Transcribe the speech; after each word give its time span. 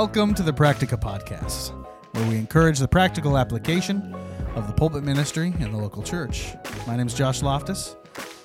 Welcome 0.00 0.32
to 0.34 0.44
the 0.44 0.52
Practica 0.52 0.96
Podcast, 0.96 1.72
where 2.14 2.28
we 2.28 2.36
encourage 2.36 2.78
the 2.78 2.86
practical 2.86 3.36
application 3.36 4.14
of 4.54 4.68
the 4.68 4.72
pulpit 4.72 5.02
ministry 5.02 5.52
in 5.58 5.72
the 5.72 5.76
local 5.76 6.04
church. 6.04 6.54
My 6.86 6.96
name 6.96 7.08
is 7.08 7.14
Josh 7.14 7.42
Loftus, 7.42 7.96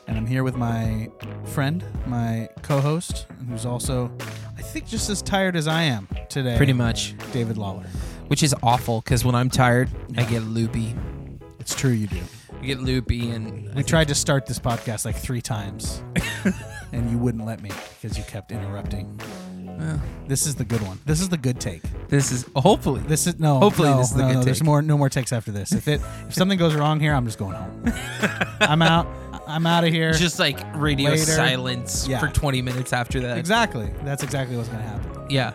and 0.08 0.18
I'm 0.18 0.26
here 0.26 0.44
with 0.44 0.56
my 0.56 1.12
friend, 1.46 1.84
my 2.08 2.50
co-host, 2.64 3.28
who's 3.48 3.68
also, 3.68 4.12
I 4.58 4.64
think, 4.64 4.88
just 4.88 5.12
as 5.12 5.22
tired 5.22 5.56
as 5.56 5.68
I 5.68 5.84
am 5.84 6.08
today. 6.28 6.58
Pretty 6.58 6.74
much, 6.74 7.14
David 7.34 7.60
Lawler. 7.60 7.86
which 8.30 8.42
is 8.42 8.56
awful 8.64 9.02
because 9.02 9.24
when 9.24 9.36
I'm 9.36 9.52
tired, 9.52 9.92
I 10.18 10.24
get 10.24 10.42
loopy. 10.42 10.96
It's 11.60 11.76
true, 11.76 11.92
you 11.92 12.08
do. 12.08 12.20
I 12.60 12.66
get 12.66 12.80
loopy, 12.80 13.30
and 13.30 13.70
I 13.70 13.76
We 13.76 13.84
tried 13.84 14.08
to 14.08 14.16
start 14.16 14.48
this 14.48 14.58
podcast 14.58 15.06
like 15.06 15.18
three 15.18 15.42
times, 15.42 16.02
and 16.92 17.12
you 17.12 17.20
wouldn't 17.20 17.46
let 17.46 17.62
me 17.62 17.70
because 18.02 18.18
you 18.18 18.24
kept 18.24 18.52
interrupting. 18.52 19.20
This 20.28 20.46
is 20.48 20.56
the 20.56 20.64
good 20.66 20.82
one. 20.82 21.00
This 21.06 21.20
is 21.20 21.30
the 21.30 21.38
good 21.38 21.60
take. 21.60 21.82
this 22.08 22.32
is 22.32 22.46
oh, 22.56 22.62
hopefully 22.62 23.02
This 23.02 23.28
is 23.28 23.40
no. 23.40 23.60
Hopefully 23.60 23.90
no, 23.90 23.98
this 23.98 24.10
is 24.12 24.16
the 24.16 24.22
no, 24.22 24.28
good 24.30 24.36
no, 24.38 24.44
There's 24.44 24.64
more. 24.64 24.82
No 24.82 24.98
more 24.98 25.10
takes 25.10 25.34
after 25.34 25.52
this. 25.52 25.74
If 25.74 25.88
it 25.88 26.02
if 26.28 26.34
something 26.34 26.58
goes 26.58 26.74
wrong 26.76 27.00
here, 27.00 27.14
I'm 27.14 27.26
just 27.26 27.38
going 27.38 27.56
home. 27.56 27.84
I'm 28.62 28.82
out. 28.82 29.08
I'm 29.48 29.66
out 29.68 29.84
of 29.84 29.92
here. 29.92 30.14
just 30.14 30.40
like 30.40 30.58
radio 30.76 31.10
Later. 31.12 31.24
silence 31.24 32.08
Yeah. 32.08 32.20
for 32.20 32.28
20 32.30 32.62
minutes 32.62 32.94
after 32.94 33.20
that. 33.22 33.38
exactly. 33.38 33.92
That's 34.04 34.24
exactly 34.24 34.56
what's 34.56 34.70
gonna 34.70 34.84
happen. 34.84 35.26
Yeah, 35.30 35.54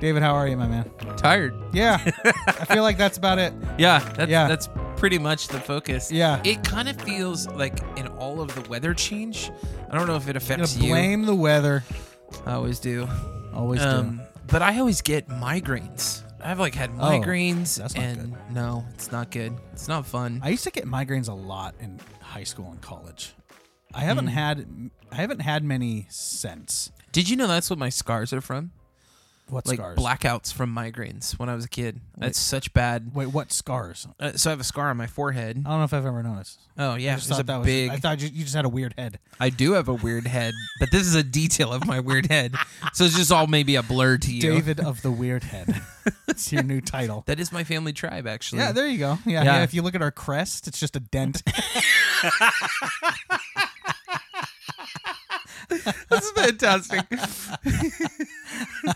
David, 0.00 0.22
how 0.22 0.34
are 0.34 0.48
you, 0.48 0.56
my 0.56 0.66
man? 0.66 0.90
tired. 1.16 1.54
Yeah. 1.72 1.98
I 2.24 2.64
feel 2.64 2.82
like 2.82 2.98
that's 2.98 3.18
about 3.18 3.38
it. 3.38 3.52
Yeah, 3.78 4.00
that's, 4.16 4.30
Yeah. 4.30 4.48
that's 4.48 4.68
pretty 4.96 5.18
much 5.18 5.48
the 5.48 5.60
focus. 5.60 6.10
Yeah. 6.10 6.40
It 6.44 6.64
kind 6.64 6.88
of 6.88 7.00
feels 7.00 7.46
like 7.48 7.78
in 7.96 8.08
all 8.08 8.40
of 8.40 8.52
the 8.54 8.68
weather 8.68 8.92
change. 8.94 9.50
I 9.90 9.96
don't 9.96 10.06
know 10.08 10.16
if 10.16 10.28
it 10.28 10.36
affects 10.36 10.76
you. 10.76 10.88
blame 10.90 11.24
the 11.24 11.34
weather. 11.34 11.84
I 12.46 12.52
always 12.54 12.80
do. 12.80 13.08
Always 13.54 13.80
Um, 13.82 14.16
do. 14.18 14.22
but 14.48 14.62
I 14.62 14.78
always 14.78 15.00
get 15.02 15.28
migraines. 15.28 16.22
I've 16.44 16.58
like 16.58 16.74
had 16.74 16.90
Oh, 16.98 17.02
migraines, 17.04 17.76
that's 17.76 17.94
not 17.94 18.04
and 18.04 18.36
no, 18.50 18.84
it's 18.94 19.12
not 19.12 19.30
good. 19.30 19.52
It's 19.72 19.86
not 19.88 20.06
fun. 20.06 20.40
I 20.42 20.48
used 20.48 20.64
to 20.64 20.70
get 20.70 20.84
migraines 20.86 21.28
a 21.28 21.34
lot 21.34 21.74
in 21.80 22.00
high 22.20 22.42
school 22.44 22.70
and 22.72 22.80
college. 22.80 23.34
I 23.94 24.00
haven't 24.00 24.28
had 24.28 24.66
I 25.12 25.16
haven't 25.16 25.40
had 25.40 25.62
many 25.62 26.06
since. 26.10 26.90
Did 27.12 27.28
you 27.28 27.36
know 27.36 27.46
that's 27.46 27.68
what 27.70 27.78
my 27.78 27.90
scars 27.90 28.32
are 28.32 28.40
from? 28.40 28.72
What 29.52 29.66
like 29.66 29.76
scars? 29.76 29.98
blackouts 29.98 30.52
from 30.52 30.74
migraines 30.74 31.38
when 31.38 31.48
I 31.50 31.54
was 31.54 31.66
a 31.66 31.68
kid. 31.68 32.00
That's 32.16 32.38
such 32.38 32.72
bad. 32.72 33.14
Wait, 33.14 33.26
what 33.26 33.52
scars? 33.52 34.06
Uh, 34.18 34.32
so 34.32 34.48
I 34.48 34.52
have 34.52 34.60
a 34.60 34.64
scar 34.64 34.88
on 34.88 34.96
my 34.96 35.06
forehead. 35.06 35.58
I 35.66 35.68
don't 35.68 35.78
know 35.78 35.84
if 35.84 35.92
I've 35.92 36.06
ever 36.06 36.22
noticed. 36.22 36.58
Oh 36.78 36.94
yeah, 36.94 37.12
I 37.12 37.14
it's 37.16 37.26
just 37.26 37.32
a 37.32 37.34
thought 37.44 37.46
that 37.46 37.56
was. 37.58 37.66
big. 37.66 37.90
I 37.90 37.96
thought 37.98 38.22
you, 38.22 38.28
you 38.28 38.44
just 38.44 38.54
had 38.56 38.64
a 38.64 38.68
weird 38.70 38.94
head. 38.96 39.18
I 39.38 39.50
do 39.50 39.72
have 39.72 39.88
a 39.88 39.94
weird 39.94 40.26
head, 40.26 40.54
but 40.80 40.88
this 40.90 41.02
is 41.02 41.14
a 41.14 41.22
detail 41.22 41.70
of 41.72 41.86
my 41.86 42.00
weird 42.00 42.26
head. 42.30 42.54
So 42.94 43.04
it's 43.04 43.16
just 43.16 43.32
all 43.32 43.46
maybe 43.46 43.76
a 43.76 43.82
blur 43.82 44.18
to 44.18 44.32
you. 44.34 44.40
David 44.40 44.78
of 44.80 45.00
the 45.02 45.10
Weird 45.10 45.44
Head. 45.44 45.80
It's 46.28 46.52
your 46.52 46.62
new 46.62 46.80
title. 46.82 47.22
That 47.26 47.40
is 47.40 47.50
my 47.52 47.64
family 47.64 47.92
tribe, 47.94 48.26
actually. 48.26 48.58
Yeah, 48.60 48.72
there 48.72 48.86
you 48.86 48.98
go. 48.98 49.18
Yeah, 49.24 49.42
Yeah. 49.42 49.56
yeah, 49.56 49.62
If 49.62 49.72
you 49.72 49.80
look 49.82 49.94
at 49.94 50.02
our 50.02 50.10
crest, 50.10 50.66
it's 50.68 50.78
just 50.78 50.94
a 50.96 51.00
dent. 51.00 51.42
That's 56.08 56.30
fantastic. 56.32 57.00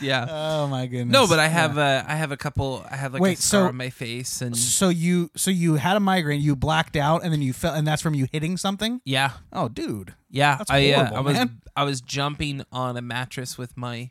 yeah. 0.00 0.26
oh 0.28 0.66
my 0.68 0.86
goodness. 0.86 1.12
No, 1.12 1.26
but 1.26 1.38
I 1.38 1.48
have 1.48 1.78
uh, 1.78 2.04
I 2.06 2.14
have 2.16 2.32
a 2.32 2.36
couple. 2.36 2.84
I 2.90 2.96
have 2.96 3.12
like 3.12 3.22
Wait, 3.22 3.38
a 3.38 3.42
scar 3.42 3.62
so- 3.64 3.68
on 3.68 3.76
my 3.76 3.90
face, 3.90 4.40
and 4.42 4.56
So 4.56 4.88
you, 4.88 5.30
so 5.36 5.50
you 5.50 5.76
had 5.76 5.96
a 5.96 6.00
migraine, 6.00 6.40
you 6.40 6.56
blacked 6.56 6.96
out, 6.96 7.22
and 7.24 7.32
then 7.32 7.42
you 7.42 7.52
fell, 7.52 7.74
and 7.74 7.86
that's 7.86 8.02
from 8.02 8.14
you 8.14 8.26
hitting 8.32 8.56
something. 8.56 9.00
yeah, 9.04 9.32
Oh, 9.52 9.68
dude. 9.68 10.14
yeah. 10.30 10.56
That's 10.56 10.70
I 10.70 10.90
uh, 10.90 10.94
horrible, 10.96 11.16
I 11.16 11.20
was 11.20 11.34
man. 11.34 11.60
I 11.76 11.84
was 11.84 12.00
jumping 12.00 12.64
on 12.72 12.96
a 12.96 13.02
mattress 13.02 13.56
with 13.58 13.76
my 13.76 14.10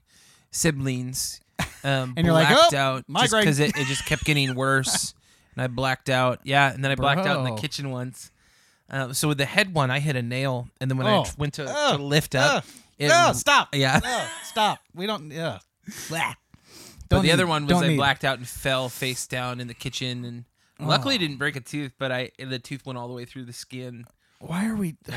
siblings. 0.51 1.41
Um, 1.83 2.15
And 2.17 2.25
you're 2.25 2.33
like, 2.33 2.49
blacked 2.49 2.73
"Oh, 2.73 2.77
out 2.77 3.03
migraine." 3.07 3.43
because 3.43 3.59
it, 3.59 3.77
it 3.77 3.85
just 3.85 4.05
kept 4.05 4.25
getting 4.25 4.55
worse, 4.55 5.13
and 5.55 5.63
I 5.63 5.67
blacked 5.67 6.09
out. 6.09 6.39
Yeah, 6.43 6.73
and 6.73 6.83
then 6.83 6.91
I 6.91 6.95
blacked 6.95 7.25
out 7.25 7.45
in 7.45 7.55
the 7.55 7.61
kitchen 7.61 7.91
once. 7.91 8.31
Uh, 8.89 9.11
so 9.13 9.27
with 9.27 9.37
the 9.37 9.45
head 9.45 9.73
one, 9.73 9.91
I 9.91 9.99
hit 9.99 10.15
a 10.15 10.21
nail, 10.21 10.69
and 10.79 10.89
then 10.89 10.97
when 10.97 11.07
I 11.07 11.17
Oh. 11.17 11.23
t- 11.23 11.31
went 11.37 11.55
to, 11.55 11.65
Ugh. 11.69 11.97
to 11.97 12.03
lift 12.03 12.35
up, 12.35 12.63
Ugh. 12.63 12.63
it, 12.97 13.07
No, 13.09 13.33
stop. 13.33 13.75
yeah. 13.75 13.99
No, 14.03 14.27
stop. 14.45 14.79
We 14.95 15.05
don't. 15.07 15.29
Yeah. 15.31 15.59
Blah. 16.09 16.33
But 17.09 17.17
Don't 17.17 17.23
the 17.23 17.31
other 17.31 17.47
one 17.47 17.65
was 17.67 17.81
I 17.81 17.87
need. 17.89 17.95
blacked 17.97 18.23
out 18.25 18.37
and 18.37 18.47
fell 18.47 18.89
face 18.89 19.27
down 19.27 19.59
in 19.61 19.67
the 19.67 19.73
kitchen, 19.73 20.25
and 20.25 20.45
luckily 20.79 21.15
I 21.15 21.17
didn't 21.17 21.37
break 21.37 21.55
a 21.55 21.61
tooth, 21.61 21.93
but 21.97 22.11
I 22.11 22.31
the 22.37 22.59
tooth 22.59 22.85
went 22.85 22.97
all 22.97 23.07
the 23.07 23.13
way 23.13 23.23
through 23.25 23.45
the 23.45 23.53
skin. 23.53 24.05
Why 24.39 24.67
are 24.67 24.75
we, 24.75 24.91
dude? 25.03 25.15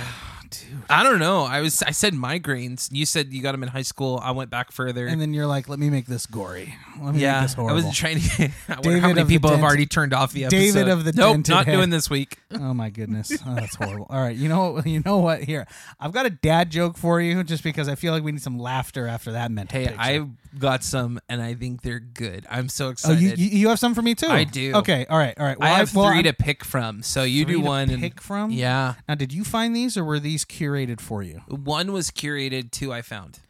I 0.88 1.03
don't 1.03 1.19
know. 1.19 1.42
I 1.44 1.60
was 1.60 1.82
I 1.82 1.91
said 1.91 2.14
migraines. 2.14 2.88
You 2.91 3.04
said 3.04 3.32
you 3.32 3.42
got 3.42 3.53
them 3.53 3.62
in 3.62 3.69
high 3.69 3.82
school. 3.82 4.19
I 4.22 4.31
went 4.31 4.50
back 4.50 4.72
further. 4.72 5.06
And 5.06 5.20
then 5.20 5.34
you're 5.34 5.47
like, 5.47 5.69
let 5.69 5.78
me 5.78 5.91
make 5.91 6.06
this 6.06 6.25
gory. 6.26 6.75
Let 7.00 7.14
me 7.14 7.20
yeah, 7.20 7.41
make 7.41 7.42
this 7.50 7.53
I 7.53 7.56
horrible. 7.60 7.75
wasn't 7.76 7.94
trying 7.94 8.20
to. 8.20 8.44
I 8.69 8.75
wonder 8.75 8.82
David 8.82 9.00
how 9.03 9.09
many 9.09 9.22
the 9.22 9.26
people 9.28 9.50
have 9.50 9.59
dent- 9.59 9.69
already 9.69 9.86
turned 9.86 10.14
off 10.14 10.32
the 10.32 10.44
episode. 10.47 10.59
David 10.59 10.88
of 10.88 11.04
the 11.04 11.12
nope, 11.12 11.34
dented 11.34 11.50
not 11.54 11.66
head. 11.66 11.72
doing 11.76 11.91
this 11.91 12.09
week. 12.09 12.38
Oh 12.53 12.75
my 12.75 12.91
goodness, 12.91 13.30
oh, 13.47 13.54
that's 13.54 13.76
horrible. 13.76 14.09
All 14.10 14.20
right, 14.20 14.34
you 14.34 14.48
know? 14.48 14.82
You 14.84 15.00
know 15.04 15.19
what? 15.19 15.44
Here, 15.44 15.69
I've 16.00 16.10
got 16.10 16.26
a 16.26 16.30
dad 16.30 16.69
joke 16.70 16.97
for 16.98 17.20
you, 17.20 17.44
just 17.44 17.62
because 17.62 17.88
I 17.88 17.94
feel 17.94 18.12
like 18.12 18.25
we 18.25 18.32
need 18.32 18.42
some 18.42 18.59
laughter 18.59 19.06
after 19.06 19.32
that 19.32 19.53
mental 19.53 19.78
Hey, 19.78 19.86
picture. 19.86 20.00
I 20.00 20.26
got 20.59 20.82
some, 20.82 21.20
and 21.28 21.41
I 21.41 21.54
think 21.54 21.82
they're 21.82 22.00
good. 22.00 22.47
I'm 22.50 22.69
so 22.69 22.88
Oh, 22.88 22.91
excited. 22.91 23.22
you, 23.38 23.47
you 23.47 23.59
you 23.60 23.69
have 23.69 23.78
some 23.78 23.94
for 23.94 24.03
me 24.03 24.16
too. 24.16 24.26
I 24.26 24.42
do. 24.42 24.72
Okay, 24.76 25.06
all 25.09 25.16
right, 25.16 25.32
all 25.38 25.47
right. 25.47 25.56
I 25.60 25.69
have 25.78 25.94
well, 25.94 26.06
3 26.09 26.16
I'm- 26.16 26.25
to 26.25 26.32
pick 26.32 26.64
from, 26.64 27.04
so 27.04 27.22
you 27.22 27.44
three 27.44 27.54
do 27.54 27.60
to 27.60 27.66
one. 27.66 27.88
and 27.88 28.03
pick 28.03 28.20
from. 28.20 28.50
yeah, 28.50 28.94
Now, 29.10 29.16
did 29.16 29.32
you 29.32 29.43
find 29.43 29.75
these, 29.75 29.97
or 29.97 30.04
were 30.04 30.21
these 30.21 30.44
curated 30.44 31.00
for 31.00 31.21
you? 31.21 31.43
one 31.48 31.91
was 31.93 32.12
curated. 32.12 32.71
Two 32.71 32.93
I 32.93 33.03
found. 33.03 33.41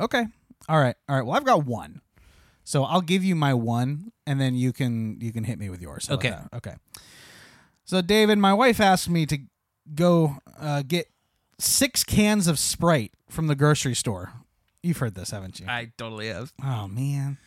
Okay. 0.00 0.26
All 0.68 0.80
right. 0.80 0.96
All 1.08 1.14
right. 1.14 1.24
Well, 1.24 1.36
I've 1.36 1.44
got 1.44 1.64
one. 1.64 2.00
So 2.64 2.82
I'll 2.82 3.00
give 3.00 3.22
you 3.22 3.36
my 3.36 3.54
one 3.54 4.10
and 4.26 4.40
then 4.40 4.56
you 4.56 4.72
can 4.72 5.20
you 5.20 5.32
can 5.32 5.44
hit 5.44 5.56
me 5.60 5.68
with 5.70 5.80
yours. 5.80 6.08
How 6.08 6.14
Okay. 6.14 6.30
that? 6.30 6.48
Okay. 6.52 6.74
So 7.84 8.00
David, 8.00 8.38
my 8.38 8.52
wife 8.52 8.80
asked 8.80 9.08
me 9.08 9.24
to 9.26 9.38
go 9.94 10.38
uh, 10.58 10.82
get 10.84 11.06
six 11.60 12.02
cans 12.02 12.48
of 12.48 12.58
Sprite 12.58 13.12
from 13.30 13.46
the 13.46 13.54
grocery 13.54 13.94
store. 13.94 14.32
You've 14.82 14.96
heard 14.98 15.14
this, 15.14 15.30
haven't 15.30 15.60
you? 15.60 15.66
I 15.68 15.92
totally 15.96 16.26
have. 16.26 16.52
oh 16.64 16.88
man. 16.88 17.38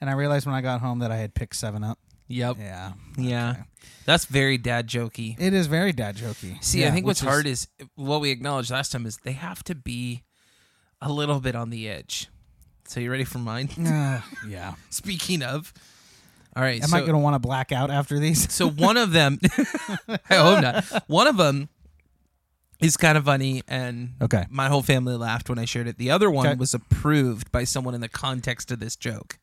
And 0.00 0.08
I 0.08 0.12
realized 0.12 0.46
when 0.46 0.54
I 0.54 0.60
got 0.60 0.80
home 0.80 1.00
that 1.00 1.10
I 1.10 1.16
had 1.16 1.34
picked 1.34 1.56
7 1.56 1.82
up. 1.82 1.98
Yep. 2.28 2.56
Yeah. 2.58 2.92
Yeah. 3.18 3.50
Okay. 3.50 3.60
That's 4.06 4.24
very 4.24 4.58
dad 4.58 4.88
jokey. 4.88 5.36
It 5.38 5.52
is 5.52 5.66
very 5.66 5.92
dad 5.92 6.16
jokey. 6.16 6.62
See, 6.62 6.80
Yeah, 6.80 6.88
I 6.88 6.90
think 6.92 7.06
what's 7.06 7.20
is- 7.22 7.28
hard 7.28 7.46
is 7.46 7.68
what 7.94 8.20
we 8.20 8.30
acknowledged 8.30 8.70
last 8.70 8.92
time 8.92 9.06
is 9.06 9.18
they 9.18 9.32
have 9.32 9.62
to 9.64 9.74
be 9.74 10.22
a 11.00 11.10
little 11.12 11.40
bit 11.40 11.54
on 11.54 11.70
the 11.70 11.88
edge. 11.88 12.28
So 12.86 13.00
you 13.00 13.10
ready 13.10 13.24
for 13.24 13.38
mine? 13.38 13.68
Uh, 13.86 14.20
yeah. 14.48 14.74
Speaking 14.90 15.42
of, 15.42 15.72
all 16.56 16.62
right. 16.62 16.82
Am 16.82 16.88
so, 16.88 16.96
I 16.96 17.00
going 17.00 17.12
to 17.12 17.18
want 17.18 17.34
to 17.34 17.38
black 17.38 17.70
out 17.72 17.90
after 17.90 18.18
these? 18.18 18.52
so 18.52 18.68
one 18.68 18.96
of 18.96 19.12
them, 19.12 19.38
I 20.28 20.34
hope 20.34 20.62
not. 20.62 20.84
One 21.08 21.26
of 21.26 21.36
them 21.36 21.68
is 22.80 22.96
kind 22.96 23.16
of 23.16 23.24
funny, 23.24 23.62
and 23.68 24.14
Okay. 24.20 24.44
my 24.50 24.68
whole 24.68 24.82
family 24.82 25.14
laughed 25.16 25.48
when 25.48 25.58
I 25.58 25.64
shared 25.64 25.86
it. 25.86 25.98
The 25.98 26.10
other 26.10 26.30
one 26.30 26.46
Okay. 26.48 26.56
was 26.56 26.74
approved 26.74 27.52
by 27.52 27.64
someone 27.64 27.94
in 27.94 28.00
the 28.00 28.08
context 28.08 28.70
of 28.72 28.80
this 28.80 28.96
joke, 28.96 29.38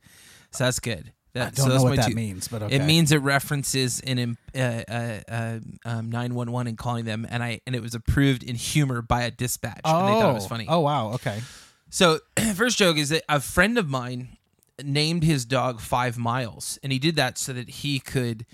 so 0.52 0.66
that's 0.66 0.80
good. 0.80 1.14
I 1.42 1.46
don't 1.46 1.56
so 1.56 1.66
know 1.66 1.72
that's 1.72 1.84
what 1.84 1.96
that 1.98 2.10
two- 2.10 2.16
means, 2.16 2.48
but 2.48 2.64
okay. 2.64 2.76
It 2.76 2.86
means 2.86 3.12
it 3.12 3.18
references 3.22 4.00
in 4.00 4.38
uh, 4.56 4.60
uh, 4.60 5.20
uh, 5.28 5.60
um, 5.86 6.10
911 6.10 6.68
and 6.68 6.78
calling 6.78 7.06
them, 7.06 7.26
and 7.30 7.44
I 7.44 7.62
and 7.66 7.76
it 7.76 7.82
was 7.82 7.96
approved 7.96 8.44
in 8.44 8.56
humor 8.56 9.02
by 9.02 9.24
a 9.24 9.32
dispatch, 9.32 9.82
oh. 9.86 10.00
and 10.00 10.08
they 10.08 10.20
thought 10.22 10.32
it 10.32 10.34
was 10.34 10.48
funny. 10.48 10.66
Oh 10.68 10.80
wow, 10.82 11.14
okay. 11.14 11.42
So, 11.90 12.20
first 12.56 12.78
joke 12.78 12.98
is 12.98 13.10
that 13.10 13.24
a 13.28 13.40
friend 13.40 13.78
of 13.78 13.90
mine 13.90 14.38
named 14.84 15.24
his 15.24 15.46
dog 15.46 15.82
Five 15.82 16.18
Miles, 16.18 16.78
and 16.84 16.92
he 16.92 17.00
did 17.00 17.16
that 17.16 17.38
so 17.38 17.54
that 17.54 17.70
he 17.70 18.00
could 18.00 18.46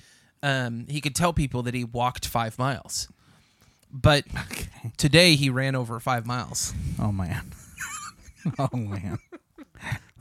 um, 0.43 0.85
he 0.89 1.01
could 1.01 1.15
tell 1.15 1.33
people 1.33 1.63
that 1.63 1.73
he 1.73 1.83
walked 1.83 2.27
five 2.27 2.57
miles. 2.59 3.07
But 3.91 4.25
Okay. 4.51 4.67
today 4.97 5.35
he 5.35 5.49
ran 5.49 5.75
over 5.75 5.99
five 5.99 6.25
miles. 6.25 6.73
Oh 6.99 7.11
man. 7.11 7.51
oh 8.59 8.69
man. 8.75 9.19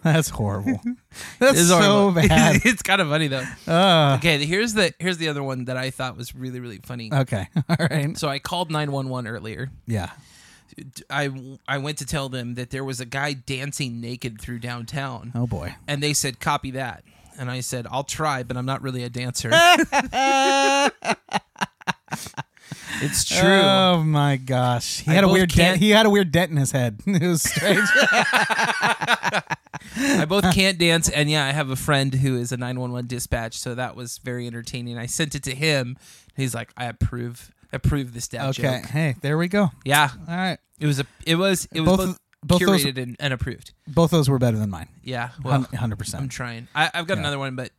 That's 0.13 0.29
horrible. 0.29 0.81
That's 1.39 1.67
so 1.67 1.81
horrible. 1.81 2.13
bad. 2.29 2.61
it's 2.65 2.83
kind 2.83 3.01
of 3.01 3.09
funny 3.09 3.29
though. 3.29 3.45
Uh, 3.67 4.17
Okay, 4.19 4.45
here's 4.45 4.75
the 4.75 4.93
here's 4.99 5.17
the 5.19 5.29
other 5.29 5.43
one 5.43 5.65
that 5.65 5.77
I 5.77 5.91
thought 5.91 6.17
was 6.17 6.35
really 6.35 6.61
really 6.61 6.79
funny. 6.85 7.11
okay. 7.13 7.49
All 7.69 7.77
right. 7.91 8.17
So 8.19 8.29
I 8.29 8.39
called 8.39 8.71
911 8.71 9.27
earlier. 9.31 9.71
Yeah. 9.87 10.11
I 11.09 11.31
I 11.69 11.79
went 11.79 11.99
to 11.99 12.07
tell 12.07 12.29
them 12.29 12.55
that 12.55 12.71
there 12.71 12.85
was 12.85 13.01
a 13.01 13.05
guy 13.07 13.33
dancing 13.33 14.01
naked 14.01 14.41
through 14.41 14.59
downtown, 14.59 15.33
Oh 15.35 15.47
boy. 15.47 15.75
and 15.89 16.03
they 16.03 16.13
said 16.13 16.41
copy 16.41 16.73
that. 16.73 17.05
And 17.39 17.51
I 17.51 17.61
said 17.61 17.87
I'll 17.91 18.05
try, 18.05 18.43
but 18.45 18.57
I'm 18.57 18.67
not 18.67 18.83
really 18.83 19.03
a 19.05 19.09
dancer. 19.09 19.51
It's 23.01 23.25
true. 23.29 23.39
Oh 23.41 24.03
my 24.05 24.37
gosh. 24.37 25.01
He 25.01 25.11
I 25.11 25.15
had 25.15 25.25
a 25.25 25.27
both 25.27 25.35
weird 25.35 25.49
dent. 25.51 25.57
can't- 25.69 25.81
He 25.81 25.91
had 25.91 26.07
a 26.07 26.11
weird 26.11 26.33
dent 26.33 26.51
in 26.51 26.57
his 26.57 26.73
head. 26.73 27.01
It 27.07 27.23
was 27.23 27.43
strange. 27.43 27.89
I 29.97 30.25
both 30.29 30.53
can't 30.55 30.79
dance, 30.79 31.09
and 31.09 31.31
yeah, 31.31 31.45
I 31.47 31.53
have 31.53 31.71
a 31.71 31.77
friend 31.77 32.15
who 32.15 32.37
is 32.37 32.53
a 32.53 32.57
911 32.57 33.07
dispatch, 33.07 33.59
so 33.59 33.75
that 33.75 33.95
was 33.97 34.19
very 34.19 34.47
entertaining. 34.47 34.99
I 34.99 35.07
sent 35.07 35.35
it 35.35 35.43
to 35.45 35.55
him. 35.55 35.97
He's 36.37 36.55
like, 36.55 36.73
I 36.77 36.87
approve, 36.87 37.53
approve 37.73 38.13
this 38.15 38.29
dad 38.29 38.49
okay. 38.51 38.63
joke. 38.81 38.87
Hey, 38.91 39.15
there 39.21 39.37
we 39.39 39.49
go. 39.49 39.71
Yeah, 39.85 40.11
All 40.29 40.37
right. 40.37 40.59
it 40.81 40.87
was 40.87 41.01
a, 41.01 41.07
it 41.27 41.37
was, 41.37 41.69
it 41.73 41.81
was 41.83 41.89
both 41.97 41.99
both, 41.99 42.19
Both 42.43 42.61
those- 42.61 42.85
curated 42.85 43.03
and, 43.03 43.17
and 43.21 43.33
approved. 43.33 43.73
Both 43.87 44.11
those 44.11 44.29
were 44.29 44.39
better 44.39 44.57
than 44.59 44.71
mine. 44.71 44.89
Yeah, 45.03 45.31
well, 45.43 45.63
Hundred 45.63 45.81
I'm 45.95 45.99
percent. 45.99 46.31
trying. 46.31 46.69
I, 46.75 46.91
I've 46.95 47.07
got 47.07 47.19
another 47.19 47.39
one, 47.39 47.55
but 47.57 47.71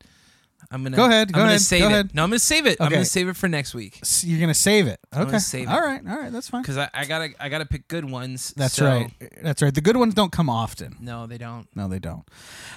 I'm 0.72 0.84
gonna 0.84 0.98
Go 0.98 1.06
ahead, 1.06 1.30
I'm 1.30 1.32
go 1.34 1.40
gonna 1.40 1.50
ahead, 1.50 1.62
Save 1.62 1.80
go 1.82 1.88
it. 1.88 1.92
ahead. 1.92 2.16
No, 2.16 2.24
I'm 2.24 2.30
gonna 2.30 2.40
save 2.40 2.66
it. 2.66 2.78
I'm 2.80 2.88
Okay. 2.88 2.96
gonna 2.96 3.06
save 3.06 3.28
it 3.28 3.36
for 3.38 3.48
next 3.48 3.74
week 3.74 4.00
You're 4.24 4.40
gonna 4.40 4.54
save 4.54 4.88
it. 4.88 5.00
Okay. 5.14 5.24
gonna 5.26 5.40
save 5.40 5.68
it. 5.68 5.72
All 5.72 5.82
right. 5.82 6.02
All 6.10 6.18
right. 6.18 6.32
That's 6.32 6.50
fine. 6.50 6.62
because 6.62 6.78
I, 6.78 6.90
I 6.94 7.06
gotta 7.06 7.30
I 7.40 7.50
gotta 7.50 7.66
pick 7.66 7.88
good 7.88 8.10
ones. 8.10 8.54
That's 8.58 8.74
so- 8.76 8.86
right. 8.86 9.12
That's 9.42 9.62
right. 9.62 9.74
The 9.74 9.82
good 9.82 9.98
ones 9.98 10.14
don't 10.14 10.32
come 10.32 10.50
often. 10.50 10.98
No, 11.00 11.28
they 11.28 11.38
don't. 11.38 11.68
No, 11.76 11.88
they 11.88 12.00
don't. 12.00 12.24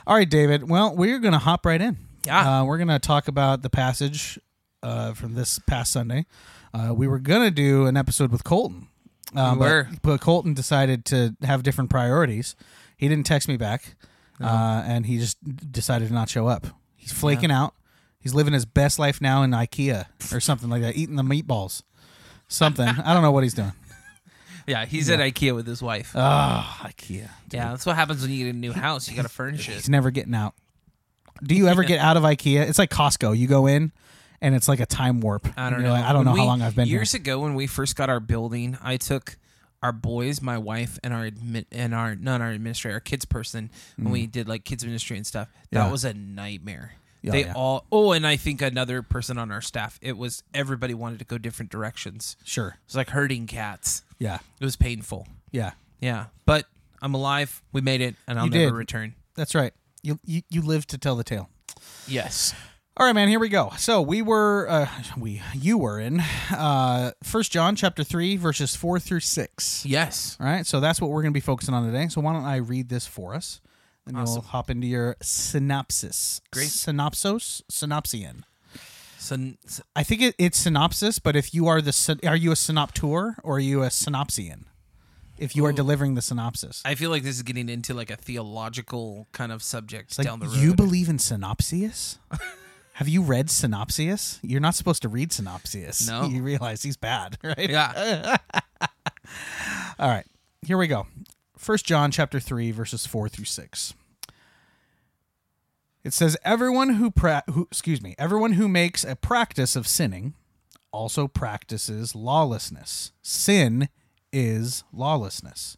All 0.07 0.15
right, 0.17 0.29
David. 0.29 0.69
Well, 0.69 0.95
we're 0.95 1.19
going 1.19 1.33
to 1.33 1.39
hop 1.39 1.65
right 1.67 1.81
in. 1.81 1.97
Yeah. 2.27 2.61
Uh, 2.61 2.65
we're 2.65 2.79
going 2.79 2.89
to 2.89 2.99
talk 2.99 3.29
about 3.29 3.63
the 3.63 3.71
passage 3.71 4.39
uh, 4.83 5.15
from 5.15 5.35
this 5.35 5.59
past 5.61 5.93
Sunday. 5.93 6.27
Uh, 6.75 6.93
we 6.95 7.07
were 7.09 7.19
going 7.19 7.43
to 7.43 7.51
do 7.51 7.87
an 7.87 7.97
episode 7.97 8.31
with 8.33 8.45
Colton. 8.45 8.89
Uh, 9.35 9.53
We 9.55 9.59
but- 9.59 9.69
were. 9.71 9.89
But, 10.03 10.21
Colton 10.21 10.55
decided 10.55 11.05
to 11.07 11.35
have 11.43 11.63
different 11.63 11.91
priorities. 11.91 12.55
He 12.97 13.09
didn't 13.09 13.27
text 13.27 13.49
me 13.49 13.57
back, 13.57 13.95
uh, 14.41 14.83
and 14.87 15.07
he 15.07 15.19
just 15.19 15.39
decided 15.73 16.09
to 16.09 16.15
not 16.15 16.29
show 16.29 16.47
up. 16.49 16.67
He's 16.97 17.13
flaking 17.13 17.51
out. 17.51 17.75
He's 18.21 18.35
living 18.35 18.53
his 18.53 18.65
best 18.67 18.99
life 18.99 19.21
now 19.21 19.43
in 19.43 19.51
IKEA 19.53 20.07
or 20.33 20.41
something 20.41 20.69
like 20.69 20.83
that, 20.83 20.97
eating 20.97 21.17
the 21.17 21.23
meatballs. 21.23 21.83
Something. 22.49 22.89
I 22.89 23.13
don't 23.15 23.23
know 23.23 23.31
what 23.31 23.43
he's 23.45 23.55
doing. 23.55 23.73
Yeah, 24.67 24.85
he's 24.85 25.09
at 25.09 25.19
IKEA 25.19 25.55
with 25.55 25.67
his 25.67 25.81
wife. 25.81 26.13
Oh, 26.15 26.79
IKEA. 26.83 27.31
yeah, 27.51 27.71
that's 27.71 27.87
what 27.87 27.97
happens 27.97 28.21
when 28.21 28.31
you 28.31 28.45
get 28.45 28.55
a 28.55 28.59
new 28.59 28.73
house. 28.75 29.09
You 29.09 29.17
gotta 29.17 29.31
furnish 29.31 29.67
it. 29.67 29.73
He's 29.77 29.89
never 29.89 30.11
getting 30.11 30.35
out. 30.35 30.53
Do 31.43 31.55
you 31.55 31.69
ever 31.69 31.85
get 31.85 32.01
out 32.01 32.19
of 32.19 32.23
IKEA? 32.23 32.69
It's 32.69 32.79
like 32.79 32.91
Costco. 32.91 33.35
You 33.35 33.47
go 33.47 33.67
in, 33.67 33.93
and 34.43 34.55
it's 34.55 34.69
like 34.69 34.79
a 34.81 34.85
time 34.85 35.21
warp. 35.23 35.49
I 35.57 35.71
don't 35.71 35.79
You're 35.81 35.89
know. 35.89 35.95
like, 35.95 36.05
I 36.05 36.09
don't 36.13 36.17
When 36.19 36.25
know 36.27 36.31
how 36.33 36.43
we- 36.43 36.47
long 36.49 36.61
I've 36.61 36.77
been 36.77 36.87
here. 36.87 36.97
years 36.99 37.15
ago 37.15 37.39
when 37.39 37.55
we 37.55 37.67
first 37.67 37.97
got 37.97 38.11
our 38.11 38.21
building. 38.21 38.77
I 38.83 38.99
took 38.99 39.39
our 39.83 39.93
boys, 39.93 40.43
my 40.43 40.59
wife, 40.59 40.99
and 41.03 41.15
our 41.15 41.31
admi- 41.31 41.65
and 41.73 41.95
our 41.95 42.15
not 42.15 42.43
our 42.43 42.51
administrator, 42.51 42.93
our 42.97 43.01
kids 43.01 43.25
person 43.25 43.71
when 43.97 44.13
we 44.13 44.27
did 44.27 44.49
like 44.49 44.67
kids 44.67 44.85
ministry 44.85 45.17
and 45.17 45.27
stuff. 45.27 45.49
That 45.71 45.79
Mm. 45.81 45.85
Yeah. 45.87 45.91
was 45.91 46.05
a 46.05 46.13
nightmare. 46.13 46.93
Yeah, 47.29 47.33
they 47.33 47.45
yeah. 47.47 47.53
all 47.55 47.87
oh, 47.93 48.13
and 48.13 48.27
I 48.27 48.37
think 48.37 48.61
another 48.61 49.03
person 49.03 49.39
on 49.39 49.51
our 49.53 49.63
staff. 49.63 49.99
It 50.03 50.17
was 50.17 50.43
everybody 50.53 50.95
wanted 50.95 51.21
to 51.21 51.25
go 51.25 51.39
different 51.39 51.71
directions. 51.71 52.37
Sure. 52.45 52.69
It 52.69 52.89
was 52.89 52.97
like 52.97 53.11
herding 53.11 53.47
cats. 53.47 54.03
Yeah. 54.19 54.39
It 54.61 54.65
was 54.65 54.77
painful. 54.77 55.27
Yeah. 55.53 55.73
Yeah, 56.01 56.27
but 56.47 56.67
I'm 57.03 57.15
alive. 57.15 57.61
We 57.73 57.81
made 57.81 58.01
it, 58.01 58.15
and 58.29 58.39
I'll 58.39 58.45
You 58.45 58.51
never 58.53 58.71
did. 58.71 58.75
return. 58.75 59.15
That's 59.35 59.55
right. 59.55 59.73
You, 60.03 60.21
you 60.25 60.43
you 60.49 60.63
live 60.63 60.87
to 60.89 60.99
tell 60.99 61.17
the 61.17 61.25
tale. 61.25 61.49
Yes. 62.07 62.55
All 62.97 63.07
right, 63.07 63.13
man. 63.13 63.29
Here 63.29 63.39
we 63.39 63.49
go. 63.49 63.73
So 63.79 64.01
we 64.03 64.23
were, 64.23 64.67
uh, 64.69 64.89
we 65.17 65.43
you 65.55 65.79
were 65.79 66.01
in 66.01 66.21
uh, 66.53 67.13
First 67.23 67.53
John 67.53 67.77
chapter 67.77 68.03
three 68.05 68.37
verses 68.37 68.75
four 68.77 68.99
through 68.99 69.21
six. 69.21 69.85
Yes. 69.87 70.37
All 70.41 70.47
right. 70.47 70.67
So 70.67 70.81
that's 70.81 71.01
what 71.01 71.11
we're 71.11 71.23
going 71.23 71.33
to 71.33 71.37
be 71.37 71.41
focusing 71.41 71.75
on 71.75 71.85
today. 71.85 72.09
So 72.09 72.21
why 72.21 72.33
don't 72.33 72.45
I 72.45 72.57
read 72.57 72.89
this 72.89 73.07
for 73.07 73.35
us? 73.35 73.61
Then 74.09 74.25
you'll 74.25 74.41
hop 74.41 74.71
into 74.71 74.87
your 74.87 75.17
synopsis. 75.21 76.41
Great. 76.51 76.69
Synopsos. 76.69 77.63
Synopsian. 77.71 78.45
So, 79.19 79.37
so 79.67 79.83
I 79.95 80.03
think 80.03 80.23
it, 80.23 80.35
it's 80.39 80.59
synopsis, 80.59 81.19
but 81.19 81.37
if 81.37 81.53
you 81.53 81.67
are 81.67 81.83
the 81.83 81.93
syn- 81.93 82.21
are 82.27 82.37
you 82.37 82.51
a 82.51 82.55
synoptor 82.55 83.35
or 83.45 83.57
are 83.57 83.61
you 83.61 83.83
a 83.83 83.89
synopsian? 83.89 84.65
If 85.37 85.55
you 85.55 85.67
are 85.67 85.73
delivering 85.73 86.15
the 86.15 86.23
synopsis, 86.23 86.83
I 86.85 86.95
feel 86.95 87.11
like 87.11 87.23
this 87.23 87.37
is 87.37 87.43
getting 87.43 87.69
into 87.69 87.95
like 87.95 88.11
a 88.11 88.17
theological 88.17 89.29
kind 89.33 89.53
of 89.53 89.63
subject 89.63 90.11
it's 90.11 90.19
like 90.19 90.27
down 90.27 90.41
the 90.41 90.47
road. 90.47 90.57
you 90.57 90.75
believe 90.75 91.09
in 91.09 91.19
synopsius. 91.19 92.19
Have 92.95 93.09
you 93.09 93.23
read 93.23 93.47
synopsius? 93.47 94.41
You're 94.43 94.61
not 94.61 94.75
supposed 94.75 95.03
to 95.03 95.09
read 95.09 95.31
synopsius. 95.31 96.09
No. 96.09 96.25
you 96.29 96.43
realize 96.43 96.83
he's 96.83 96.97
bad, 96.97 97.39
right? 97.45 97.71
yeah. 97.71 98.37
All 99.99 100.09
right, 100.09 100.27
here 100.67 100.79
we 100.79 100.87
go. 100.89 101.07
First 101.59 101.85
John 101.85 102.11
chapter 102.13 102.39
three 102.39 102.71
verses 102.71 103.05
four 103.05 103.29
through 103.29 103.45
six. 103.45 103.93
It 106.05 106.15
says, 106.15 106.37
"Everyone 106.45 106.91
who, 106.95 107.11
pra- 107.11 107.43
who 107.51 107.67
excuse 107.71 108.01
me, 108.01 108.15
everyone 108.17 108.53
who 108.53 108.69
makes 108.69 109.05
a 109.05 109.17
practice 109.17 109.75
of 109.75 109.89
sinning, 109.89 110.35
also 110.93 111.27
practices 111.27 112.15
lawlessness. 112.15 113.13
Sin 113.21 113.89
is 114.33 114.85
lawlessness. 114.93 115.77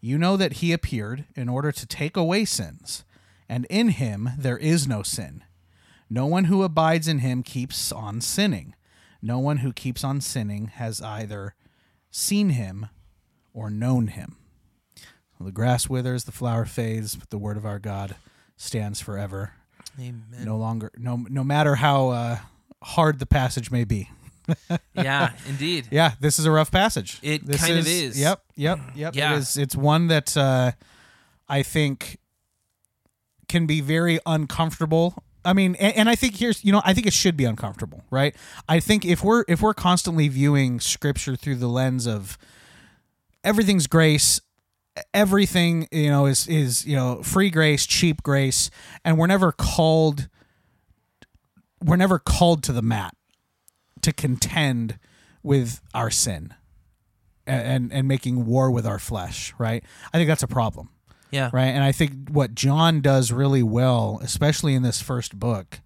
You 0.00 0.18
know 0.18 0.36
that 0.36 0.54
he 0.54 0.72
appeared 0.72 1.24
in 1.34 1.48
order 1.48 1.72
to 1.72 1.86
take 1.86 2.16
away 2.16 2.44
sins, 2.44 3.04
and 3.48 3.66
in 3.68 3.88
him 3.88 4.30
there 4.38 4.58
is 4.58 4.86
no 4.86 5.02
sin. 5.02 5.42
No 6.08 6.26
one 6.26 6.44
who 6.44 6.62
abides 6.62 7.08
in 7.08 7.18
him 7.18 7.42
keeps 7.42 7.90
on 7.90 8.20
sinning. 8.20 8.74
No 9.20 9.40
one 9.40 9.58
who 9.58 9.72
keeps 9.72 10.04
on 10.04 10.20
sinning 10.20 10.68
has 10.68 11.00
either 11.00 11.54
seen 12.10 12.50
him 12.50 12.86
or 13.52 13.68
known 13.68 14.06
him. 14.06 14.36
The 15.42 15.52
grass 15.52 15.88
withers, 15.88 16.24
the 16.24 16.32
flower 16.32 16.64
fades, 16.64 17.14
but 17.16 17.30
the 17.30 17.38
word 17.38 17.56
of 17.56 17.66
our 17.66 17.78
God 17.78 18.16
stands 18.56 19.00
forever. 19.00 19.52
Amen. 19.98 20.24
No 20.44 20.56
longer, 20.56 20.90
no, 20.96 21.24
no 21.28 21.44
matter 21.44 21.76
how 21.76 22.08
uh, 22.10 22.38
hard 22.82 23.18
the 23.18 23.26
passage 23.26 23.70
may 23.70 23.84
be. 23.84 24.10
Yeah, 24.94 25.32
indeed. 25.48 25.88
Yeah, 25.90 26.12
this 26.20 26.38
is 26.38 26.44
a 26.44 26.50
rough 26.50 26.70
passage. 26.70 27.18
It 27.22 27.46
This 27.46 27.60
kind 27.60 27.78
of 27.78 27.86
is. 27.86 28.20
Yep, 28.20 28.42
yep, 28.56 28.78
yep. 28.94 29.16
Yeah. 29.16 29.34
It 29.34 29.38
is. 29.38 29.56
It's 29.56 29.74
one 29.74 30.08
that 30.08 30.36
uh, 30.36 30.72
I 31.48 31.62
think 31.62 32.18
can 33.48 33.66
be 33.66 33.80
very 33.80 34.18
uncomfortable. 34.26 35.22
I 35.44 35.54
mean, 35.54 35.74
and, 35.76 35.96
and 35.96 36.08
I 36.08 36.14
think 36.14 36.36
here's, 36.36 36.64
you 36.64 36.72
know, 36.72 36.82
I 36.84 36.92
think 36.92 37.06
it 37.06 37.12
should 37.12 37.36
be 37.36 37.44
uncomfortable, 37.44 38.04
right? 38.10 38.36
I 38.68 38.80
think 38.80 39.04
if 39.04 39.24
we're 39.24 39.44
if 39.48 39.62
we're 39.62 39.74
constantly 39.74 40.28
viewing 40.28 40.78
Scripture 40.80 41.36
through 41.36 41.56
the 41.56 41.68
lens 41.68 42.06
of 42.06 42.36
everything's 43.42 43.86
grace, 43.86 44.40
everything 45.14 45.88
you 45.90 46.10
know 46.10 46.26
is 46.26 46.46
is 46.48 46.86
you 46.86 46.96
know 46.96 47.22
free 47.22 47.50
grace, 47.50 47.86
cheap 47.86 48.22
grace, 48.22 48.70
and 49.04 49.18
we're 49.18 49.26
never 49.26 49.52
called 49.52 50.28
we're 51.82 51.96
never 51.96 52.18
called 52.18 52.62
to 52.64 52.72
the 52.72 52.82
mat 52.82 53.14
to 54.02 54.12
contend 54.12 54.98
with 55.42 55.80
our 55.94 56.10
sin 56.10 56.54
and, 57.46 57.62
and 57.66 57.92
and 57.92 58.08
making 58.08 58.46
war 58.46 58.70
with 58.70 58.86
our 58.86 58.98
flesh, 58.98 59.52
right? 59.58 59.84
I 60.12 60.18
think 60.18 60.28
that's 60.28 60.42
a 60.42 60.48
problem, 60.48 60.90
Yeah. 61.30 61.50
right? 61.52 61.66
And 61.68 61.82
I 61.84 61.92
think 61.92 62.28
what 62.30 62.54
John 62.54 63.00
does 63.00 63.32
really 63.32 63.62
well, 63.62 64.20
especially 64.22 64.74
in 64.74 64.82
this 64.82 65.00
first 65.00 65.38
book, 65.38 65.80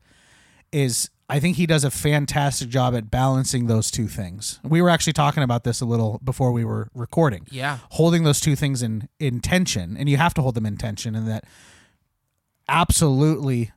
is 0.77 1.11
I 1.29 1.41
think 1.41 1.57
he 1.57 1.67
does 1.67 1.83
a 1.83 1.91
fantastic 1.91 2.69
job 2.69 2.95
at 2.95 3.11
balancing 3.11 3.67
those 3.67 3.91
two 3.91 4.07
things. 4.07 4.61
We 4.63 4.83
were 4.83 4.91
actually 4.91 5.15
talking 5.15 5.43
about 5.43 5.65
this 5.65 5.81
a 5.81 5.87
little 5.87 6.21
before 6.23 6.53
we 6.53 6.65
were 6.65 6.89
recording. 6.95 7.47
Yeah. 7.51 7.79
Holding 7.93 8.25
those 8.25 8.41
two 8.41 8.55
things 8.55 8.83
in 8.83 9.09
in 9.19 9.41
tension, 9.41 9.97
and 9.97 10.09
you 10.09 10.19
have 10.19 10.35
to 10.35 10.43
hold 10.43 10.55
them 10.55 10.67
in 10.67 10.77
tension, 10.77 11.17
and 11.17 11.27
that 11.27 11.45
absolutely 12.69 13.73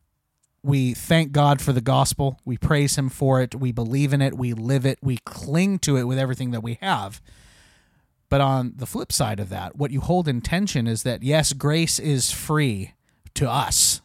we 0.61 0.93
thank 0.93 1.31
God 1.31 1.61
for 1.61 1.71
the 1.71 1.81
gospel. 1.81 2.37
We 2.43 2.57
praise 2.57 2.97
him 2.97 3.07
for 3.07 3.41
it. 3.41 3.55
We 3.55 3.71
believe 3.71 4.11
in 4.11 4.21
it. 4.21 4.37
We 4.37 4.53
live 4.53 4.85
it. 4.85 4.99
We 5.01 5.19
cling 5.23 5.79
to 5.79 5.95
it 5.95 6.03
with 6.03 6.19
everything 6.19 6.51
that 6.51 6.61
we 6.61 6.77
have. 6.81 7.21
But 8.27 8.41
on 8.41 8.73
the 8.75 8.85
flip 8.85 9.13
side 9.13 9.39
of 9.39 9.47
that, 9.49 9.77
what 9.77 9.91
you 9.91 10.01
hold 10.01 10.27
in 10.27 10.41
tension 10.41 10.85
is 10.85 11.03
that 11.03 11.23
yes, 11.23 11.53
grace 11.53 11.97
is 11.97 12.29
free 12.29 12.93
to 13.35 13.49
us, 13.49 14.01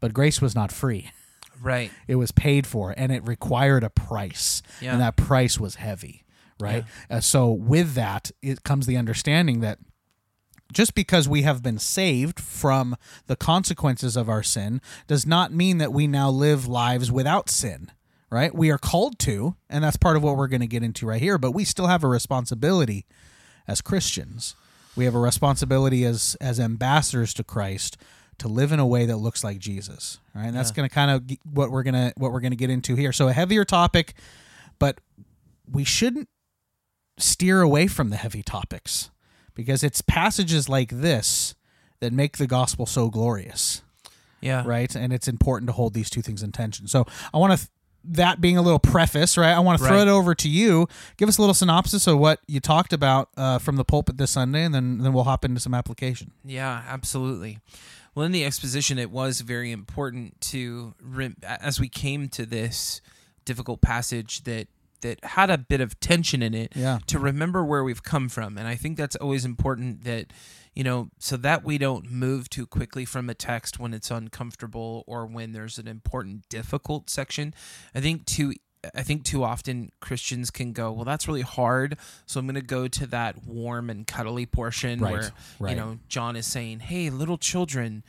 but 0.00 0.12
grace 0.12 0.42
was 0.42 0.56
not 0.56 0.72
free. 0.72 1.10
Right. 1.62 1.90
It 2.08 2.16
was 2.16 2.32
paid 2.32 2.66
for 2.66 2.92
and 2.96 3.12
it 3.12 3.26
required 3.26 3.84
a 3.84 3.90
price. 3.90 4.62
Yeah. 4.80 4.92
And 4.92 5.00
that 5.00 5.16
price 5.16 5.58
was 5.60 5.76
heavy, 5.76 6.24
right? 6.58 6.84
Uh, 7.08 7.20
so 7.20 7.50
with 7.50 7.94
that, 7.94 8.30
it 8.42 8.64
comes 8.64 8.86
the 8.86 8.96
understanding 8.96 9.60
that 9.60 9.78
just 10.72 10.94
because 10.94 11.28
we 11.28 11.42
have 11.42 11.62
been 11.62 11.78
saved 11.78 12.40
from 12.40 12.96
the 13.26 13.36
consequences 13.36 14.16
of 14.16 14.28
our 14.28 14.42
sin 14.42 14.80
does 15.06 15.26
not 15.26 15.52
mean 15.52 15.78
that 15.78 15.92
we 15.92 16.06
now 16.06 16.30
live 16.30 16.66
lives 16.66 17.12
without 17.12 17.50
sin, 17.50 17.92
right? 18.30 18.54
We 18.54 18.70
are 18.70 18.78
called 18.78 19.18
to, 19.20 19.56
and 19.68 19.84
that's 19.84 19.98
part 19.98 20.16
of 20.16 20.22
what 20.22 20.36
we're 20.36 20.48
going 20.48 20.62
to 20.62 20.66
get 20.66 20.82
into 20.82 21.06
right 21.06 21.20
here, 21.20 21.38
but 21.38 21.52
we 21.52 21.64
still 21.64 21.88
have 21.88 22.02
a 22.02 22.08
responsibility 22.08 23.04
as 23.68 23.80
Christians. 23.80 24.56
We 24.96 25.04
have 25.04 25.14
a 25.14 25.20
responsibility 25.20 26.04
as 26.04 26.36
as 26.40 26.58
ambassadors 26.60 27.32
to 27.34 27.44
Christ 27.44 27.96
to 28.42 28.48
live 28.48 28.70
in 28.72 28.78
a 28.78 28.86
way 28.86 29.06
that 29.06 29.16
looks 29.16 29.42
like 29.42 29.58
Jesus, 29.58 30.18
right? 30.34 30.46
And 30.46 30.56
that's 30.56 30.70
Yeah. 30.70 30.76
going 30.76 30.88
to 30.88 30.94
kind 30.94 31.10
of 31.10 31.24
what 31.52 31.70
we're 31.70 31.82
going 31.82 31.94
to 31.94 32.12
what 32.16 32.32
we're 32.32 32.40
going 32.40 32.52
to 32.52 32.56
get 32.56 32.70
into 32.70 32.94
here. 32.94 33.12
So 33.12 33.26
a 33.28 33.32
heavier 33.32 33.64
topic, 33.64 34.14
but 34.78 35.00
we 35.70 35.82
shouldn't 35.84 36.28
steer 37.18 37.60
away 37.60 37.86
from 37.86 38.10
the 38.10 38.16
heavy 38.16 38.42
topics 38.42 39.10
because 39.54 39.82
it's 39.82 40.00
passages 40.02 40.68
like 40.68 40.90
this 40.90 41.54
that 42.00 42.12
make 42.12 42.36
the 42.36 42.46
gospel 42.46 42.84
so 42.86 43.08
glorious, 43.10 43.82
Yeah. 44.40 44.62
right? 44.66 44.94
And 44.94 45.12
it's 45.12 45.28
important 45.28 45.68
to 45.68 45.72
hold 45.72 45.94
these 45.94 46.10
two 46.10 46.22
things 46.22 46.42
in 46.42 46.52
tension. 46.52 46.86
So 46.88 47.06
I 47.32 47.38
want 47.38 47.52
to. 47.52 47.58
Th- 47.58 47.68
that 48.04 48.40
being 48.40 48.56
a 48.56 48.62
little 48.62 48.80
preface, 48.80 49.38
right? 49.38 49.52
I 49.52 49.60
want 49.60 49.78
to 49.78 49.86
throw 49.86 49.98
Right. 49.98 50.08
it 50.08 50.10
over 50.10 50.34
to 50.34 50.48
you. 50.48 50.88
Give 51.18 51.28
us 51.28 51.38
a 51.38 51.40
little 51.40 51.54
synopsis 51.54 52.08
of 52.08 52.18
what 52.18 52.40
you 52.48 52.58
talked 52.58 52.92
about 52.92 53.28
uh, 53.36 53.58
from 53.60 53.76
the 53.76 53.84
pulpit 53.84 54.16
this 54.16 54.32
Sunday, 54.32 54.64
and 54.64 54.74
then 54.74 54.98
then 54.98 55.12
we'll 55.12 55.22
hop 55.22 55.44
into 55.44 55.60
some 55.60 55.72
application. 55.72 56.32
Yeah, 56.44 56.82
absolutely. 56.88 57.60
Well, 58.14 58.26
in 58.26 58.32
the 58.32 58.44
exposition, 58.44 58.98
it 58.98 59.10
was 59.10 59.40
very 59.40 59.72
important 59.72 60.40
to, 60.42 60.94
as 61.42 61.80
we 61.80 61.88
came 61.88 62.28
to 62.30 62.44
this 62.44 63.00
difficult 63.44 63.80
passage 63.80 64.44
that 64.44 64.68
that 65.00 65.24
had 65.24 65.50
a 65.50 65.58
bit 65.58 65.80
of 65.80 65.98
tension 65.98 66.44
in 66.44 66.54
it 66.54 66.72
Yeah. 66.76 67.00
to 67.08 67.18
remember 67.18 67.64
where 67.64 67.82
we've 67.82 68.04
come 68.04 68.28
from. 68.28 68.56
And 68.56 68.68
I 68.68 68.76
think 68.76 68.96
that's 68.96 69.16
always 69.16 69.44
important 69.44 70.04
that, 70.04 70.32
you 70.76 70.84
know, 70.84 71.10
so 71.18 71.36
that 71.38 71.64
we 71.64 71.76
don't 71.76 72.08
move 72.08 72.48
too 72.48 72.68
quickly 72.68 73.04
from 73.04 73.28
a 73.28 73.34
text 73.34 73.80
when 73.80 73.92
it's 73.94 74.12
uncomfortable 74.12 75.02
or 75.08 75.26
when 75.26 75.50
there's 75.50 75.76
an 75.78 75.88
important, 75.88 76.48
difficult 76.48 77.10
section. 77.10 77.52
I 77.96 78.00
think 78.00 78.26
too. 78.26 78.54
I 78.94 79.02
think 79.02 79.24
too 79.24 79.44
often 79.44 79.92
Christians 80.00 80.50
can 80.50 80.72
go, 80.72 80.90
well, 80.90 81.04
that's 81.04 81.28
really 81.28 81.42
hard, 81.42 81.96
so 82.26 82.40
I'm 82.40 82.46
going 82.46 82.56
to 82.56 82.60
go 82.62 82.88
to 82.88 83.06
that 83.08 83.44
warm 83.46 83.90
and 83.90 84.06
cuddly 84.06 84.46
portion 84.46 85.00
Right, 85.00 85.12
where 85.12 85.32
right. 85.60 85.70
you 85.70 85.76
know 85.76 85.98
John 86.08 86.34
is 86.36 86.46
saying, 86.46 86.80
"Hey, 86.80 87.08
little 87.10 87.38
children, 87.38 88.02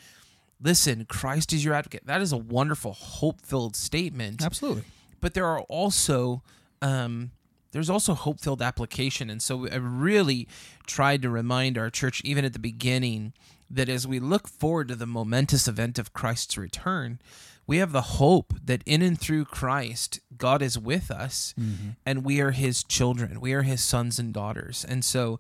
listen, 0.61 1.05
Christ 1.05 1.53
is 1.53 1.63
your 1.63 1.73
advocate." 1.73 2.05
That 2.05 2.21
is 2.21 2.31
a 2.31 2.37
wonderful, 2.37 2.93
hope-filled 2.93 3.75
statement 3.75 4.43
Absolutely. 4.43 4.83
but 5.21 5.33
there 5.35 5.45
are 5.45 5.61
also 5.61 6.41
um, 6.81 7.31
there's 7.71 7.89
also 7.89 8.13
hope 8.13 8.39
filled 8.39 8.61
application, 8.61 9.29
and 9.29 9.41
so 9.41 9.67
I 9.69 9.75
really 9.75 10.47
tried 10.87 11.21
to 11.23 11.29
remind 11.29 11.77
our 11.77 11.89
church, 11.89 12.21
even 12.23 12.45
at 12.45 12.53
the 12.53 12.59
beginning, 12.59 13.33
that 13.69 13.89
as 13.89 14.05
we 14.07 14.19
look 14.19 14.47
forward 14.47 14.87
to 14.89 14.95
the 14.95 15.07
momentous 15.07 15.67
event 15.67 15.97
of 15.97 16.13
Christ's 16.13 16.57
return, 16.57 17.19
we 17.65 17.77
have 17.77 17.91
the 17.91 18.01
hope 18.01 18.53
that 18.63 18.84
in 18.86 19.01
and 19.01 19.20
through 19.20 19.46
Christ, 19.46 20.20
God 20.38 20.62
is 20.62 20.77
with 20.77 21.10
us, 21.10 21.53
mm-hmm. 21.60 21.89
and 22.05 22.25
we 22.25 22.41
are 22.41 22.51
His 22.51 22.84
children. 22.84 23.39
We 23.39 23.53
are 23.53 23.62
His 23.63 23.84
sons 23.84 24.20
and 24.20 24.34
daughters, 24.34 24.86
and 24.88 25.03
so 25.03 25.39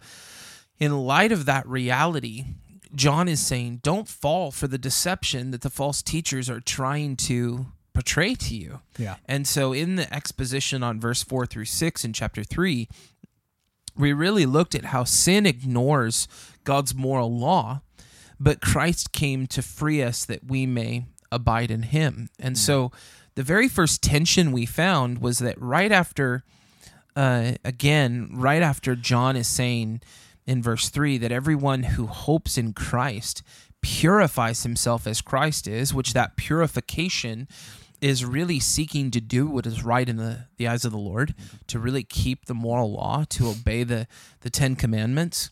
in 0.79 0.97
light 0.97 1.31
of 1.31 1.45
that 1.45 1.67
reality, 1.67 2.45
John 2.95 3.27
is 3.27 3.45
saying, 3.45 3.79
don't 3.83 4.07
fall 4.07 4.51
for 4.51 4.67
the 4.67 4.77
deception 4.77 5.51
that 5.51 5.61
the 5.61 5.69
false 5.69 6.01
teachers 6.01 6.49
are 6.49 6.59
trying 6.59 7.15
to 7.17 7.67
portray 7.93 8.35
to 8.35 8.55
you. 8.55 8.81
Yeah. 8.97 9.15
And 9.25 9.47
so 9.47 9.73
in 9.73 9.95
the 9.95 10.11
exposition 10.13 10.83
on 10.83 10.99
verse 10.99 11.23
4 11.23 11.45
through 11.45 11.65
6 11.65 12.05
in 12.05 12.13
chapter 12.13 12.43
3, 12.43 12.87
we 13.95 14.13
really 14.13 14.45
looked 14.45 14.75
at 14.75 14.85
how 14.85 15.03
sin 15.03 15.45
ignores 15.45 16.27
God's 16.63 16.95
moral 16.95 17.35
law, 17.35 17.81
but 18.39 18.61
Christ 18.61 19.11
came 19.11 19.47
to 19.47 19.61
free 19.61 20.01
us 20.01 20.25
that 20.25 20.45
we 20.45 20.65
may 20.65 21.05
abide 21.33 21.71
in 21.71 21.83
him. 21.83 22.29
And 22.39 22.57
so 22.57 22.91
the 23.35 23.43
very 23.43 23.67
first 23.67 24.01
tension 24.01 24.51
we 24.51 24.65
found 24.65 25.19
was 25.19 25.39
that 25.39 25.59
right 25.59 25.91
after 25.91 26.43
uh, 27.15 27.53
again, 27.63 28.29
right 28.33 28.61
after 28.61 28.95
John 28.95 29.35
is 29.35 29.47
saying 29.47 30.01
in 30.45 30.61
verse 30.61 30.89
3 30.89 31.17
that 31.19 31.31
everyone 31.31 31.83
who 31.83 32.07
hopes 32.07 32.57
in 32.57 32.73
Christ 32.73 33.43
purifies 33.81 34.63
himself 34.63 35.05
as 35.05 35.21
Christ 35.21 35.67
is, 35.67 35.93
which 35.93 36.13
that 36.13 36.37
purification 36.37 37.47
is 38.01 38.25
really 38.25 38.59
seeking 38.59 39.11
to 39.11 39.21
do 39.21 39.47
what 39.47 39.65
is 39.65 39.83
right 39.83 40.09
in 40.09 40.17
the, 40.17 40.47
the 40.57 40.67
eyes 40.67 40.83
of 40.83 40.91
the 40.91 40.97
Lord, 40.97 41.33
to 41.67 41.79
really 41.79 42.03
keep 42.03 42.45
the 42.45 42.53
moral 42.53 42.91
law, 42.91 43.25
to 43.29 43.49
obey 43.49 43.83
the, 43.83 44.07
the 44.41 44.49
Ten 44.49 44.75
Commandments. 44.75 45.51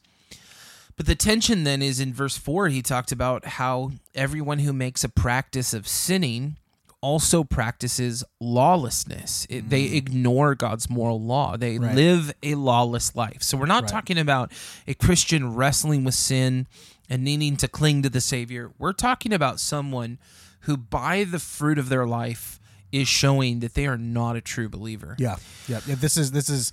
But 0.96 1.06
the 1.06 1.16
tension 1.16 1.64
then 1.64 1.82
is 1.82 2.00
in 2.00 2.14
verse 2.14 2.38
4, 2.38 2.70
he 2.70 2.82
talked 2.82 3.12
about 3.12 3.46
how 3.46 3.92
everyone 4.14 4.60
who 4.60 4.74
makes 4.74 5.04
a 5.04 5.10
practice 5.10 5.74
of 5.74 5.88
sinning 5.88 6.58
also 7.02 7.44
practices 7.44 8.24
lawlessness. 8.40 9.48
It, 9.50 9.70
They 9.70 9.90
mm. 9.90 9.96
ignore 9.96 10.54
God's 10.54 10.90
moral 10.90 11.20
law. 11.20 11.58
They 11.58 11.80
Right. 11.80 11.96
live 11.96 12.32
a 12.44 12.54
lawless 12.56 13.16
life. 13.16 13.42
So 13.42 13.58
we're 13.58 13.66
not 13.66 13.84
Right. 13.84 13.92
talking 13.92 14.20
about 14.20 14.52
a 14.88 14.94
Christian 14.94 15.56
wrestling 15.56 16.04
with 16.04 16.14
sin 16.14 16.68
and 17.10 17.24
needing 17.24 17.58
to 17.58 17.68
cling 17.68 18.04
to 18.04 18.10
the 18.10 18.22
Savior. 18.22 18.72
We're 18.78 18.94
talking 18.94 19.34
about 19.34 19.60
someone 19.60 20.20
who, 20.62 20.78
by 20.78 21.24
the 21.24 21.40
fruit 21.40 21.80
of 21.80 21.90
their 21.90 22.06
life, 22.06 22.60
is 22.92 23.08
showing 23.08 23.62
that 23.62 23.74
they 23.74 23.88
are 23.88 23.98
not 23.98 24.36
a 24.36 24.42
true 24.42 24.70
believer. 24.70 25.16
Yeah. 25.18 25.38
Yeah. 25.68 25.80
yeah. 25.88 25.96
This 25.96 26.18
is 26.18 26.32
this 26.32 26.50
is 26.50 26.72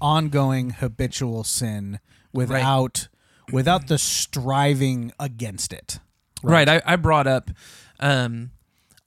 ongoing 0.00 0.70
habitual 0.70 1.44
sin 1.44 2.00
without 2.32 3.08
without 3.52 3.88
the 3.88 3.98
striving 3.98 5.12
against 5.18 5.72
it. 5.72 5.98
Right. 6.42 6.68
I, 6.68 6.82
I 6.86 6.96
brought 6.96 7.26
up, 7.26 7.50
um, 7.98 8.50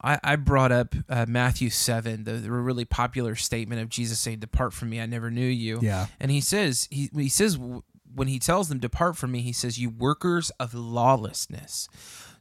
I, 0.01 0.19
I 0.23 0.35
brought 0.35 0.71
up 0.71 0.95
uh, 1.09 1.25
Matthew 1.27 1.69
seven, 1.69 2.25
the, 2.25 2.33
the 2.33 2.51
really 2.51 2.85
popular 2.85 3.35
statement 3.35 3.81
of 3.81 3.89
Jesus 3.89 4.19
saying, 4.19 4.39
"Depart 4.39 4.73
from 4.73 4.89
me, 4.89 4.99
I 4.99 5.05
never 5.05 5.31
knew 5.31 5.47
you." 5.47 5.79
Yeah. 5.81 6.07
And 6.19 6.29
he 6.29 6.41
says, 6.41 6.87
he 6.91 7.09
he 7.15 7.29
says 7.29 7.57
when 8.13 8.27
he 8.27 8.37
tells 8.37 8.69
them, 8.69 8.79
"Depart 8.79 9.17
from 9.17 9.31
me," 9.31 9.41
he 9.41 9.53
says, 9.53 9.79
"You 9.79 9.89
workers 9.89 10.51
of 10.59 10.73
lawlessness." 10.73 11.87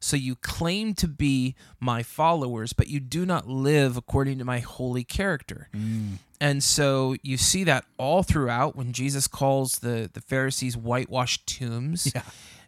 So 0.00 0.16
you 0.16 0.34
claim 0.34 0.94
to 0.94 1.06
be 1.06 1.54
my 1.78 2.02
followers, 2.02 2.72
but 2.72 2.88
you 2.88 2.98
do 2.98 3.24
not 3.24 3.46
live 3.46 3.96
according 3.96 4.38
to 4.38 4.44
my 4.44 4.58
holy 4.58 5.04
character. 5.04 5.68
And 6.42 6.60
so 6.60 7.14
you 7.22 7.36
see 7.36 7.62
that 7.64 7.84
all 7.98 8.24
throughout 8.24 8.74
when 8.74 8.92
Jesus 8.92 9.28
calls 9.28 9.78
the, 9.78 10.10
the 10.12 10.20
Pharisees 10.20 10.76
whitewashed 10.76 11.46
tombs. 11.46 12.10
Yeah. 12.12 12.22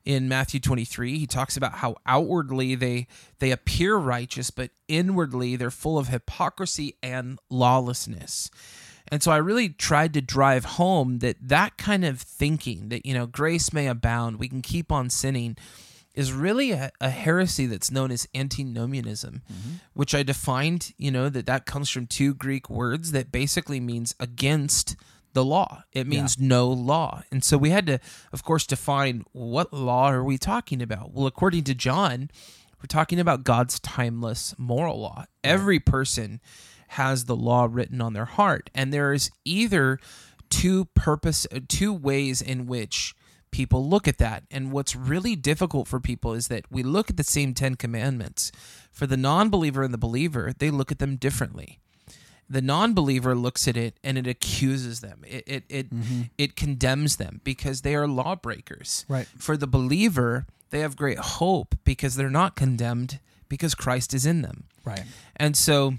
In 0.05 0.29
Matthew 0.29 0.61
23, 0.61 1.19
he 1.19 1.27
talks 1.27 1.57
about 1.57 1.73
how 1.77 1.97
outwardly 2.07 2.75
they 2.75 3.07
they 3.39 3.51
appear 3.51 3.97
righteous, 3.97 4.51
but 4.51 4.71
inwardly 4.87 5.57
they're 5.57 5.71
full 5.71 5.99
of 5.99 6.09
hypocrisy 6.09 6.95
and 7.03 7.39
lawlessness. 7.49 8.51
And 9.09 9.23
so 9.23 9.33
I 9.33 9.39
really 9.39 9.71
tried 9.71 10.13
to 10.13 10.21
drive 10.21 10.67
home 10.67 11.21
that 11.21 11.37
that 11.41 11.79
kind 11.79 12.05
of 12.05 12.21
thinking 12.21 12.91
that 12.91 13.07
you 13.07 13.15
know 13.15 13.27
grace 13.27 13.73
may 13.73 13.87
abound, 13.87 14.39
we 14.39 14.49
can 14.49 14.61
keep 14.61 14.93
on 14.93 15.09
sinning 15.09 15.57
is 16.15 16.33
really 16.33 16.71
a, 16.73 16.91
a 17.01 17.11
heresy 17.11 17.67
that's 17.67 17.91
known 17.91 18.11
as 18.11 18.29
antinomianism, 18.35 19.43
mm-hmm. 19.51 19.75
which 19.95 20.15
I 20.15 20.23
defined, 20.23 20.93
you 20.97 21.11
know, 21.11 21.29
that 21.29 21.47
that 21.47 21.67
comes 21.67 21.91
from 21.91 22.07
two 22.07 22.35
Greek 22.35 22.71
words 22.71 23.13
that 23.13 23.33
basically 23.33 23.81
means 23.81 24.15
against 24.21 24.97
the 25.33 25.45
law. 25.45 25.83
It 25.93 26.07
means 26.07 26.39
no 26.39 26.69
law. 26.69 27.23
And 27.31 27.43
so 27.43 27.59
we 27.59 27.71
had 27.71 27.87
to, 27.87 27.99
of 28.33 28.45
course, 28.45 28.67
define 28.67 29.25
what 29.33 29.73
law 29.73 30.11
are 30.11 30.23
we 30.23 30.39
talking 30.39 30.81
about? 30.81 31.13
Well, 31.13 31.27
according 31.27 31.65
to 31.65 31.75
John, 31.75 32.31
we're 32.79 32.87
talking 32.87 33.19
about 33.19 33.45
God's 33.45 33.81
timeless 33.81 34.55
moral 34.57 35.01
law. 35.01 35.25
Every 35.43 35.81
person 35.81 36.41
has 36.89 37.25
the 37.25 37.35
law 37.35 37.67
written 37.69 38.01
on 38.01 38.13
their 38.13 38.25
heart, 38.27 38.71
and 38.75 38.93
there 38.93 39.13
is 39.13 39.31
either 39.45 39.99
two 40.51 40.85
purpose, 40.95 41.47
two 41.67 41.93
ways 41.93 42.41
in 42.41 42.67
which 42.67 43.15
people 43.55 43.89
look 43.89 44.09
at 44.09 44.19
that. 44.19 44.43
And 44.51 44.73
what's 44.73 44.97
really 44.97 45.37
difficult 45.37 45.87
for 45.87 46.01
people 46.01 46.35
is 46.35 46.49
that 46.49 46.65
we 46.71 46.83
look 46.83 47.09
at 47.09 47.17
the 47.17 47.23
same 47.23 47.55
Ten 47.55 47.77
Commandments. 47.77 48.51
For 48.91 49.07
the 49.07 49.17
non-believer 49.17 49.85
and 49.85 49.95
the 49.95 49.99
believer, 49.99 50.53
they 50.59 50.71
look 50.71 50.91
at 50.91 50.99
them 50.99 51.17
differently 51.17 51.79
the 52.51 52.61
non-believer 52.61 53.35
looks 53.35 53.67
at 53.67 53.75
it 53.77 53.97
and 54.05 54.19
it 54.19 54.27
accuses 54.27 55.01
them 55.01 55.23
it 55.27 55.45
it 55.47 55.65
it, 55.71 55.95
mm-hmm. 55.95 56.23
it 56.37 56.55
condemns 56.57 57.17
them 57.17 57.41
because 57.43 57.81
they 57.81 57.95
are 57.95 58.07
lawbreakers 58.07 59.07
Right. 59.09 59.27
for 59.39 59.57
the 59.57 59.67
believer 59.67 60.45
they 60.69 60.81
have 60.81 60.95
great 60.95 61.19
hope 61.19 61.75
because 61.85 62.17
they're 62.17 62.29
not 62.29 62.55
condemned 62.55 63.19
because 63.49 63.75
Christ 63.75 64.13
is 64.13 64.27
in 64.27 64.43
them 64.43 64.65
Right. 64.85 65.05
and 65.37 65.57
so 65.57 65.95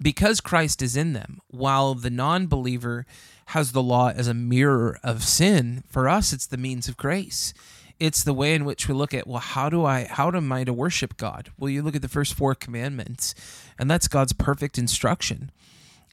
because 0.00 0.40
Christ 0.40 0.82
is 0.82 0.96
in 0.96 1.12
them 1.12 1.40
while 1.48 1.94
the 1.94 2.10
non-believer 2.10 3.06
has 3.46 3.72
the 3.72 3.82
law 3.82 4.10
as 4.10 4.28
a 4.28 4.34
mirror 4.34 4.98
of 5.02 5.22
sin 5.22 5.84
for 5.88 6.08
us 6.08 6.32
it's 6.32 6.46
the 6.46 6.56
means 6.56 6.88
of 6.88 6.96
grace. 6.96 7.54
It's 7.98 8.24
the 8.24 8.34
way 8.34 8.54
in 8.54 8.64
which 8.64 8.88
we 8.88 8.94
look 8.94 9.14
at 9.14 9.26
well 9.26 9.40
how 9.40 9.70
do 9.70 9.84
i 9.84 10.04
how 10.04 10.28
am 10.30 10.52
i 10.52 10.64
to 10.64 10.72
worship 10.72 11.16
god? 11.16 11.50
Well 11.58 11.70
you 11.70 11.82
look 11.82 11.96
at 11.96 12.02
the 12.02 12.08
first 12.08 12.34
four 12.34 12.54
commandments 12.54 13.34
and 13.78 13.90
that's 13.90 14.08
god's 14.08 14.32
perfect 14.32 14.78
instruction. 14.78 15.50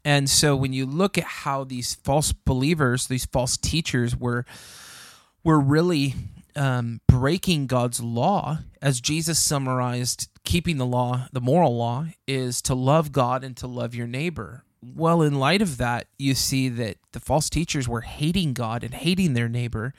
And 0.05 0.29
so 0.29 0.55
when 0.55 0.73
you 0.73 0.85
look 0.85 1.17
at 1.17 1.23
how 1.23 1.63
these 1.63 1.95
false 1.95 2.31
believers 2.31 3.07
these 3.07 3.25
false 3.25 3.57
teachers 3.57 4.15
were 4.15 4.45
were 5.43 5.59
really 5.59 6.15
um, 6.55 7.01
breaking 7.07 7.67
God's 7.67 8.01
law, 8.01 8.59
as 8.81 9.01
Jesus 9.01 9.39
summarized, 9.39 10.29
keeping 10.43 10.77
the 10.77 10.85
law, 10.85 11.27
the 11.31 11.41
moral 11.41 11.75
law, 11.77 12.07
is 12.27 12.61
to 12.63 12.75
love 12.75 13.11
God 13.11 13.43
and 13.43 13.55
to 13.57 13.67
love 13.67 13.95
your 13.95 14.07
neighbor. 14.07 14.63
Well, 14.81 15.21
in 15.21 15.39
light 15.39 15.61
of 15.61 15.77
that, 15.77 16.07
you 16.17 16.35
see 16.35 16.67
that 16.69 16.97
the 17.13 17.21
false 17.21 17.49
teachers 17.49 17.87
were 17.87 18.01
hating 18.01 18.53
God 18.53 18.83
and 18.83 18.93
hating 18.93 19.33
their 19.33 19.47
neighbor 19.47 19.93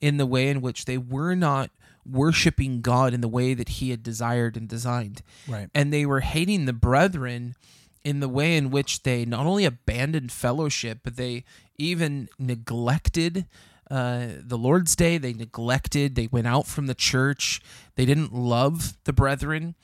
in 0.00 0.18
the 0.18 0.26
way 0.26 0.48
in 0.48 0.60
which 0.60 0.84
they 0.84 0.98
were 0.98 1.34
not 1.34 1.70
worshiping 2.04 2.82
God 2.82 3.14
in 3.14 3.22
the 3.22 3.28
way 3.28 3.54
that 3.54 3.68
He 3.68 3.90
had 3.90 4.02
desired 4.02 4.56
and 4.56 4.68
designed. 4.68 5.22
Right. 5.48 5.68
And 5.74 5.92
they 5.92 6.04
were 6.04 6.20
hating 6.20 6.66
the 6.66 6.72
brethren 6.74 7.56
in 8.04 8.20
the 8.20 8.28
way 8.28 8.56
in 8.56 8.70
which 8.70 9.02
they 9.02 9.24
not 9.24 9.46
only 9.46 9.64
abandoned 9.64 10.30
fellowship, 10.30 11.00
but 11.02 11.16
they 11.16 11.44
even 11.76 12.28
neglected 12.38 13.46
uh, 13.90 14.26
the 14.38 14.58
Lord's 14.58 14.96
Day. 14.96 15.18
They 15.18 15.32
neglected, 15.32 16.14
they 16.14 16.26
went 16.26 16.46
out 16.46 16.66
from 16.66 16.86
the 16.86 16.94
church, 16.94 17.60
they 17.94 18.04
didn't 18.04 18.34
love 18.34 18.96
the 19.04 19.12
brethren. 19.12 19.74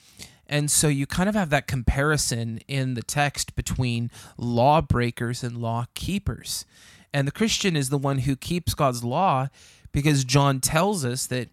And 0.47 0.71
so 0.71 0.89
you 0.89 1.07
kind 1.07 1.29
of 1.29 1.35
have 1.35 1.51
that 1.51 1.67
comparison 1.67 2.61
in 2.69 2.95
the 2.95 3.03
text 3.03 3.55
between 3.55 4.11
lawbreakers 4.37 5.43
and 5.43 5.57
law 5.57 5.87
keepers. 5.95 6.67
And 7.15 7.27
the 7.27 7.33
Christian 7.33 7.77
is 7.77 7.89
the 7.89 7.99
one 7.99 8.19
who 8.19 8.37
keeps 8.37 8.75
God's 8.75 9.05
law 9.05 9.49
because 9.93 10.25
John 10.25 10.61
tells 10.61 11.05
us 11.05 11.27
that 11.27 11.49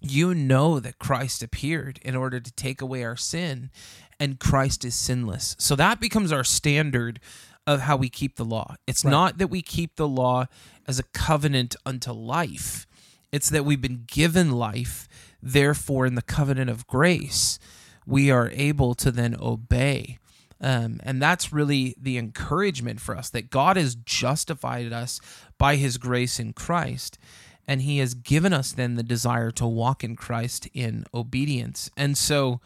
you 0.00 0.34
know 0.34 0.80
that 0.80 0.98
Christ 0.98 1.42
appeared 1.42 2.00
in 2.02 2.16
order 2.16 2.40
to 2.40 2.52
take 2.52 2.80
away 2.80 3.04
our 3.04 3.16
sin, 3.16 3.70
and 4.18 4.40
Christ 4.40 4.84
is 4.84 4.94
sinless. 4.94 5.54
So 5.58 5.76
that 5.76 6.00
becomes 6.00 6.32
our 6.32 6.44
standard 6.44 7.20
of 7.66 7.82
how 7.82 7.96
we 7.96 8.08
keep 8.08 8.36
the 8.36 8.44
law. 8.44 8.76
It's 8.86 9.04
Right. 9.04 9.10
not 9.10 9.38
that 9.38 9.48
we 9.48 9.62
keep 9.62 9.96
the 9.96 10.08
law 10.08 10.46
as 10.86 10.98
a 10.98 11.04
covenant 11.04 11.76
unto 11.86 12.12
life. 12.12 12.86
It's 13.30 13.48
that 13.50 13.64
we've 13.64 13.80
been 13.80 14.04
given 14.06 14.50
life, 14.52 15.08
therefore, 15.42 16.06
in 16.06 16.14
the 16.16 16.22
covenant 16.22 16.70
of 16.70 16.86
grace, 16.86 17.58
we 18.06 18.30
are 18.30 18.50
able 18.52 18.94
to 18.96 19.10
then 19.10 19.36
obey. 19.40 20.18
Um, 20.60 21.00
and 21.02 21.20
that's 21.20 21.52
really 21.52 21.96
the 22.00 22.18
encouragement 22.18 23.00
for 23.00 23.16
us 23.16 23.30
that 23.30 23.50
God 23.50 23.76
has 23.76 23.94
justified 23.96 24.92
us 24.92 25.20
by 25.58 25.76
his 25.76 25.98
grace 25.98 26.38
in 26.38 26.52
Christ. 26.52 27.18
And 27.66 27.82
he 27.82 27.98
has 27.98 28.14
given 28.14 28.52
us 28.52 28.72
then 28.72 28.96
the 28.96 29.02
desire 29.04 29.50
to 29.52 29.66
walk 29.66 30.02
in 30.04 30.14
Christ 30.16 30.68
in 30.74 31.04
obedience. 31.14 31.90
And 31.96 32.18
so, 32.18 32.60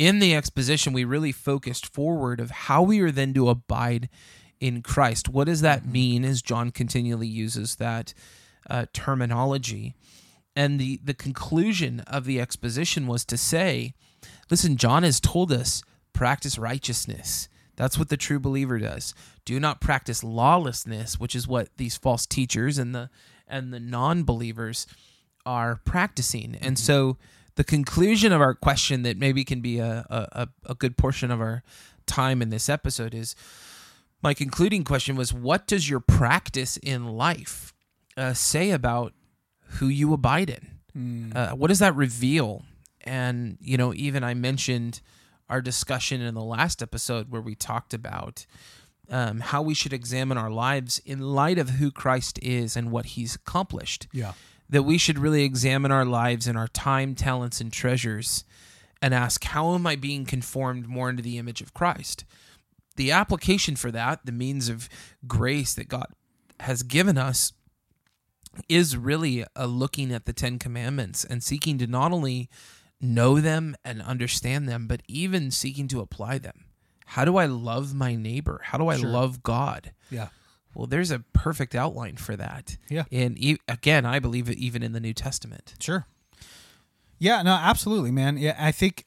in 0.00 0.18
the 0.18 0.34
exposition, 0.34 0.94
we 0.94 1.04
really 1.04 1.30
focused 1.30 1.92
forward 1.92 2.40
of 2.40 2.50
how 2.50 2.82
we 2.82 3.00
are 3.00 3.10
then 3.10 3.34
to 3.34 3.50
abide 3.50 4.08
in 4.58 4.80
Christ. 4.80 5.28
What 5.28 5.44
does 5.44 5.60
that 5.60 5.84
mean? 5.84 6.24
As 6.24 6.40
John 6.40 6.70
continually 6.70 7.26
uses 7.26 7.76
that 7.76 8.14
uh, 8.70 8.86
terminology, 8.94 9.94
and 10.56 10.80
the 10.80 11.00
the 11.04 11.12
conclusion 11.12 12.00
of 12.06 12.24
the 12.24 12.40
exposition 12.40 13.06
was 13.06 13.26
to 13.26 13.36
say, 13.36 13.92
listen, 14.50 14.78
John 14.78 15.02
has 15.02 15.20
told 15.20 15.52
us 15.52 15.82
practice 16.14 16.58
righteousness. 16.58 17.50
That's 17.76 17.98
what 17.98 18.08
the 18.08 18.16
true 18.16 18.40
believer 18.40 18.78
does. 18.78 19.14
Do 19.44 19.60
not 19.60 19.82
practice 19.82 20.24
lawlessness, 20.24 21.20
which 21.20 21.36
is 21.36 21.46
what 21.46 21.76
these 21.76 21.98
false 21.98 22.24
teachers 22.24 22.78
and 22.78 22.94
the 22.94 23.10
and 23.46 23.70
the 23.70 23.80
non-believers 23.80 24.86
are 25.44 25.76
practicing. 25.84 26.56
And 26.56 26.78
so 26.78 27.18
the 27.60 27.64
conclusion 27.64 28.32
of 28.32 28.40
our 28.40 28.54
question 28.54 29.02
that 29.02 29.18
maybe 29.18 29.44
can 29.44 29.60
be 29.60 29.78
a, 29.78 30.06
a, 30.08 30.48
a 30.64 30.74
good 30.74 30.96
portion 30.96 31.30
of 31.30 31.42
our 31.42 31.62
time 32.06 32.40
in 32.40 32.48
this 32.48 32.70
episode 32.70 33.14
is 33.14 33.36
my 34.22 34.32
concluding 34.32 34.82
question 34.82 35.14
was 35.14 35.34
what 35.34 35.66
does 35.66 35.86
your 35.86 36.00
practice 36.00 36.78
in 36.78 37.04
life 37.04 37.74
uh, 38.16 38.32
say 38.32 38.70
about 38.70 39.12
who 39.72 39.88
you 39.88 40.14
abide 40.14 40.48
in? 40.48 40.68
Uh, 41.36 41.50
what 41.50 41.68
does 41.68 41.80
that 41.80 41.94
reveal? 41.94 42.62
And 43.02 43.58
you 43.60 43.76
know 43.76 43.92
even 43.92 44.24
i 44.24 44.32
mentioned 44.32 45.02
our 45.50 45.60
discussion 45.60 46.22
in 46.22 46.32
the 46.34 46.42
last 46.42 46.80
episode 46.80 47.30
where 47.30 47.42
we 47.42 47.54
talked 47.54 47.92
about 47.92 48.46
um, 49.10 49.40
how 49.40 49.60
we 49.60 49.74
should 49.74 49.92
examine 49.92 50.38
our 50.38 50.50
lives 50.50 50.98
in 51.04 51.20
light 51.20 51.58
of 51.58 51.70
who 51.70 51.90
christ 51.90 52.38
is 52.40 52.74
and 52.74 52.90
what 52.90 53.04
he's 53.04 53.34
accomplished. 53.34 54.06
Yeah. 54.12 54.32
That 54.70 54.84
we 54.84 54.96
should 54.96 55.18
really 55.18 55.44
examine 55.44 55.92
our 55.92 56.04
lives 56.04 56.46
and 56.46 56.56
our 56.56 56.68
time, 56.68 57.14
talents, 57.14 57.60
and 57.60 57.72
treasures 57.72 58.44
and 59.02 59.12
ask, 59.12 59.44
how 59.44 59.74
am 59.74 59.86
I 59.86 59.96
being 59.96 60.24
conformed 60.24 60.86
more 60.86 61.10
into 61.10 61.22
the 61.22 61.38
image 61.38 61.60
of 61.60 61.74
Christ? 61.74 62.24
The 62.96 63.10
application 63.10 63.76
for 63.76 63.90
that, 63.90 64.20
the 64.24 64.32
means 64.32 64.68
of 64.68 64.88
grace 65.26 65.74
that 65.74 65.88
God 65.88 66.06
has 66.60 66.82
given 66.82 67.18
us, 67.18 67.52
is 68.68 68.96
really 68.96 69.44
a 69.54 69.66
looking 69.66 70.12
at 70.12 70.26
the 70.26 70.32
Ten 70.32 70.58
Commandments 70.58 71.24
and 71.24 71.42
seeking 71.42 71.78
to 71.78 71.86
not 71.86 72.12
only 72.12 72.48
know 73.00 73.40
them 73.40 73.76
and 73.84 74.02
understand 74.02 74.68
them, 74.68 74.86
but 74.86 75.02
even 75.08 75.50
seeking 75.50 75.88
to 75.88 76.00
apply 76.00 76.38
them. 76.38 76.64
How 77.06 77.24
do 77.24 77.36
I 77.36 77.46
love 77.46 77.94
my 77.94 78.14
neighbor? 78.14 78.60
How 78.64 78.78
do 78.78 78.88
I 78.88 78.98
Sure. 78.98 79.08
love 79.08 79.42
God? 79.42 79.92
Yeah. 80.10 80.28
Well, 80.74 80.86
there's 80.86 81.10
a 81.10 81.20
perfect 81.32 81.74
outline 81.74 82.16
for 82.16 82.36
that. 82.36 82.76
Yeah. 82.88 83.04
And 83.10 83.36
e- 83.38 83.58
again, 83.68 84.06
I 84.06 84.18
believe 84.18 84.48
it 84.48 84.58
even 84.58 84.82
in 84.82 84.92
the 84.92 85.00
New 85.00 85.12
Testament. 85.12 85.74
Sure. 85.80 86.06
Yeah, 87.18 87.42
no, 87.42 87.52
absolutely, 87.52 88.10
man. 88.12 88.38
Yeah, 88.38 88.56
I 88.58 88.72
think 88.72 89.04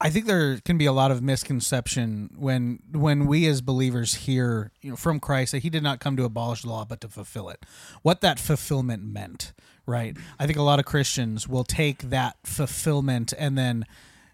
I 0.00 0.10
think 0.10 0.26
there 0.26 0.58
can 0.58 0.76
be 0.78 0.84
a 0.86 0.92
lot 0.92 1.12
of 1.12 1.22
misconception 1.22 2.30
when 2.36 2.80
when 2.90 3.26
we 3.26 3.46
as 3.46 3.60
believers 3.60 4.14
hear, 4.14 4.72
you 4.82 4.90
know, 4.90 4.96
from 4.96 5.20
Christ 5.20 5.52
that 5.52 5.60
he 5.60 5.70
did 5.70 5.82
not 5.82 6.00
come 6.00 6.16
to 6.16 6.24
abolish 6.24 6.62
the 6.62 6.68
law 6.68 6.84
but 6.84 7.00
to 7.02 7.08
fulfill 7.08 7.48
it. 7.48 7.64
What 8.02 8.20
that 8.20 8.40
fulfillment 8.40 9.04
meant, 9.04 9.52
right? 9.86 10.16
I 10.40 10.46
think 10.46 10.58
a 10.58 10.62
lot 10.62 10.80
of 10.80 10.84
Christians 10.84 11.48
will 11.48 11.64
take 11.64 12.10
that 12.10 12.36
fulfillment 12.42 13.32
and 13.38 13.56
then 13.56 13.86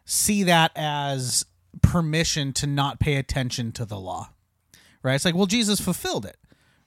see 0.06 0.42
that 0.44 0.72
as 0.74 1.44
permission 1.82 2.54
to 2.54 2.66
not 2.66 2.98
pay 2.98 3.16
attention 3.16 3.70
to 3.72 3.84
the 3.84 4.00
law. 4.00 4.30
Right? 5.08 5.14
It's 5.14 5.24
like, 5.24 5.34
well, 5.34 5.46
Jesus 5.46 5.80
fulfilled 5.80 6.26
it. 6.26 6.36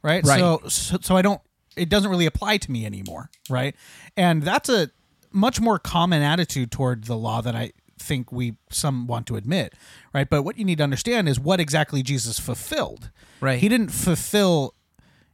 Right? 0.04 0.26
Right. 0.26 0.40
So 0.40 0.62
so, 0.68 0.98
so 1.02 1.18
I 1.18 1.22
don't 1.22 1.42
it 1.76 1.90
doesn't 1.90 2.10
really 2.10 2.26
apply 2.26 2.58
to 2.58 2.72
me 2.72 2.86
anymore, 2.86 3.30
right? 3.50 3.76
And 4.18 4.44
that's 4.44 4.70
a 4.70 4.92
much 5.32 5.62
more 5.62 5.80
common 5.80 6.22
attitude 6.22 6.72
toward 6.72 7.06
the 7.06 7.18
law 7.18 7.42
that 7.42 7.56
I 7.56 7.72
think 7.98 8.32
we 8.32 8.56
some 8.70 9.08
want 9.08 9.28
to 9.28 9.36
admit, 9.36 9.74
right? 10.14 10.30
But 10.30 10.44
what 10.44 10.58
you 10.58 10.66
need 10.66 10.80
to 10.80 10.84
understand 10.84 11.30
is 11.30 11.40
what 11.40 11.60
exactly 11.60 12.04
Jesus 12.04 12.40
fulfilled. 12.40 13.10
Right. 13.40 13.60
He 13.60 13.70
didn't 13.70 13.90
fulfill 13.90 14.76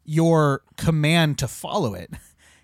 your 0.03 0.61
command 0.77 1.37
to 1.39 1.47
follow 1.47 1.93
it. 1.93 2.11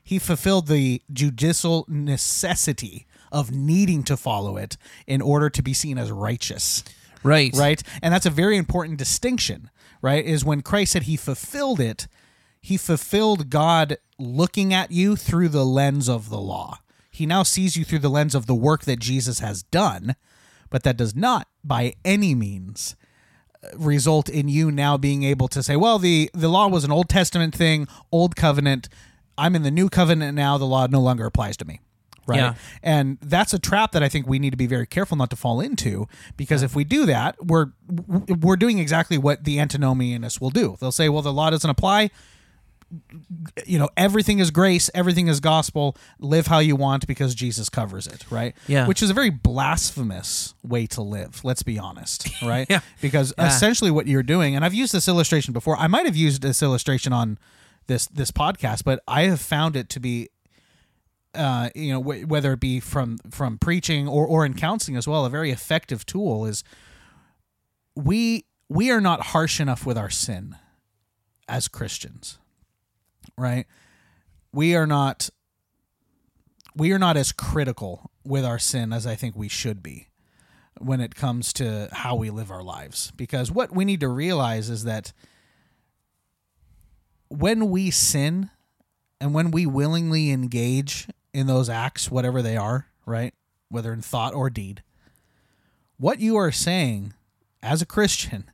He 0.05 0.19
fulfilled 0.19 0.67
the 0.67 1.01
judicial 1.13 1.85
necessity 1.87 3.07
of 3.31 3.51
needing 3.51 4.03
to 4.03 4.17
follow 4.17 4.57
it 4.57 4.75
in 5.07 5.21
order 5.21 5.49
to 5.49 5.63
be 5.63 5.73
seen 5.73 5.97
as 5.97 6.11
righteous 6.11 6.83
Right. 7.23 7.53
right? 7.55 7.81
And 8.01 8.13
that's 8.13 8.25
a 8.25 8.29
very 8.29 8.57
important 8.57 8.97
distinction, 8.97 9.69
right? 10.03 10.23
Is 10.23 10.45
when 10.45 10.61
Christ 10.61 10.91
said 10.91 11.03
he 11.03 11.17
fulfilled 11.17 11.79
it, 11.79 12.07
he 12.61 12.77
fulfilled 12.77 13.49
God 13.49 13.97
looking 14.19 14.73
at 14.73 14.91
you 14.91 15.15
through 15.15 15.49
the 15.49 15.65
lens 15.65 16.07
of 16.07 16.29
the 16.29 16.39
law. 16.39 16.79
He 17.09 17.25
now 17.25 17.43
sees 17.43 17.75
you 17.75 17.85
through 17.85 17.99
the 17.99 18.09
lens 18.09 18.35
of 18.35 18.45
the 18.45 18.53
work 18.53 18.83
that 18.83 18.99
Jesus 18.99 19.39
has 19.39 19.63
done, 19.63 20.15
but 20.69 20.83
that 20.83 20.97
does 20.97 21.15
not 21.15 21.47
by 21.63 21.93
any 22.03 22.35
means 22.35 22.95
uh, 23.63 23.69
result 23.77 24.29
in 24.29 24.49
you 24.49 24.71
now 24.71 24.97
being 24.97 25.23
able 25.23 25.47
to 25.47 25.63
say, 25.63 25.75
well, 25.75 25.99
the 25.99 26.29
the 26.33 26.49
law 26.49 26.67
was 26.67 26.83
an 26.83 26.91
Old 26.91 27.09
Testament 27.09 27.55
thing, 27.55 27.87
old 28.11 28.35
covenant. 28.35 28.89
I'm 29.37 29.55
in 29.55 29.63
the 29.63 29.71
new 29.71 29.89
covenant 29.89 30.35
now, 30.35 30.57
the 30.57 30.65
law 30.65 30.85
no 30.87 30.99
longer 30.99 31.25
applies 31.25 31.57
to 31.57 31.65
me. 31.65 31.79
Right. 32.25 32.37
Yeah. 32.37 32.53
And 32.81 33.17
that's 33.21 33.53
a 33.53 33.59
trap 33.59 33.91
that 33.91 34.01
I 34.03 34.09
think 34.09 34.27
we 34.27 34.39
need 34.39 34.51
to 34.51 34.57
be 34.57 34.67
very 34.67 34.87
careful 34.87 35.17
not 35.17 35.29
to 35.31 35.35
fall 35.35 35.59
into 35.61 36.07
because 36.37 36.63
if 36.63 36.75
we 36.75 36.83
do 36.83 37.05
that, 37.05 37.35
we're 37.43 37.67
we're 38.39 38.55
doing 38.55 38.79
exactly 38.79 39.17
what 39.17 39.43
the 39.43 39.57
antinomianists 39.57 40.39
will 40.39 40.49
do. 40.49 40.77
They'll 40.79 40.91
say, 40.91 41.09
well, 41.09 41.21
the 41.21 41.33
law 41.33 41.49
doesn't 41.49 41.69
apply. 41.69 42.11
You 43.65 43.79
know, 43.79 43.89
everything 43.97 44.37
is 44.37 44.51
grace, 44.51 44.87
everything 44.93 45.27
is 45.27 45.39
gospel. 45.39 45.97
Live 46.19 46.45
how 46.45 46.59
you 46.59 46.75
want 46.75 47.07
because 47.07 47.33
Jesus 47.33 47.67
covers 47.67 48.05
it, 48.05 48.23
right? 48.29 48.53
Yeah. 48.67 48.85
Which 48.87 49.01
is 49.01 49.09
a 49.09 49.15
very 49.15 49.31
blasphemous 49.31 50.53
way 50.63 50.85
to 50.87 51.01
live. 51.01 51.43
Let's 51.43 51.63
be 51.63 51.79
honest, 51.79 52.29
right? 52.43 52.67
Yeah. 52.69 52.81
Because 53.01 53.33
Yeah. 53.37 53.47
essentially 53.47 53.89
what 53.89 54.07
you're 54.07 54.21
doing, 54.23 54.55
and 54.55 54.63
I've 54.63 54.75
used 54.75 54.93
this 54.93 55.07
illustration 55.07 55.53
before. 55.53 55.75
I 55.77 55.87
might 55.87 56.05
have 56.05 56.15
used 56.15 56.41
this 56.43 56.61
illustration 56.61 57.11
on 57.13 57.39
this 57.87 58.05
this 58.07 58.29
podcast, 58.31 58.83
but 58.83 59.01
I 59.07 59.23
have 59.23 59.41
found 59.41 59.75
it 59.75 59.89
to 59.89 59.99
be 59.99 60.29
uh, 61.35 61.69
you 61.75 61.91
know, 61.91 62.01
wh- 62.01 62.27
whether 62.29 62.53
it 62.53 62.59
be 62.59 62.79
from 62.79 63.17
from 63.29 63.57
preaching 63.57 64.07
or 64.07 64.25
or 64.25 64.45
in 64.45 64.53
counseling 64.53 64.97
as 64.97 65.07
well, 65.07 65.25
a 65.25 65.29
very 65.29 65.51
effective 65.51 66.05
tool 66.05 66.45
is 66.45 66.63
we 67.95 68.45
we 68.69 68.91
are 68.91 69.01
not 69.01 69.27
harsh 69.27 69.59
enough 69.59 69.85
with 69.85 69.97
our 69.97 70.09
sin 70.09 70.55
as 71.47 71.67
Christians, 71.67 72.39
right? 73.37 73.65
We 74.51 74.75
are 74.75 74.87
not 74.87 75.29
we 76.75 76.91
are 76.91 76.99
not 76.99 77.17
as 77.17 77.31
critical 77.31 78.11
with 78.23 78.45
our 78.45 78.59
sin 78.59 78.93
as 78.93 79.05
I 79.05 79.15
think 79.15 79.35
we 79.35 79.47
should 79.47 79.83
be 79.83 80.07
when 80.79 81.01
it 81.01 81.15
comes 81.15 81.53
to 81.53 81.87
how 81.91 82.15
we 82.15 82.29
live 82.29 82.49
our 82.49 82.63
lives 82.63 83.11
because 83.15 83.51
what 83.51 83.75
we 83.75 83.85
need 83.85 83.99
to 83.99 84.07
realize 84.07 84.69
is 84.69 84.83
that 84.85 85.13
when 87.27 87.69
we 87.69 87.91
sin 87.91 88.49
and 89.21 89.33
when 89.33 89.51
we 89.51 89.65
willingly 89.65 90.31
engage 90.31 91.07
in 91.33 91.47
those 91.47 91.69
acts, 91.69 92.11
whatever 92.11 92.41
they 92.41 92.57
are, 92.57 92.87
right? 93.05 93.33
Whether 93.69 93.91
in 93.91 94.01
thought 94.01 94.33
or 94.33 94.49
deed, 94.49 94.83
what 95.97 96.19
you 96.19 96.35
are 96.35 96.51
saying 96.51 97.13
as 97.61 97.81
a 97.81 97.85
Christian, 97.85 98.51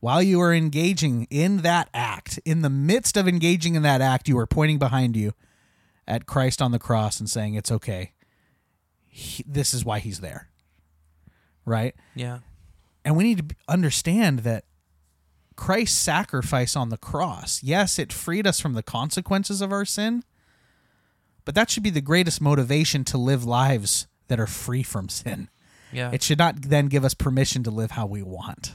while 0.00 0.22
you 0.22 0.40
are 0.40 0.52
engaging 0.52 1.26
in 1.30 1.58
that 1.58 1.88
act, 1.92 2.38
in 2.44 2.62
the 2.62 2.70
midst 2.70 3.16
of 3.16 3.26
engaging 3.26 3.74
in 3.74 3.82
that 3.82 4.00
act, 4.00 4.28
you 4.28 4.38
are 4.38 4.46
pointing 4.46 4.78
behind 4.78 5.16
you 5.16 5.32
at 6.06 6.26
Christ 6.26 6.62
on 6.62 6.72
the 6.72 6.78
cross 6.78 7.20
and 7.20 7.28
saying, 7.28 7.54
It's 7.54 7.72
okay. 7.72 8.12
He, 9.06 9.44
this 9.46 9.74
is 9.74 9.84
why 9.84 9.98
he's 9.98 10.20
there. 10.20 10.48
Right? 11.64 11.94
Yeah. 12.14 12.38
And 13.04 13.16
we 13.16 13.24
need 13.24 13.50
to 13.50 13.56
understand 13.68 14.40
that 14.40 14.64
Christ's 15.56 15.98
sacrifice 15.98 16.76
on 16.76 16.88
the 16.88 16.96
cross, 16.96 17.62
yes, 17.62 17.98
it 17.98 18.12
freed 18.12 18.46
us 18.46 18.60
from 18.60 18.74
the 18.74 18.82
consequences 18.82 19.60
of 19.60 19.72
our 19.72 19.84
sin, 19.84 20.22
but 21.48 21.54
that 21.54 21.70
should 21.70 21.82
be 21.82 21.88
the 21.88 22.02
greatest 22.02 22.42
motivation 22.42 23.04
to 23.04 23.16
live 23.16 23.42
lives 23.42 24.06
that 24.26 24.38
are 24.38 24.46
free 24.46 24.82
from 24.82 25.08
sin. 25.08 25.48
Yeah. 25.90 26.10
It 26.12 26.22
should 26.22 26.36
not 26.36 26.60
then 26.60 26.88
give 26.88 27.06
us 27.06 27.14
permission 27.14 27.62
to 27.62 27.70
live 27.70 27.92
how 27.92 28.04
we 28.04 28.22
want, 28.22 28.74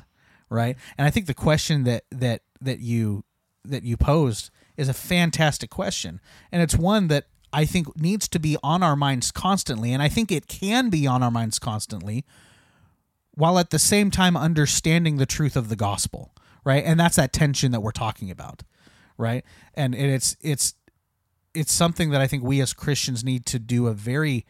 right? 0.49 0.75
And 0.97 1.05
I 1.05 1.11
think 1.11 1.27
the 1.27 1.35
question 1.35 1.83
that 1.83 2.05
that 2.09 2.41
that 2.61 2.79
you 2.79 3.25
that 3.63 3.83
you 3.83 3.95
posed 3.95 4.49
is 4.75 4.89
a 4.89 4.93
fantastic 4.93 5.69
question, 5.69 6.19
and 6.51 6.63
it's 6.63 6.75
one 6.75 7.09
that 7.09 7.25
I 7.53 7.65
think 7.65 7.95
needs 7.95 8.27
to 8.29 8.39
be 8.39 8.57
on 8.63 8.81
our 8.81 8.95
minds 8.95 9.29
constantly, 9.29 9.93
and 9.93 10.01
I 10.01 10.09
think 10.09 10.31
it 10.31 10.47
can 10.47 10.89
be 10.89 11.05
on 11.05 11.21
our 11.21 11.29
minds 11.29 11.59
constantly 11.59 12.25
while 13.35 13.59
at 13.59 13.69
the 13.69 13.77
same 13.77 14.09
time 14.09 14.35
understanding 14.35 15.17
the 15.17 15.27
truth 15.27 15.55
of 15.55 15.69
the 15.69 15.75
gospel 15.75 16.33
right? 16.63 16.83
And 16.85 16.99
that's 16.99 17.15
that 17.15 17.33
tension 17.33 17.71
that 17.71 17.81
we're 17.81 17.91
talking 17.91 18.31
about, 18.31 18.63
right? 19.17 19.43
And 19.73 19.93
and 19.93 20.11
it's 20.11 20.35
it's 20.41 20.75
it's 21.53 21.71
something 21.71 22.09
that 22.11 22.21
I 22.21 22.27
think 22.27 22.43
we 22.43 22.61
as 22.61 22.73
Christians 22.73 23.23
need 23.23 23.45
to 23.47 23.59
do 23.59 23.87
a 23.87 23.93
very 23.93 24.45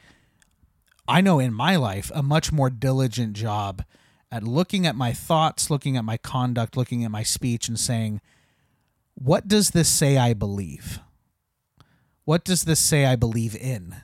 I 1.07 1.19
know 1.19 1.39
in 1.39 1.53
my 1.53 1.75
life 1.75 2.11
a 2.15 2.23
much 2.23 2.51
more 2.51 2.69
diligent 2.69 3.33
job 3.33 3.83
at 4.31 4.43
looking 4.43 4.87
at 4.87 4.95
my 4.95 5.11
thoughts, 5.11 5.69
looking 5.69 5.97
at 5.97 6.05
my 6.05 6.15
conduct, 6.17 6.77
looking 6.77 7.03
at 7.03 7.11
my 7.11 7.23
speech 7.23 7.67
and 7.67 7.79
saying 7.79 8.21
what 9.15 9.47
does 9.47 9.71
this 9.71 9.89
say 9.89 10.17
I 10.17 10.33
believe? 10.33 10.99
What 12.25 12.43
does 12.43 12.63
this 12.63 12.79
say 12.79 13.05
I 13.05 13.15
believe 13.15 13.55
in? 13.55 13.95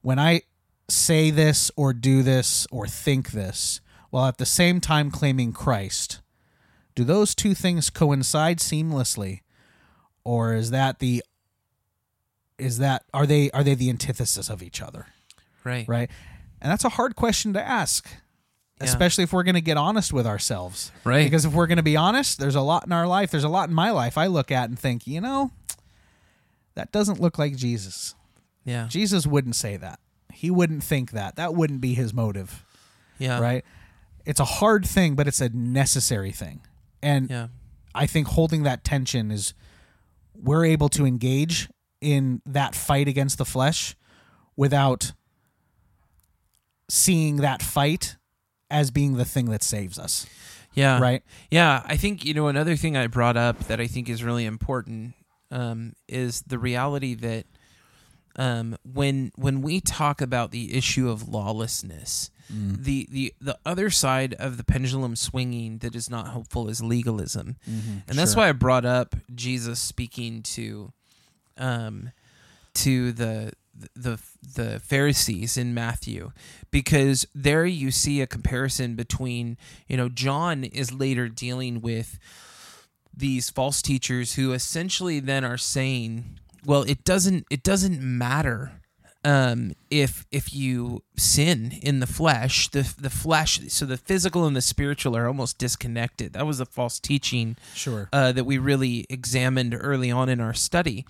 When 0.00 0.18
I 0.18 0.42
say 0.88 1.30
this 1.30 1.70
or 1.76 1.92
do 1.92 2.22
this 2.22 2.66
or 2.70 2.86
think 2.86 3.32
this 3.32 3.80
while 4.10 4.26
at 4.26 4.38
the 4.38 4.46
same 4.46 4.80
time 4.80 5.10
claiming 5.10 5.52
Christ, 5.52 6.20
do 6.94 7.02
those 7.04 7.34
two 7.34 7.54
things 7.54 7.90
coincide 7.90 8.58
seamlessly 8.58 9.40
or 10.24 10.54
is 10.54 10.70
that 10.70 11.00
the 11.00 11.22
is 12.58 12.78
that 12.78 13.04
are 13.12 13.26
they 13.26 13.50
are 13.50 13.62
they 13.62 13.74
the 13.74 13.90
antithesis 13.90 14.48
of 14.48 14.62
each 14.62 14.80
other? 14.82 15.06
Right. 15.64 15.86
Right? 15.88 16.10
And 16.60 16.70
that's 16.72 16.84
a 16.84 16.90
hard 16.90 17.16
question 17.16 17.52
to 17.54 17.62
ask. 17.62 18.08
Yeah. 18.80 18.84
Especially 18.84 19.24
if 19.24 19.32
we're 19.32 19.42
going 19.42 19.54
to 19.54 19.60
get 19.62 19.76
honest 19.78 20.12
with 20.12 20.26
ourselves. 20.26 20.92
Right. 21.04 21.24
Because 21.24 21.44
if 21.46 21.52
we're 21.54 21.66
going 21.66 21.76
to 21.78 21.82
be 21.82 21.96
honest, 21.96 22.38
there's 22.38 22.54
a 22.54 22.60
lot 22.60 22.84
in 22.86 22.92
our 22.92 23.06
life, 23.06 23.30
there's 23.30 23.44
a 23.44 23.48
lot 23.48 23.68
in 23.68 23.74
my 23.74 23.90
life 23.90 24.18
I 24.18 24.26
look 24.26 24.50
at 24.52 24.68
and 24.68 24.78
think, 24.78 25.06
you 25.06 25.20
know, 25.20 25.50
that 26.74 26.92
doesn't 26.92 27.20
look 27.20 27.38
like 27.38 27.56
Jesus. 27.56 28.14
Yeah. 28.64 28.86
Jesus 28.88 29.26
wouldn't 29.26 29.56
say 29.56 29.76
that. 29.78 29.98
He 30.32 30.50
wouldn't 30.50 30.82
think 30.84 31.12
that. 31.12 31.36
That 31.36 31.54
wouldn't 31.54 31.80
be 31.80 31.94
his 31.94 32.12
motive, 32.12 32.64
Yeah. 33.18 33.38
right? 33.40 33.64
It's 34.26 34.40
a 34.40 34.44
hard 34.44 34.84
thing, 34.84 35.14
but 35.14 35.26
it's 35.26 35.40
a 35.40 35.48
necessary 35.48 36.32
thing. 36.32 36.60
And 37.02 37.30
Yeah. 37.30 37.48
I 37.94 38.06
think 38.06 38.26
holding 38.28 38.64
that 38.64 38.84
tension 38.84 39.30
is 39.30 39.54
we're 40.34 40.66
able 40.66 40.90
to 40.90 41.06
engage 41.06 41.70
in 42.00 42.42
that 42.46 42.74
fight 42.74 43.08
against 43.08 43.38
the 43.38 43.44
flesh 43.44 43.96
without 44.56 45.12
seeing 46.88 47.36
that 47.36 47.62
fight 47.62 48.16
as 48.70 48.90
being 48.90 49.14
the 49.16 49.24
thing 49.24 49.46
that 49.46 49.62
saves 49.62 49.98
us, 49.98 50.26
Yeah. 50.74 50.98
right? 51.00 51.22
Yeah, 51.50 51.82
I 51.86 51.96
think 51.96 52.24
you 52.24 52.34
know 52.34 52.48
another 52.48 52.76
thing 52.76 52.96
I 52.96 53.06
brought 53.06 53.36
up 53.36 53.60
that 53.68 53.80
I 53.80 53.86
think 53.86 54.08
is 54.08 54.22
really 54.22 54.44
important 54.44 55.14
um, 55.50 55.92
is 56.08 56.42
the 56.42 56.58
reality 56.58 57.14
that 57.14 57.46
um, 58.36 58.76
when 58.84 59.30
when 59.36 59.62
we 59.62 59.80
talk 59.80 60.20
about 60.20 60.50
the 60.50 60.74
issue 60.76 61.08
of 61.08 61.28
lawlessness, 61.28 62.30
Mm. 62.52 62.84
the, 62.84 63.08
the 63.10 63.34
the 63.40 63.58
other 63.66 63.90
side 63.90 64.32
of 64.34 64.56
the 64.56 64.62
pendulum 64.62 65.16
swinging 65.16 65.78
that 65.78 65.96
is 65.96 66.08
not 66.08 66.28
helpful 66.30 66.68
is 66.68 66.80
legalism, 66.80 67.56
and 67.66 68.02
that's 68.16 68.34
Sure. 68.34 68.42
why 68.44 68.48
I 68.50 68.52
brought 68.52 68.84
up 68.84 69.16
Jesus 69.34 69.80
speaking 69.80 70.42
to 70.54 70.92
um, 71.58 72.10
to 72.74 73.12
the 73.12 73.52
the 73.94 74.18
the 74.54 74.80
Pharisees 74.80 75.56
in 75.58 75.74
Matthew 75.74 76.32
because 76.70 77.26
there 77.34 77.66
you 77.66 77.90
see 77.90 78.20
a 78.22 78.26
comparison 78.26 78.94
between 78.94 79.58
you 79.86 79.96
know 79.96 80.08
John 80.08 80.64
is 80.64 80.92
later 80.92 81.28
dealing 81.28 81.80
with 81.82 82.18
these 83.14 83.50
false 83.50 83.82
teachers 83.82 84.34
who 84.34 84.52
essentially 84.52 85.20
then 85.20 85.44
are 85.44 85.58
saying 85.58 86.38
well 86.64 86.82
it 86.82 87.04
doesn't 87.04 87.46
it 87.50 87.62
doesn't 87.62 88.00
matter 88.00 88.80
um, 89.24 89.72
if 89.90 90.24
if 90.30 90.54
you 90.54 91.02
sin 91.16 91.72
in 91.82 92.00
the 92.00 92.06
flesh 92.06 92.68
the 92.68 92.94
the 92.98 93.10
flesh 93.10 93.60
so 93.68 93.84
the 93.84 93.96
physical 93.96 94.46
and 94.46 94.54
the 94.56 94.60
spiritual 94.62 95.16
are 95.16 95.26
almost 95.26 95.58
disconnected 95.58 96.32
that 96.34 96.46
was 96.46 96.60
a 96.60 96.66
false 96.66 96.98
teaching 97.00 97.56
Sure. 97.74 98.08
uh, 98.12 98.32
that 98.32 98.44
we 98.44 98.56
really 98.58 99.04
examined 99.10 99.76
early 99.78 100.10
on 100.10 100.28
in 100.28 100.40
our 100.40 100.54
study 100.54 101.04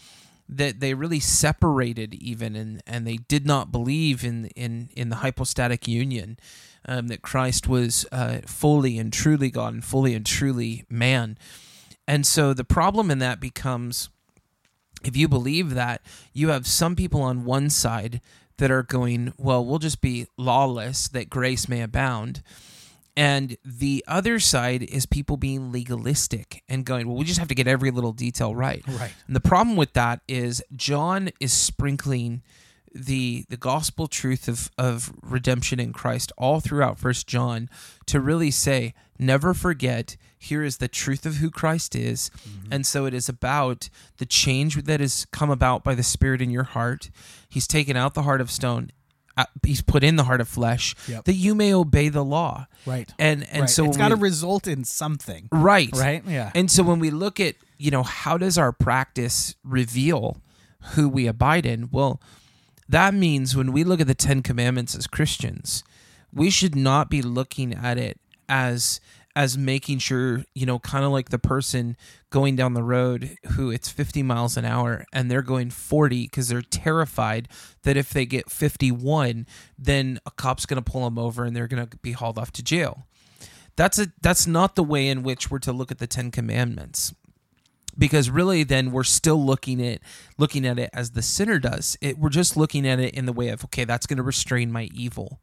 that 0.48 0.80
they 0.80 0.94
really 0.94 1.20
separated 1.20 2.14
even 2.14 2.54
and, 2.54 2.82
and 2.86 3.06
they 3.06 3.16
did 3.16 3.46
not 3.46 3.72
believe 3.72 4.24
in 4.24 4.46
in, 4.48 4.90
in 4.94 5.08
the 5.08 5.16
hypostatic 5.16 5.88
union 5.88 6.38
um, 6.86 7.08
that 7.08 7.22
Christ 7.22 7.68
was 7.68 8.06
uh, 8.12 8.38
fully 8.46 8.98
and 8.98 9.12
truly 9.12 9.50
God 9.50 9.74
and 9.74 9.84
fully 9.84 10.14
and 10.14 10.24
truly 10.24 10.84
man. 10.88 11.36
And 12.06 12.24
so 12.24 12.54
the 12.54 12.64
problem 12.64 13.10
in 13.10 13.18
that 13.18 13.40
becomes 13.40 14.08
if 15.04 15.16
you 15.16 15.28
believe 15.28 15.74
that 15.74 16.02
you 16.32 16.48
have 16.48 16.66
some 16.66 16.96
people 16.96 17.22
on 17.22 17.44
one 17.44 17.70
side 17.70 18.20
that 18.58 18.70
are 18.70 18.82
going 18.82 19.32
well 19.36 19.64
we'll 19.64 19.78
just 19.78 20.00
be 20.00 20.26
lawless 20.38 21.08
that 21.08 21.28
grace 21.28 21.68
may 21.68 21.82
abound 21.82 22.42
and 23.16 23.56
the 23.64 24.04
other 24.06 24.38
side 24.38 24.82
is 24.82 25.06
people 25.06 25.36
being 25.36 25.72
legalistic 25.72 26.62
and 26.68 26.84
going, 26.84 27.08
well, 27.08 27.16
we 27.16 27.24
just 27.24 27.38
have 27.38 27.48
to 27.48 27.54
get 27.54 27.66
every 27.66 27.90
little 27.90 28.12
detail 28.12 28.54
right. 28.54 28.84
Right. 28.86 29.14
And 29.26 29.34
the 29.34 29.40
problem 29.40 29.76
with 29.76 29.94
that 29.94 30.20
is 30.28 30.62
John 30.74 31.30
is 31.40 31.52
sprinkling 31.52 32.42
the 32.94 33.44
the 33.50 33.56
gospel 33.58 34.06
truth 34.06 34.48
of, 34.48 34.70
of 34.78 35.12
redemption 35.22 35.78
in 35.78 35.92
Christ 35.92 36.32
all 36.38 36.60
throughout 36.60 36.98
First 36.98 37.26
John 37.26 37.68
to 38.06 38.20
really 38.20 38.50
say, 38.50 38.94
never 39.18 39.52
forget, 39.54 40.16
here 40.38 40.62
is 40.62 40.78
the 40.78 40.88
truth 40.88 41.26
of 41.26 41.36
who 41.36 41.50
Christ 41.50 41.94
is. 41.94 42.30
Mm-hmm. 42.30 42.72
And 42.72 42.86
so 42.86 43.04
it 43.06 43.14
is 43.14 43.28
about 43.28 43.88
the 44.18 44.26
change 44.26 44.76
that 44.84 45.00
has 45.00 45.26
come 45.30 45.50
about 45.50 45.84
by 45.84 45.94
the 45.94 46.02
Spirit 46.02 46.40
in 46.40 46.50
your 46.50 46.64
heart. 46.64 47.10
He's 47.48 47.66
taken 47.66 47.96
out 47.96 48.14
the 48.14 48.22
heart 48.22 48.40
of 48.40 48.50
stone. 48.50 48.90
Uh, 49.36 49.44
He's 49.64 49.82
put 49.82 50.02
in 50.04 50.16
the 50.16 50.24
heart 50.24 50.40
of 50.40 50.48
flesh 50.48 50.94
Yep. 51.08 51.24
that 51.24 51.34
you 51.34 51.54
may 51.54 51.72
obey 51.74 52.08
the 52.08 52.24
law. 52.24 52.66
Right. 52.86 53.12
And 53.18 53.46
and 53.50 53.62
right. 53.62 53.70
so 53.70 53.84
it's 53.84 53.96
got 53.96 54.08
to 54.08 54.16
result 54.16 54.66
in 54.66 54.84
something, 54.84 55.48
right 55.52 55.90
right? 55.94 56.22
Yeah. 56.26 56.50
and 56.54 56.70
so 56.70 56.82
when 56.82 56.98
we 56.98 57.10
look 57.10 57.38
at 57.40 57.56
you 57.78 57.90
know 57.90 58.02
how 58.02 58.38
does 58.38 58.56
our 58.56 58.72
practice 58.72 59.54
reveal 59.64 60.38
who 60.94 61.08
we 61.08 61.26
abide 61.26 61.66
in 61.66 61.88
well 61.90 62.20
that 62.88 63.12
means 63.12 63.56
when 63.56 63.72
we 63.72 63.82
look 63.82 64.00
at 64.00 64.06
the 64.06 64.14
10 64.14 64.42
commandments 64.42 64.94
as 64.94 65.06
Christians 65.06 65.82
we 66.32 66.48
should 66.50 66.74
not 66.76 67.10
be 67.10 67.20
looking 67.22 67.74
at 67.74 67.98
it 67.98 68.18
as 68.48 69.00
as 69.36 69.58
making 69.58 69.98
sure 69.98 70.44
you 70.54 70.64
know 70.64 70.78
kind 70.78 71.04
of 71.04 71.12
like 71.12 71.28
the 71.28 71.38
person 71.38 71.94
going 72.30 72.56
down 72.56 72.72
the 72.72 72.82
road 72.82 73.36
who 73.52 73.70
it's 73.70 73.90
50 73.90 74.22
miles 74.22 74.56
an 74.56 74.64
hour 74.64 75.04
and 75.12 75.30
they're 75.30 75.42
going 75.42 75.68
40 75.68 76.24
because 76.24 76.48
they're 76.48 76.62
terrified 76.62 77.46
that 77.82 77.98
if 77.98 78.10
they 78.10 78.24
get 78.24 78.50
51 78.50 79.46
then 79.78 80.18
a 80.24 80.30
cop's 80.30 80.64
going 80.64 80.82
to 80.82 80.90
pull 80.90 81.04
them 81.04 81.18
over 81.18 81.44
and 81.44 81.54
they're 81.54 81.68
going 81.68 81.86
to 81.86 81.96
be 81.98 82.12
hauled 82.12 82.38
off 82.38 82.50
to 82.52 82.62
jail. 82.62 83.06
That's 83.76 83.98
a 83.98 84.08
that's 84.22 84.46
not 84.46 84.74
the 84.74 84.82
way 84.82 85.06
in 85.06 85.22
which 85.22 85.50
we're 85.50 85.58
to 85.60 85.72
look 85.72 85.90
at 85.90 85.98
the 85.98 86.06
10 86.06 86.30
commandments. 86.30 87.14
Because 87.98 88.28
really 88.28 88.62
then 88.62 88.90
we're 88.90 89.04
still 89.04 89.42
looking 89.42 89.86
at 89.86 90.00
looking 90.38 90.66
at 90.66 90.78
it 90.78 90.90
as 90.94 91.10
the 91.10 91.22
sinner 91.22 91.58
does. 91.58 91.98
It 92.00 92.18
we're 92.18 92.30
just 92.30 92.56
looking 92.56 92.86
at 92.86 93.00
it 93.00 93.14
in 93.14 93.26
the 93.26 93.34
way 93.34 93.48
of 93.48 93.64
okay 93.64 93.84
that's 93.84 94.06
going 94.06 94.16
to 94.16 94.22
restrain 94.22 94.72
my 94.72 94.88
evil. 94.94 95.40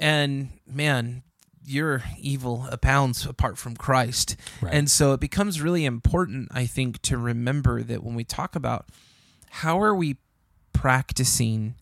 And 0.00 0.48
man 0.66 1.22
your 1.66 2.02
evil 2.18 2.66
abounds 2.70 3.24
apart 3.26 3.56
from 3.58 3.74
Christ 3.76 4.36
Right. 4.60 4.74
and 4.74 4.90
so 4.90 5.12
it 5.14 5.20
becomes 5.20 5.60
really 5.62 5.84
important 5.84 6.48
i 6.52 6.66
think 6.66 7.00
to 7.02 7.16
remember 7.16 7.82
that 7.82 8.02
when 8.04 8.14
we 8.14 8.24
talk 8.24 8.54
about 8.56 8.86
how 9.50 9.80
are 9.80 9.94
we 9.94 10.16
practicing 10.72 11.74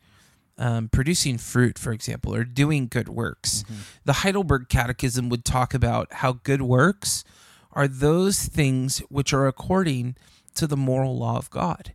um, 0.58 0.88
producing 0.90 1.38
fruit, 1.38 1.76
for 1.78 1.92
example, 1.92 2.34
or 2.34 2.44
doing 2.44 2.86
good 2.86 3.08
works. 3.08 3.64
The 4.04 4.12
Heidelberg 4.12 4.68
Catechism 4.68 5.28
would 5.30 5.44
talk 5.44 5.74
about 5.74 6.12
how 6.12 6.34
good 6.44 6.62
works 6.62 7.24
are 7.72 7.88
those 7.88 8.44
things 8.44 8.98
which 9.08 9.32
are 9.32 9.48
according 9.48 10.14
to 10.54 10.66
the 10.68 10.76
moral 10.76 11.16
law 11.18 11.36
of 11.38 11.50
God. 11.50 11.94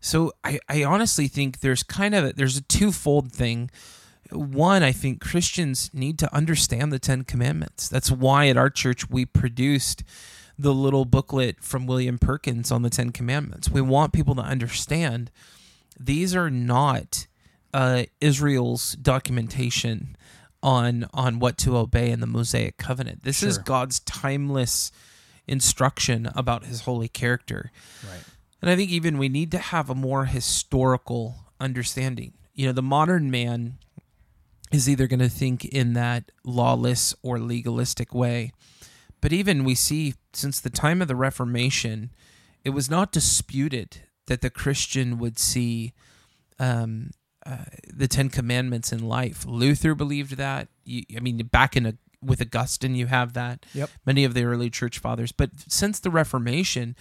So 0.00 0.32
I, 0.42 0.58
I 0.68 0.82
honestly 0.82 1.28
think 1.28 1.60
there's 1.60 1.84
kind 1.84 2.14
of 2.16 2.24
a, 2.24 2.32
there's 2.32 2.56
a 2.56 2.62
twofold 2.62 3.30
thing. 3.32 3.70
One, 4.32 4.82
I 4.82 4.92
think 4.92 5.20
Christians 5.20 5.90
need 5.92 6.18
to 6.20 6.34
understand 6.34 6.92
the 6.92 6.98
Ten 6.98 7.24
Commandments. 7.24 7.88
That's 7.88 8.10
why 8.10 8.48
at 8.48 8.56
our 8.56 8.70
church 8.70 9.08
we 9.10 9.24
produced 9.24 10.04
the 10.58 10.74
little 10.74 11.04
booklet 11.04 11.62
from 11.62 11.86
William 11.86 12.18
Perkins 12.18 12.70
on 12.70 12.82
the 12.82 12.90
Ten 12.90 13.10
Commandments. 13.10 13.70
We 13.70 13.80
want 13.80 14.12
people 14.12 14.34
to 14.34 14.42
understand 14.42 15.30
these 15.98 16.34
are 16.34 16.50
not 16.50 17.26
uh, 17.72 18.04
Israel's 18.20 18.92
documentation 18.92 20.16
on 20.62 21.06
on 21.14 21.38
what 21.38 21.56
to 21.58 21.76
obey 21.76 22.10
in 22.10 22.20
the 22.20 22.26
Mosaic 22.26 22.76
covenant. 22.76 23.22
This 23.22 23.42
is 23.42 23.58
God's 23.58 24.00
timeless 24.00 24.92
instruction 25.46 26.30
about 26.34 26.64
His 26.64 26.82
holy 26.82 27.08
character. 27.08 27.70
Right. 28.06 28.22
And 28.60 28.70
I 28.70 28.76
think 28.76 28.90
even 28.90 29.18
we 29.18 29.28
need 29.28 29.50
to 29.52 29.58
have 29.58 29.88
a 29.88 29.94
more 29.94 30.26
historical 30.26 31.36
understanding. 31.58 32.34
You 32.54 32.66
know, 32.66 32.72
the 32.72 32.82
modern 32.82 33.30
man 33.30 33.78
is 34.70 34.88
either 34.88 35.06
going 35.06 35.20
to 35.20 35.28
think 35.28 35.64
in 35.64 35.94
that 35.94 36.30
lawless 36.44 37.14
or 37.22 37.38
legalistic 37.38 38.14
way. 38.14 38.52
But 39.20 39.32
even 39.32 39.64
we 39.64 39.74
see 39.74 40.14
since 40.32 40.60
the 40.60 40.70
time 40.70 41.02
of 41.02 41.08
the 41.08 41.16
Reformation, 41.16 42.10
it 42.64 42.70
was 42.70 42.88
not 42.88 43.12
disputed 43.12 44.02
that 44.26 44.40
the 44.40 44.50
Christian 44.50 45.18
would 45.18 45.38
see 45.38 45.92
um, 46.58 47.10
uh, 47.44 47.64
the 47.92 48.08
Ten 48.08 48.28
Commandments 48.28 48.92
in 48.92 49.06
life. 49.06 49.44
Luther 49.46 49.94
believed 49.94 50.36
that. 50.36 50.68
You, 50.84 51.02
I 51.16 51.20
mean, 51.20 51.38
back 51.46 51.76
in 51.76 51.86
a, 51.86 51.94
with 52.22 52.40
Augustine, 52.40 52.94
you 52.94 53.06
have 53.06 53.32
that. 53.32 53.66
Yep. 53.74 53.90
Many 54.06 54.24
of 54.24 54.34
the 54.34 54.44
early 54.44 54.70
church 54.70 54.98
fathers, 54.98 55.32
but 55.32 55.50
since 55.68 55.98
the 55.98 56.10
Reformation, 56.10 56.96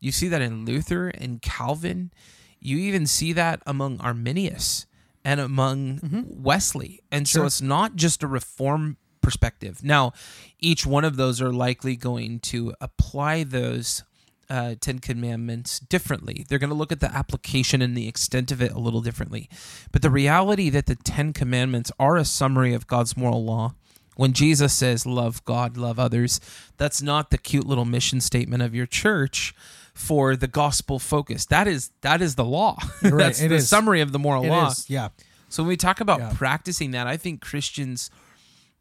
you 0.00 0.12
see 0.12 0.28
that 0.28 0.42
in 0.42 0.64
Luther 0.64 1.08
and 1.08 1.40
Calvin. 1.40 2.10
You 2.58 2.78
even 2.78 3.06
see 3.06 3.32
that 3.32 3.62
among 3.66 4.00
Arminius 4.00 4.86
and 5.24 5.40
among 5.40 6.26
Wesley, 6.28 7.00
and 7.10 7.28
so 7.28 7.44
it's 7.46 7.62
not 7.62 7.96
just 7.96 8.22
a 8.22 8.26
reform 8.26 8.96
perspective. 9.20 9.84
Now, 9.84 10.12
each 10.58 10.84
one 10.84 11.04
of 11.04 11.16
those 11.16 11.40
are 11.40 11.52
likely 11.52 11.96
going 11.96 12.40
to 12.40 12.74
apply 12.80 13.44
those 13.44 14.02
uh, 14.50 14.74
Ten 14.80 14.98
Commandments 14.98 15.78
differently. 15.78 16.44
They're 16.48 16.58
going 16.58 16.70
to 16.70 16.76
look 16.76 16.92
at 16.92 17.00
the 17.00 17.14
application 17.14 17.80
and 17.80 17.96
the 17.96 18.08
extent 18.08 18.52
of 18.52 18.60
it 18.60 18.72
a 18.72 18.78
little 18.78 19.00
differently. 19.00 19.48
But 19.92 20.02
the 20.02 20.10
reality 20.10 20.68
that 20.70 20.86
the 20.86 20.96
Ten 20.96 21.32
Commandments 21.32 21.90
are 21.98 22.16
a 22.16 22.24
summary 22.24 22.74
of 22.74 22.86
God's 22.86 23.16
moral 23.16 23.44
law. 23.44 23.74
When 24.16 24.34
Jesus 24.34 24.74
says, 24.74 25.06
love 25.06 25.42
God, 25.46 25.78
love 25.78 25.98
others, 25.98 26.38
that's 26.76 27.00
not 27.00 27.30
the 27.30 27.38
cute 27.38 27.66
little 27.66 27.86
mission 27.86 28.20
statement 28.20 28.62
of 28.62 28.74
your 28.74 28.84
church 28.84 29.54
for 29.94 30.36
the 30.36 30.46
gospel 30.48 30.98
focus. 30.98 31.46
That 31.46 31.68
is 31.68 31.90
that 32.00 32.22
is 32.22 32.34
the 32.34 32.44
law. 32.44 32.78
Right, 33.02 33.12
that's 33.18 33.40
it 33.40 33.48
the 33.48 33.56
is. 33.56 33.68
summary 33.68 34.00
of 34.00 34.12
the 34.12 34.18
moral 34.18 34.44
It 34.44 34.48
law. 34.48 34.68
is, 34.68 34.88
yeah. 34.88 35.08
So 35.48 35.62
when 35.62 35.68
we 35.68 35.76
talk 35.76 36.00
about 36.00 36.20
Yeah. 36.20 36.32
practicing 36.34 36.92
that, 36.92 37.06
I 37.06 37.16
think 37.16 37.40
Christians 37.42 38.10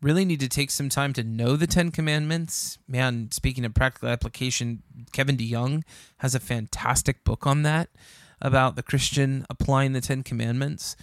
really 0.01 0.25
need 0.25 0.39
to 0.39 0.47
take 0.47 0.71
some 0.71 0.89
time 0.89 1.13
to 1.13 1.23
know 1.23 1.55
the 1.55 1.67
Ten 1.67 1.91
Commandments. 1.91 2.77
Man, 2.87 3.29
speaking 3.31 3.65
of 3.65 3.73
practical 3.73 4.09
application, 4.09 4.81
Kevin 5.11 5.37
DeYoung 5.37 5.83
has 6.19 6.33
a 6.33 6.39
fantastic 6.39 7.23
book 7.23 7.45
on 7.45 7.63
that 7.63 7.89
about 8.41 8.75
the 8.75 8.81
Christian 8.83 9.45
applying 9.49 9.93
the 9.93 10.01
Ten 10.01 10.23
Commandments. 10.23 10.95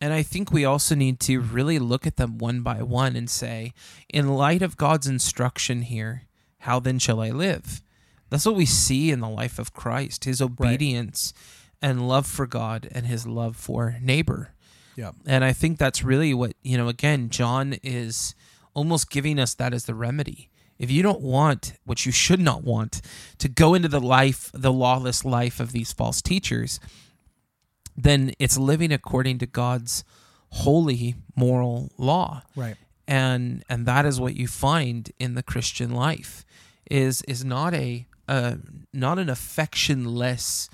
And 0.00 0.12
I 0.12 0.24
think 0.24 0.50
we 0.50 0.64
also 0.64 0.96
need 0.96 1.20
to 1.20 1.38
really 1.40 1.78
look 1.78 2.06
at 2.08 2.16
them 2.16 2.38
one 2.38 2.62
by 2.62 2.82
one 2.82 3.14
and 3.14 3.30
say, 3.30 3.72
in 4.08 4.34
light 4.34 4.60
of 4.62 4.76
God's 4.76 5.06
instruction 5.06 5.82
here, 5.82 6.22
how 6.60 6.80
then 6.80 6.98
shall 6.98 7.20
I 7.20 7.30
live? 7.30 7.80
That's 8.32 8.46
what 8.46 8.54
we 8.54 8.64
see 8.64 9.10
in 9.10 9.20
the 9.20 9.28
life 9.28 9.58
of 9.58 9.74
Christ 9.74 10.24
his 10.24 10.40
obedience 10.40 11.34
and 11.82 12.08
love 12.08 12.26
for 12.26 12.46
God 12.46 12.88
and 12.90 13.04
his 13.04 13.26
love 13.26 13.56
for 13.56 13.98
neighbor. 14.00 14.54
Yeah. 14.96 15.10
And 15.26 15.44
I 15.44 15.52
think 15.52 15.76
that's 15.76 16.02
really 16.02 16.32
what, 16.32 16.54
you 16.62 16.78
know, 16.78 16.88
again, 16.88 17.28
John 17.28 17.74
is 17.82 18.34
almost 18.72 19.10
giving 19.10 19.38
us 19.38 19.52
that 19.56 19.74
as 19.74 19.84
the 19.84 19.94
remedy. 19.94 20.48
If 20.78 20.90
you 20.90 21.02
don't 21.02 21.20
want, 21.20 21.74
what 21.84 22.06
you 22.06 22.12
should 22.12 22.40
not 22.40 22.64
want, 22.64 23.02
to 23.36 23.50
go 23.50 23.74
into 23.74 23.88
the 23.88 24.00
life, 24.00 24.50
the 24.54 24.72
lawless 24.72 25.26
life 25.26 25.60
of 25.60 25.72
these 25.72 25.92
false 25.92 26.22
teachers, 26.22 26.80
then 27.94 28.32
it's 28.38 28.56
living 28.56 28.92
according 28.92 29.36
to 29.40 29.46
God's 29.46 30.04
holy 30.48 31.16
moral 31.36 31.92
law. 31.98 32.44
Right. 32.56 32.76
And 33.06 33.62
and 33.68 33.84
that 33.84 34.06
is 34.06 34.18
what 34.18 34.36
you 34.36 34.48
find 34.48 35.12
in 35.18 35.34
the 35.34 35.42
Christian 35.42 35.90
life 35.90 36.46
is 36.90 37.20
is 37.28 37.44
not 37.44 37.74
a 37.74 38.06
uh, 38.28 38.56
not 38.92 39.18
an 39.18 39.28
affectionless 39.28 40.68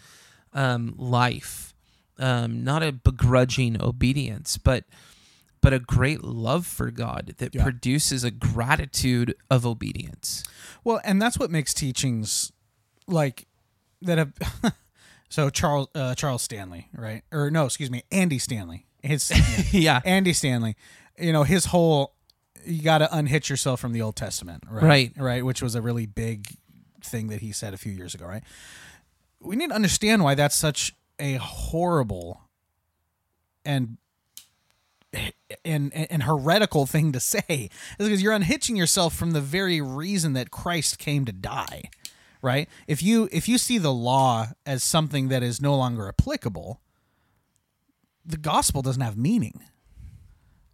um, 0.53 0.95
life, 0.99 1.75
um, 2.19 2.65
not 2.65 2.83
a 2.83 2.93
begrudging 2.93 3.81
obedience, 3.83 4.59
but 4.59 4.85
but 5.61 5.73
a 5.73 5.81
great 5.81 6.23
love 6.23 6.67
for 6.67 6.91
God 6.93 7.35
that 7.39 7.53
Yeah. 7.55 7.65
produces 7.65 8.23
a 8.23 8.31
gratitude 8.31 9.35
of 9.51 9.67
obedience. 9.67 10.45
Well, 10.85 11.01
and 11.05 11.21
that's 11.21 11.37
what 11.37 11.51
makes 11.51 11.75
teachings 11.75 12.53
like 13.09 13.49
that 14.03 14.19
have. 14.19 14.33
so 15.29 15.51
Charles 15.51 15.89
uh, 15.95 16.15
Charles 16.15 16.43
Stanley, 16.43 16.89
right? 16.95 17.23
Or 17.33 17.51
no, 17.51 17.65
excuse 17.65 17.91
me, 17.91 18.05
Andy 18.13 18.39
Stanley. 18.39 18.87
His 19.03 19.33
yeah. 19.73 20.01
Andy 20.05 20.33
Stanley. 20.33 20.77
You 21.19 21.33
know 21.33 21.43
his 21.43 21.67
whole. 21.67 22.15
You 22.65 22.83
got 22.83 22.99
to 22.99 23.09
unhitch 23.17 23.49
yourself 23.49 23.81
from 23.81 23.93
the 23.93 24.03
Old 24.03 24.15
Testament, 24.17 24.65
right? 24.69 24.83
Right. 24.85 25.13
Right. 25.17 25.45
Which 25.45 25.63
was 25.63 25.75
a 25.75 25.81
really 25.83 26.07
big 26.07 26.49
thing 27.03 27.29
that 27.29 27.41
he 27.41 27.53
said 27.53 27.75
a 27.75 27.79
few 27.79 27.93
years 27.93 28.15
ago, 28.15 28.27
right? 28.27 28.43
We 29.41 29.57
need 29.57 29.71
to 29.71 29.75
understand 29.75 30.25
why 30.25 30.35
that's 30.35 30.57
such 30.57 30.95
a 31.19 31.35
horrible 31.35 32.43
and 33.65 33.99
and 35.65 35.93
and 35.95 36.23
heretical 36.23 36.87
thing 36.87 37.13
to 37.13 37.21
say. 37.21 37.71
Is 37.99 38.09
because 38.09 38.23
you're 38.23 38.33
unhitching 38.33 38.77
yourself 38.77 39.15
from 39.15 39.31
the 39.31 39.41
very 39.41 39.81
reason 39.81 40.33
that 40.35 40.51
Christ 40.51 40.99
came 40.99 41.25
to 41.25 41.33
die 41.33 41.91
right? 42.43 42.69
If 42.87 43.03
you 43.03 43.29
if 43.33 43.49
you 43.49 43.59
see 43.59 43.79
the 43.79 43.93
law 43.93 44.49
as 44.65 44.83
something 44.83 45.29
that 45.29 45.43
is 45.43 45.61
no 45.61 45.77
longer 45.77 46.09
applicable 46.09 46.81
the 48.25 48.37
gospel 48.37 48.83
doesn't 48.83 49.03
have 49.03 49.17
meaning. 49.17 49.63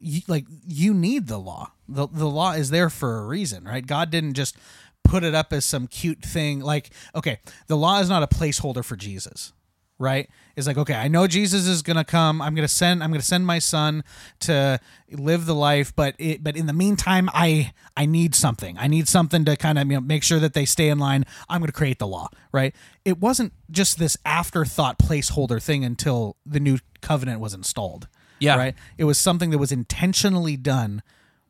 You, 0.01 0.23
like 0.27 0.45
you 0.67 0.93
need 0.93 1.29
the 1.29 1.39
law. 1.39 1.71
The, 1.89 2.09
the 2.09 2.29
law 2.29 2.53
is 2.53 2.71
there 2.71 2.91
for 2.91 3.19
a 3.19 3.27
reason 3.27 3.65
right? 3.65 3.87
God 3.87 4.11
didn't 4.11 4.35
just 4.35 4.57
put 5.05 5.23
it 5.25 5.35
up 5.35 5.53
as 5.53 5.64
some 5.64 5.87
cute 5.87 6.23
thing. 6.23 6.61
Like 6.61 6.90
okay 7.14 7.38
the 7.69 7.77
law 7.77 8.01
is 8.01 8.09
not 8.09 8.23
a 8.23 8.27
placeholder 8.27 8.85
for 8.85 8.97
jesus 8.97 9.53
right? 9.97 10.29
Is 10.57 10.67
like 10.67 10.77
okay 10.77 10.95
i 10.95 11.07
know 11.07 11.27
jesus 11.29 11.67
is 11.69 11.83
gonna 11.83 12.05
come. 12.05 12.43
I'm 12.43 12.55
gonna 12.57 12.67
send 12.67 13.03
i'm 13.03 13.11
gonna 13.12 13.23
send 13.23 13.47
my 13.47 13.61
son 13.61 14.03
to 14.40 14.81
live 15.12 15.47
the 15.47 15.55
life 15.55 15.95
but 15.95 16.17
it 16.19 16.43
but 16.43 16.57
in 16.57 16.67
the 16.67 16.73
meantime 16.73 17.31
i 17.33 17.73
i 17.97 18.05
need 18.05 18.35
something. 18.35 18.77
I 18.77 18.88
need 18.88 19.07
something 19.09 19.45
to 19.45 19.57
kind 19.57 19.79
of 19.79 19.87
you 19.87 19.95
know 19.95 20.01
make 20.01 20.25
sure 20.25 20.40
that 20.40 20.53
they 20.53 20.64
stay 20.64 20.88
in 20.88 20.99
line. 20.99 21.25
I'm 21.49 21.61
gonna 21.61 21.71
create 21.73 22.01
the 22.01 22.09
law 22.09 22.29
right? 22.51 22.75
It 23.05 23.19
wasn't 23.19 23.53
just 23.71 23.99
this 24.01 24.17
afterthought 24.25 24.99
placeholder 24.99 25.62
thing 25.62 25.85
until 25.85 26.37
the 26.45 26.59
new 26.61 26.79
covenant 27.01 27.38
was 27.40 27.55
installed 27.55 28.09
Yeah. 28.40 28.57
right? 28.57 28.75
It 28.99 29.05
was 29.05 29.17
something 29.19 29.51
that 29.51 29.59
was 29.59 29.71
intentionally 29.73 30.57
done 30.57 31.03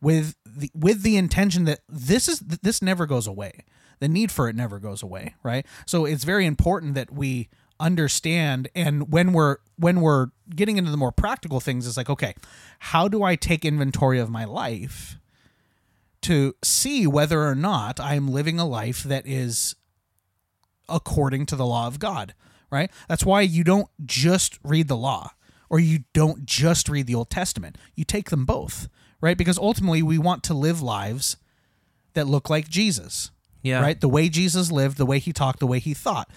with 0.03 0.37
the 0.57 0.71
with 0.75 1.03
the 1.03 1.17
intention 1.17 1.64
that 1.64 1.81
this 1.88 2.29
is 2.29 2.40
this 2.40 2.83
never 2.83 3.07
goes 3.07 3.27
away 3.27 3.64
the 4.01 4.09
need 4.09 4.31
for 4.31 4.49
it 4.49 4.57
never 4.57 4.79
goes 4.79 5.03
away 5.03 5.35
right 5.43 5.67
so 5.87 6.05
it's 6.05 6.25
very 6.25 6.47
important 6.47 6.95
that 6.95 7.12
we 7.12 7.49
understand 7.81 8.69
and 8.75 9.12
when 9.12 9.33
we're 9.33 9.57
when 9.77 10.01
we're 10.01 10.29
getting 10.55 10.77
into 10.77 10.90
the 10.90 10.97
more 10.97 11.12
practical 11.12 11.61
things 11.61 11.87
it's 11.87 11.97
like 11.97 12.11
okay 12.11 12.35
how 12.79 13.09
do 13.09 13.23
i 13.23 13.35
take 13.35 13.64
inventory 13.64 14.19
of 14.19 14.31
my 14.31 14.45
life 14.45 15.17
to 16.21 16.55
see 16.62 17.07
whether 17.07 17.43
or 17.43 17.55
not 17.55 17.99
i'm 17.99 18.29
living 18.29 18.59
a 18.61 18.67
life 18.67 19.03
that 19.03 19.27
is 19.27 19.75
according 20.88 21.47
to 21.47 21.57
the 21.57 21.67
law 21.67 21.87
of 21.87 21.99
God, 21.99 22.35
right? 22.71 22.90
That's 23.09 23.25
why 23.25 23.43
you 23.43 23.64
don't 23.64 23.88
just 24.05 24.59
read 24.62 24.88
the 24.88 24.97
law 24.97 25.31
or 25.71 25.79
you 25.81 26.05
don't 26.12 26.45
just 26.45 26.88
read 26.88 27.07
the 27.07 27.14
Old 27.14 27.31
Testament. 27.31 27.79
You 27.95 28.05
take 28.05 28.31
them 28.31 28.45
both, 28.45 28.88
right? 29.25 29.39
Because 29.39 29.59
ultimately 29.59 30.03
we 30.03 30.19
want 30.19 30.43
to 30.45 30.55
live 30.55 30.83
lives 30.83 31.37
that 32.13 32.27
look 32.27 32.49
like 32.51 32.69
Jesus, 32.69 33.31
Yeah. 33.63 33.81
right? 33.81 33.99
The 34.01 34.09
way 34.09 34.29
Jesus 34.29 34.71
lived, 34.71 34.99
the 34.99 35.07
way 35.07 35.19
he 35.19 35.33
talked, 35.33 35.59
the 35.61 35.67
way 35.67 35.79
he 35.81 35.95
thought. 35.95 36.29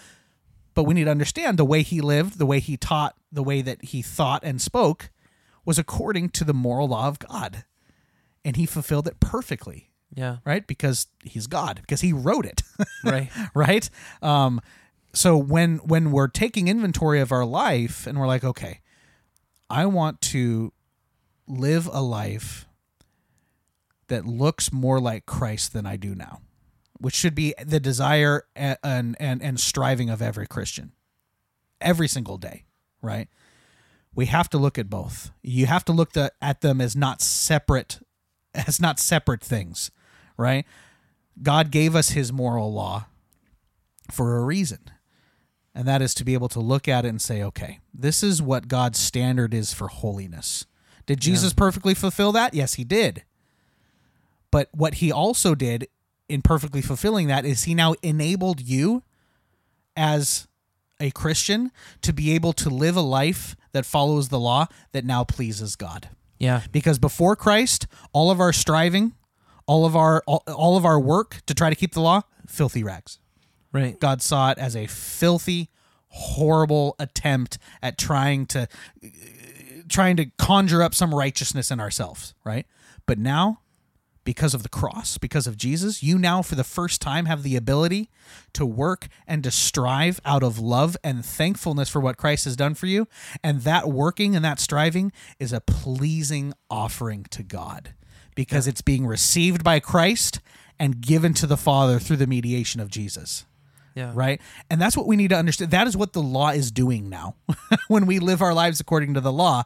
But 0.74 0.84
we 0.84 0.94
need 0.94 1.04
to 1.06 1.12
understand 1.12 1.58
the 1.60 1.66
way 1.66 1.82
he 1.84 2.02
lived, 2.02 2.38
the 2.40 2.46
way 2.46 2.60
he 2.60 2.78
taught, 2.78 3.16
the 3.32 3.44
way 3.44 3.62
that 3.62 3.84
he 3.86 4.02
thought 4.02 4.42
and 4.44 4.62
spoke 4.62 5.10
was 5.66 5.78
according 5.78 6.30
to 6.30 6.44
the 6.44 6.54
moral 6.54 6.88
law 6.88 7.08
of 7.08 7.20
God. 7.20 7.66
And 8.46 8.56
he 8.56 8.66
fulfilled 8.66 9.08
it 9.08 9.20
perfectly, 9.20 9.92
Yeah. 10.16 10.38
right? 10.46 10.66
Because 10.66 11.08
he's 11.26 11.48
God, 11.48 11.80
because 11.82 12.02
he 12.02 12.14
wrote 12.14 12.46
it. 12.46 12.62
Right. 13.04 13.30
right 13.54 13.90
um 14.22 14.60
so 15.14 15.38
when 15.38 15.78
when 15.78 16.12
we're 16.12 16.28
taking 16.28 16.68
inventory 16.68 17.20
of 17.22 17.32
our 17.32 17.46
life 17.46 18.06
and 18.08 18.20
we're 18.20 18.28
like 18.28 18.44
okay 18.44 18.82
i 19.70 19.86
want 19.86 20.20
to 20.34 20.74
live 21.48 21.88
a 21.92 22.02
life 22.02 22.67
that 24.08 24.26
looks 24.26 24.72
more 24.72 25.00
like 25.00 25.26
christ 25.26 25.74
than 25.74 25.86
i 25.86 25.96
do 25.96 26.16
now 26.16 26.42
which 27.00 27.16
should 27.16 27.36
be 27.36 27.54
the 27.64 27.80
desire 27.80 28.44
and 28.56 29.16
and 29.20 29.42
and 29.42 29.60
striving 29.60 30.10
of 30.10 30.22
every 30.22 30.48
christian 30.48 30.92
every 31.80 32.08
single 32.08 32.38
day 32.38 32.64
right 33.02 33.28
we 34.16 34.26
have 34.26 34.50
to 34.50 34.58
look 34.58 34.78
at 34.78 34.90
both 34.90 35.32
you 35.44 35.68
have 35.68 35.86
to 35.86 35.92
look 35.92 36.14
the, 36.14 36.32
at 36.42 36.62
them 36.62 36.82
as 36.82 36.96
not 36.96 37.22
separate 37.22 38.00
as 38.54 38.80
not 38.80 39.00
separate 39.00 39.42
things 39.42 39.92
right 40.38 40.66
God 41.42 41.72
gave 41.72 41.96
us 41.96 42.10
his 42.10 42.34
moral 42.34 42.74
law 42.74 43.08
for 44.12 44.38
a 44.38 44.44
reason. 44.44 44.80
And 45.76 45.88
that 45.88 46.02
is 46.02 46.14
to 46.16 46.26
be 46.26 46.34
able 46.34 46.50
to 46.50 46.60
look 46.60 46.88
at 46.88 47.06
it 47.06 47.10
and 47.10 47.22
say, 47.22 47.44
okay, 47.44 47.80
this 47.94 48.24
is 48.24 48.42
what 48.42 48.68
God's 48.68 48.98
standard 48.98 49.54
is 49.54 49.74
for 49.74 49.88
holiness. 49.90 50.66
Did 51.06 51.22
Jesus 51.22 51.54
perfectly 51.54 51.94
fulfill 51.94 52.32
that? 52.32 52.54
Yes, 52.54 52.74
he 52.74 52.84
did. 52.84 53.24
But 54.52 54.70
what 54.72 54.96
he 54.96 55.12
also 55.12 55.56
did 55.56 55.88
in 56.30 56.42
perfectly 56.42 56.82
fulfilling 56.82 57.28
that 57.28 57.46
is 57.46 57.64
he 57.64 57.74
now 57.76 57.96
enabled 58.02 58.62
you 58.62 59.04
as 59.96 60.48
a 61.00 61.12
Christian 61.12 61.72
to 62.02 62.12
be 62.14 62.32
able 62.34 62.54
to 62.54 62.70
live 62.70 62.96
a 62.96 63.02
life 63.02 63.56
that 63.72 63.86
follows 63.86 64.30
the 64.30 64.40
law 64.40 64.68
that 64.92 65.06
now 65.06 65.24
pleases 65.24 65.76
God 65.76 66.10
Yeah. 66.40 66.62
because 66.72 66.98
before 67.00 67.36
Christ, 67.36 67.88
all 68.14 68.32
of 68.32 68.40
our 68.40 68.52
striving, 68.54 69.14
all 69.68 69.86
of 69.86 69.96
our 69.96 70.24
all, 70.26 70.44
all 70.48 70.76
of 70.78 70.86
our 70.86 71.00
work 71.00 71.42
to 71.46 71.54
try 71.54 71.70
to 71.70 71.76
keep 71.76 71.94
the 71.94 72.02
law, 72.02 72.22
filthy 72.48 72.84
rags. 72.84 73.20
Right. 73.74 74.00
God 74.00 74.22
saw 74.22 74.52
it 74.52 74.58
as 74.58 74.76
a 74.76 74.88
filthy, 74.88 75.70
horrible 76.08 76.96
attempt 77.00 77.58
at 77.84 77.98
trying 77.98 78.46
to 78.48 78.68
trying 79.88 80.16
to 80.18 80.26
conjure 80.38 80.82
up 80.82 80.96
some 80.96 81.14
righteousness 81.14 81.70
in 81.70 81.80
ourselves, 81.80 82.34
right? 82.44 82.66
But 83.06 83.20
now, 83.20 83.60
because 84.28 84.54
of 84.54 84.62
the 84.62 84.68
cross, 84.68 85.18
because 85.18 85.48
of 85.48 85.56
Jesus, 85.56 86.04
you 86.04 86.20
now 86.20 86.42
for 86.42 86.56
the 86.56 86.64
first 86.66 87.02
time 87.02 87.28
have 87.28 87.44
the 87.44 87.56
ability 87.56 88.10
to 88.52 88.66
work 88.66 89.08
and 89.26 89.42
to 89.46 89.50
strive 89.50 90.20
out 90.26 90.44
of 90.44 90.60
love 90.60 90.98
and 91.02 91.24
thankfulness 91.24 91.88
for 91.88 92.02
what 92.02 92.18
Christ 92.18 92.44
has 92.44 92.58
done 92.58 92.74
for 92.74 92.88
you. 92.88 93.08
And 93.42 93.62
that 93.62 93.88
working 93.88 94.36
and 94.36 94.44
that 94.44 94.60
striving 94.60 95.14
is 95.40 95.54
a 95.54 95.62
pleasing 95.62 96.54
offering 96.70 97.24
to 97.32 97.42
God 97.42 97.94
because 98.36 98.68
it's 98.68 98.82
being 98.82 99.08
received 99.08 99.64
by 99.64 99.80
Christ 99.80 100.42
and 100.78 101.00
given 101.00 101.34
to 101.36 101.48
the 101.48 101.56
Father 101.56 101.98
through 101.98 102.18
the 102.18 102.28
mediation 102.28 102.82
of 102.82 102.90
Jesus 102.90 103.46
Yeah. 103.96 104.12
right? 104.14 104.42
And 104.70 104.82
that's 104.82 104.98
what 104.98 105.08
we 105.08 105.16
need 105.16 105.30
to 105.30 105.38
understand. 105.38 105.72
That 105.72 105.88
is 105.88 105.96
what 105.96 106.12
the 106.12 106.22
law 106.22 106.50
is 106.50 106.70
doing 106.70 107.08
now. 107.08 107.36
when 107.88 108.06
we 108.06 108.20
live 108.20 108.42
our 108.42 108.54
lives 108.54 108.82
according 108.82 109.14
to 109.14 109.22
the 109.22 109.32
law, 109.32 109.64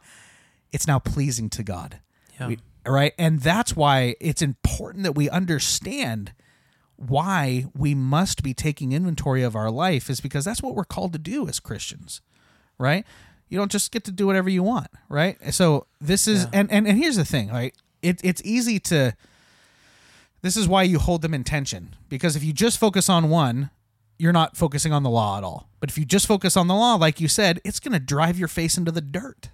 it's 0.72 0.86
now 0.86 1.00
pleasing 1.00 1.50
to 1.50 1.64
God. 1.64 2.00
Yeah. 2.40 2.50
We- 2.50 2.60
right? 2.86 3.14
And 3.18 3.40
that's 3.42 3.76
why 3.76 4.16
it's 4.20 4.42
important 4.42 5.04
that 5.04 5.14
we 5.16 5.30
understand 5.30 6.34
why 6.96 7.66
we 7.76 7.96
must 7.96 8.44
be 8.44 8.54
taking 8.54 8.92
inventory 8.92 9.42
of 9.44 9.56
our 9.56 9.72
life 9.72 10.10
is 10.10 10.22
because 10.22 10.46
that's 10.46 10.62
what 10.62 10.76
we're 10.76 10.84
called 10.86 11.14
to 11.14 11.20
do 11.20 11.48
as 11.48 11.60
Christians, 11.60 12.22
right? 12.78 13.06
You 13.50 13.58
don't 13.58 13.72
just 13.72 13.92
get 13.92 14.04
to 14.06 14.12
do 14.12 14.28
whatever 14.28 14.50
you 14.50 14.64
want, 14.64 14.88
right? 15.10 15.38
So 15.54 15.88
this 16.00 16.28
is 16.28 16.44
Yeah. 16.44 16.50
and, 16.54 16.72
and 16.72 16.88
and 16.88 16.98
here's 16.98 17.16
the 17.18 17.26
thing, 17.26 17.50
right? 17.50 17.74
It, 18.02 18.22
it's 18.24 18.42
easy 18.46 18.80
to 18.82 19.16
this 20.42 20.56
is 20.58 20.68
why 20.68 20.84
you 20.84 20.98
hold 21.00 21.22
them 21.22 21.34
in 21.34 21.44
tension 21.44 21.96
because 22.10 22.36
if 22.36 22.44
you 22.44 22.52
just 22.54 22.80
focus 22.80 23.10
on 23.10 23.30
one 23.30 23.70
you're 24.18 24.34
not 24.34 24.56
focusing 24.58 24.92
on 24.94 25.04
the 25.04 25.10
law 25.10 25.38
at 25.38 25.44
all 25.44 25.70
but 25.80 25.90
if 25.90 25.98
you 26.00 26.06
just 26.06 26.26
focus 26.26 26.58
on 26.58 26.66
the 26.68 26.74
law 26.74 26.96
like 26.96 27.20
you 27.22 27.28
said 27.28 27.60
it's 27.64 27.80
going 27.80 27.92
to 27.94 28.00
drive 28.00 28.40
your 28.40 28.48
face 28.48 28.76
into 28.78 28.92
the 28.92 29.02
dirt 29.02 29.50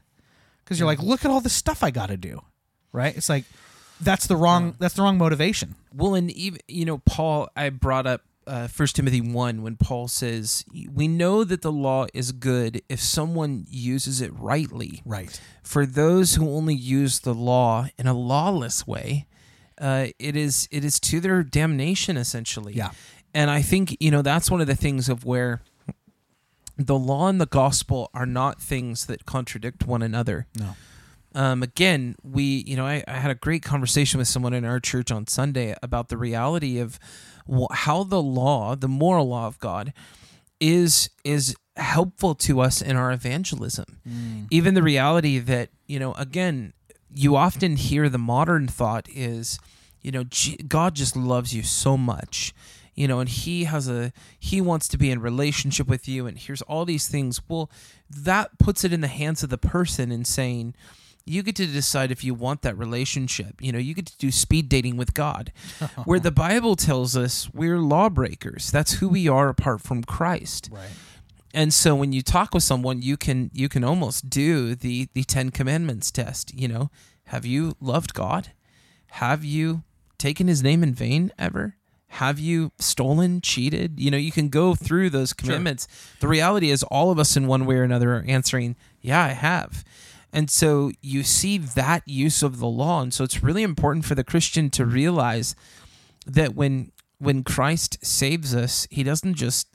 because 0.64 0.80
you're 0.80 0.88
like 0.88 1.02
look 1.04 1.26
at 1.26 1.32
all 1.32 1.42
the 1.42 1.50
stuff 1.50 1.84
i 1.84 1.92
got 1.92 2.08
to 2.08 2.16
do 2.16 2.42
right 2.92 3.16
it's 3.16 3.30
like 3.30 3.46
that's 4.02 4.28
the 4.28 4.36
wrong 4.36 4.76
that's 4.80 4.94
the 4.94 5.02
wrong 5.02 5.18
motivation 5.18 5.76
Well, 5.94 6.14
and 6.14 6.30
even 6.32 6.60
you 6.68 6.86
know, 6.86 7.00
Paul, 7.00 7.50
I 7.56 7.70
brought 7.70 8.06
up 8.06 8.22
uh, 8.46 8.68
First 8.68 8.96
Timothy 8.96 9.20
one 9.22 9.62
when 9.64 9.76
Paul 9.76 10.08
says, 10.08 10.64
"We 10.94 11.08
know 11.08 11.44
that 11.44 11.62
the 11.62 11.72
law 11.72 12.06
is 12.14 12.32
good 12.32 12.82
if 12.88 13.02
someone 13.02 13.66
uses 13.70 14.22
it 14.22 14.32
rightly. 14.38 15.02
right 15.06 15.40
For 15.64 15.86
those 15.86 16.36
who 16.36 16.50
only 16.50 16.76
use 16.76 17.20
the 17.20 17.34
law 17.34 17.88
in 17.98 18.08
a 18.08 18.14
lawless 18.14 18.86
way, 18.86 19.26
uh, 19.82 20.08
it 20.20 20.36
is 20.36 20.68
it 20.72 20.86
is 20.86 21.00
to 21.02 21.20
their 21.20 21.44
damnation 21.44 22.16
essentially. 22.18 22.74
Yeah. 22.74 22.92
And 23.34 23.50
I 23.50 23.62
think 23.62 23.98
you 24.00 24.12
know 24.12 24.22
that's 24.22 24.50
one 24.50 24.62
of 24.62 24.68
the 24.68 24.76
things 24.76 25.10
of 25.10 25.26
where 25.26 25.62
the 26.78 26.98
law 26.98 27.28
and 27.28 27.42
the 27.42 27.48
gospel 27.48 28.10
are 28.14 28.26
not 28.28 28.62
things 28.62 29.08
that 29.08 29.26
contradict 29.26 29.88
one 29.88 30.04
another 30.04 30.46
no 30.60 30.76
um, 31.36 31.62
again, 31.64 32.16
we, 32.24 32.64
you 32.66 32.76
know, 32.76 32.86
I, 32.86 33.04
I 33.08 33.14
had 33.14 33.32
a 33.32 33.36
great 33.36 33.64
conversation 33.64 34.18
with 34.18 34.28
someone 34.28 34.54
in 34.54 34.66
our 34.66 34.80
church 34.80 35.12
on 35.12 35.28
Sunday 35.28 35.76
about 35.84 36.10
the 36.10 36.18
reality 36.18 36.80
of 36.80 37.00
how 37.72 38.04
the 38.04 38.22
law, 38.22 38.76
the 38.76 38.88
moral 38.88 39.28
law 39.30 39.48
of 39.48 39.60
God, 39.60 39.94
is 40.60 41.10
is 41.24 41.56
helpful 41.76 42.34
to 42.34 42.60
us 42.60 42.82
in 42.82 42.96
our 42.96 43.12
evangelism. 43.12 44.00
Even 44.50 44.74
the 44.74 44.82
reality 44.82 45.38
that, 45.38 45.70
you 45.86 46.00
know, 46.00 46.14
again, 46.14 46.74
you 47.14 47.36
often 47.36 47.76
hear 47.76 48.10
the 48.10 48.18
modern 48.18 48.68
thought 48.68 49.08
is, 49.10 49.60
you 50.02 50.12
know, 50.12 50.24
God 50.68 50.96
just 50.96 51.16
loves 51.16 51.54
you 51.54 51.64
so 51.64 51.98
much. 51.98 52.54
You 52.96 53.08
know, 53.08 53.20
and 53.20 53.30
he 53.30 53.66
has 53.66 53.88
a 53.88 54.12
he 54.40 54.60
wants 54.60 54.88
to 54.88 54.98
be 54.98 55.12
in 55.12 55.22
relationship 55.22 55.88
with 55.88 56.08
you 56.08 56.26
and 56.26 56.36
here's 56.40 56.64
all 56.64 56.84
these 56.84 57.08
things. 57.08 57.40
Well, 57.48 57.70
that 58.10 58.58
puts 58.58 58.84
it 58.84 58.92
in 58.92 59.02
the 59.02 59.08
hands 59.08 59.44
of 59.44 59.52
the 59.52 59.58
person 59.60 60.12
in 60.12 60.26
saying, 60.26 60.74
you 61.28 61.44
get 61.44 61.56
to 61.58 61.68
decide 61.68 62.12
if 62.12 62.24
you 62.24 62.34
want 62.34 62.62
that 62.62 62.78
relationship. 62.78 63.62
You 63.62 63.72
know, 63.72 63.80
you 63.80 63.94
get 63.94 64.08
to 64.08 64.18
do 64.18 64.32
speed 64.32 64.70
dating 64.70 64.98
with 64.98 65.14
God. 65.14 65.52
Where 66.06 66.20
the 66.20 66.32
Bible 66.32 66.76
tells 66.76 67.16
us 67.18 67.50
we're 67.54 67.80
lawbreakers. 67.80 68.72
That's 68.72 68.94
who 68.94 69.10
we 69.10 69.28
are 69.28 69.50
apart 69.50 69.82
from 69.82 70.04
Christ. 70.04 70.70
right 70.72 70.90
And 71.54 71.74
so 71.74 71.96
when 71.96 72.14
you 72.14 72.22
talk 72.22 72.54
with 72.54 72.64
someone, 72.64 73.02
you 73.02 73.18
can 73.18 73.52
you 73.54 73.70
can 73.70 73.84
almost 73.84 74.30
do 74.30 74.76
the 74.76 75.08
the 75.14 75.24
10 75.24 75.52
commandments 75.52 76.12
test, 76.12 76.54
you 76.54 76.68
know. 76.68 76.90
Have 77.26 77.46
you 77.46 77.76
loved 77.82 78.14
God? 78.14 78.52
Have 79.12 79.44
you 79.44 79.84
taken 80.18 80.48
his 80.48 80.64
name 80.64 80.84
in 80.84 80.94
vain 80.94 81.32
ever? 81.38 81.76
Have 82.10 82.40
you 82.40 82.72
stolen, 82.80 83.42
cheated? 83.42 84.00
You 84.00 84.12
know, 84.12 84.18
you 84.18 84.32
can 84.32 84.48
go 84.50 84.76
through 84.76 85.10
those 85.10 85.34
commandments. 85.34 85.88
The 86.22 86.28
reality 86.28 86.70
is 86.70 86.84
all 86.84 87.12
of 87.12 87.20
us 87.20 87.36
in 87.36 87.48
one 87.48 87.66
way 87.66 87.76
or 87.76 87.84
another 87.84 88.14
are 88.16 88.26
answering, 88.28 88.76
"Yeah, 89.02 89.24
I 89.24 89.30
have." 89.30 89.84
And 90.38 90.52
so 90.52 90.92
you 91.02 91.24
see 91.24 91.58
that 91.58 92.04
use 92.06 92.44
of 92.44 92.60
the 92.60 92.68
law. 92.68 93.02
And 93.02 93.12
so 93.12 93.24
it's 93.24 93.42
really 93.42 93.64
important 93.64 94.06
for 94.06 94.14
the 94.14 94.24
Christian 94.24 94.70
to 94.70 94.86
realize 94.86 95.56
that 96.28 96.54
when 96.54 96.92
when 97.18 97.44
Christ 97.44 97.98
saves 98.06 98.54
us, 98.54 98.86
he 98.92 99.02
doesn't 99.02 99.34
just 99.34 99.68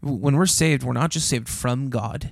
when 0.00 0.36
we're 0.36 0.46
saved, 0.46 0.84
we're 0.84 0.94
not 0.94 1.10
just 1.10 1.28
saved 1.28 1.50
from 1.50 1.90
God. 1.90 2.30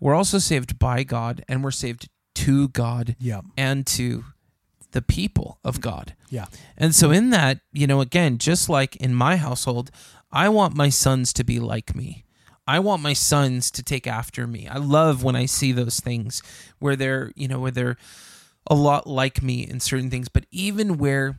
We're 0.00 0.14
also 0.14 0.36
saved 0.36 0.78
by 0.78 1.02
God 1.02 1.42
and 1.48 1.64
we're 1.64 1.70
saved 1.70 2.10
to 2.34 2.68
God 2.68 3.16
yeah 3.18 3.40
and 3.56 3.86
to 3.86 4.24
the 4.92 5.00
people 5.00 5.60
of 5.64 5.80
God. 5.80 6.14
yeah 6.28 6.44
And 6.76 6.94
so 6.94 7.10
in 7.10 7.30
that, 7.30 7.60
you 7.72 7.86
know, 7.86 8.02
again, 8.02 8.36
just 8.36 8.68
like 8.68 8.96
in 8.96 9.14
my 9.14 9.36
household, 9.36 9.90
I 10.30 10.50
want 10.50 10.76
my 10.76 10.90
sons 10.90 11.32
to 11.32 11.42
be 11.42 11.58
like 11.58 11.96
me. 11.96 12.26
I 12.68 12.78
want 12.78 13.02
my 13.02 13.14
sons 13.14 13.70
to 13.72 13.82
take 13.82 14.06
after 14.06 14.46
me. 14.46 14.68
I 14.68 14.76
love 14.76 15.24
when 15.24 15.34
I 15.34 15.46
see 15.46 15.72
those 15.72 16.00
things 16.00 16.42
where 16.78 16.96
they're, 16.96 17.32
you 17.34 17.48
know, 17.48 17.58
where 17.58 17.70
they're 17.70 17.96
a 18.70 18.74
lot 18.74 19.06
like 19.06 19.42
me 19.42 19.66
in 19.66 19.80
certain 19.80 20.10
things, 20.10 20.28
but 20.28 20.44
even 20.50 20.98
where 20.98 21.38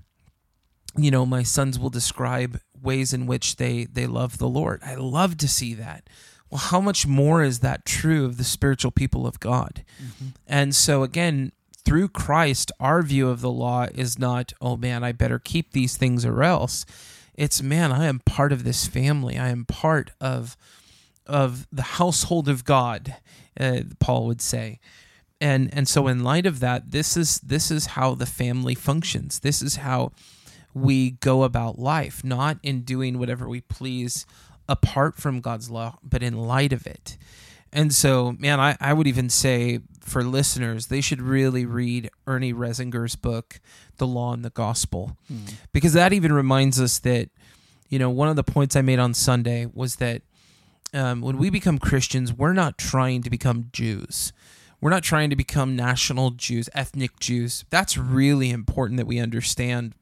you 0.98 1.12
know, 1.12 1.26
my 1.26 1.44
sons 1.44 1.78
will 1.78 1.92
describe 1.92 2.60
ways 2.82 3.14
in 3.14 3.28
which 3.28 3.58
they 3.58 3.86
they 3.86 4.08
love 4.08 4.38
the 4.38 4.48
Lord. 4.48 4.82
I 4.84 4.96
love 4.96 5.38
to 5.38 5.48
see 5.48 5.74
that. 5.76 6.10
Well, 6.50 6.60
how 6.60 6.82
much 6.82 7.06
more 7.06 7.44
is 7.44 7.60
that 7.60 7.86
true 7.86 8.26
of 8.26 8.38
the 8.38 8.44
spiritual 8.44 8.92
people 8.92 9.28
of 9.28 9.40
God? 9.40 9.84
Mm-hmm. 10.04 10.28
And 10.48 10.76
so 10.76 11.04
again, 11.04 11.52
through 11.86 12.10
Christ, 12.10 12.72
our 12.80 13.04
view 13.04 13.30
of 13.30 13.42
the 13.42 13.52
law 13.52 13.86
is 13.94 14.18
not, 14.18 14.54
oh 14.60 14.78
man, 14.78 15.04
I 15.04 15.12
better 15.12 15.40
keep 15.40 15.72
these 15.74 15.96
things 15.96 16.26
or 16.26 16.42
else. 16.42 16.86
It's 17.36 17.62
man, 17.62 17.92
I 17.92 18.06
am 18.06 18.20
part 18.20 18.52
of 18.52 18.64
this 18.64 18.88
family. 18.88 19.38
I 19.38 19.50
am 19.50 19.66
part 19.66 20.12
of 20.20 20.58
of 21.30 21.68
the 21.72 21.84
household 21.84 22.50
of 22.50 22.66
God, 22.66 23.16
uh, 23.60 23.82
Paul 24.00 24.26
would 24.28 24.42
say. 24.42 24.80
And 25.40 25.70
and 25.74 25.88
so 25.88 26.08
in 26.08 26.24
light 26.24 26.46
of 26.46 26.60
that, 26.60 26.92
this 26.92 27.16
is 27.16 27.40
this 27.40 27.72
is 27.72 27.88
how 27.88 28.16
the 28.16 28.26
family 28.26 28.76
functions. 28.76 29.40
This 29.40 29.62
is 29.62 29.78
how 29.78 30.12
we 30.74 31.12
go 31.12 31.44
about 31.44 31.80
life, 31.80 32.24
not 32.24 32.58
in 32.62 32.82
doing 32.82 33.18
whatever 33.18 33.48
we 33.48 33.62
please 33.62 34.26
apart 34.68 35.16
from 35.16 35.42
God's 35.42 35.70
law, 35.70 35.98
but 36.04 36.22
in 36.22 36.38
light 36.38 36.74
of 36.74 36.86
it. 36.86 37.18
And 37.72 37.94
so, 37.94 38.36
man, 38.40 38.60
I, 38.60 38.76
I 38.80 38.94
would 38.94 39.08
even 39.08 39.30
say 39.30 39.80
for 40.02 40.24
listeners, 40.24 40.88
they 40.88 41.02
should 41.02 41.22
really 41.22 41.66
read 41.66 42.10
Ernie 42.28 42.54
Reisinger's 42.54 43.16
book, 43.16 43.60
The 43.98 44.08
Law 44.08 44.34
and 44.34 44.44
the 44.44 44.50
Gospel, 44.50 45.18
because 45.72 45.94
that 45.94 46.14
even 46.14 46.34
reminds 46.34 46.82
us 46.82 47.00
that, 47.00 47.30
you 47.90 48.00
know, 48.00 48.10
one 48.10 48.28
of 48.28 48.36
the 48.36 48.44
points 48.44 48.76
I 48.76 48.82
made 48.82 49.00
on 49.00 49.14
Sunday 49.14 49.68
was 49.72 49.98
that 49.98 50.24
um, 50.94 51.22
when 51.22 51.38
we 51.38 51.50
become 51.50 51.80
Christians, 51.80 52.34
we're 52.34 52.54
not 52.54 52.78
trying 52.78 53.22
to 53.24 53.30
become 53.30 53.70
Jews. 53.72 54.34
We're 54.82 54.90
not 54.90 55.04
trying 55.04 55.30
to 55.30 55.36
become 55.36 55.76
national 55.76 56.32
Jews, 56.32 56.70
ethnic 56.74 57.20
Jews. 57.20 57.66
That's 57.70 57.98
really 57.98 58.50
important 58.50 58.98
that 58.98 59.08
we 59.08 59.20
understand 59.20 59.94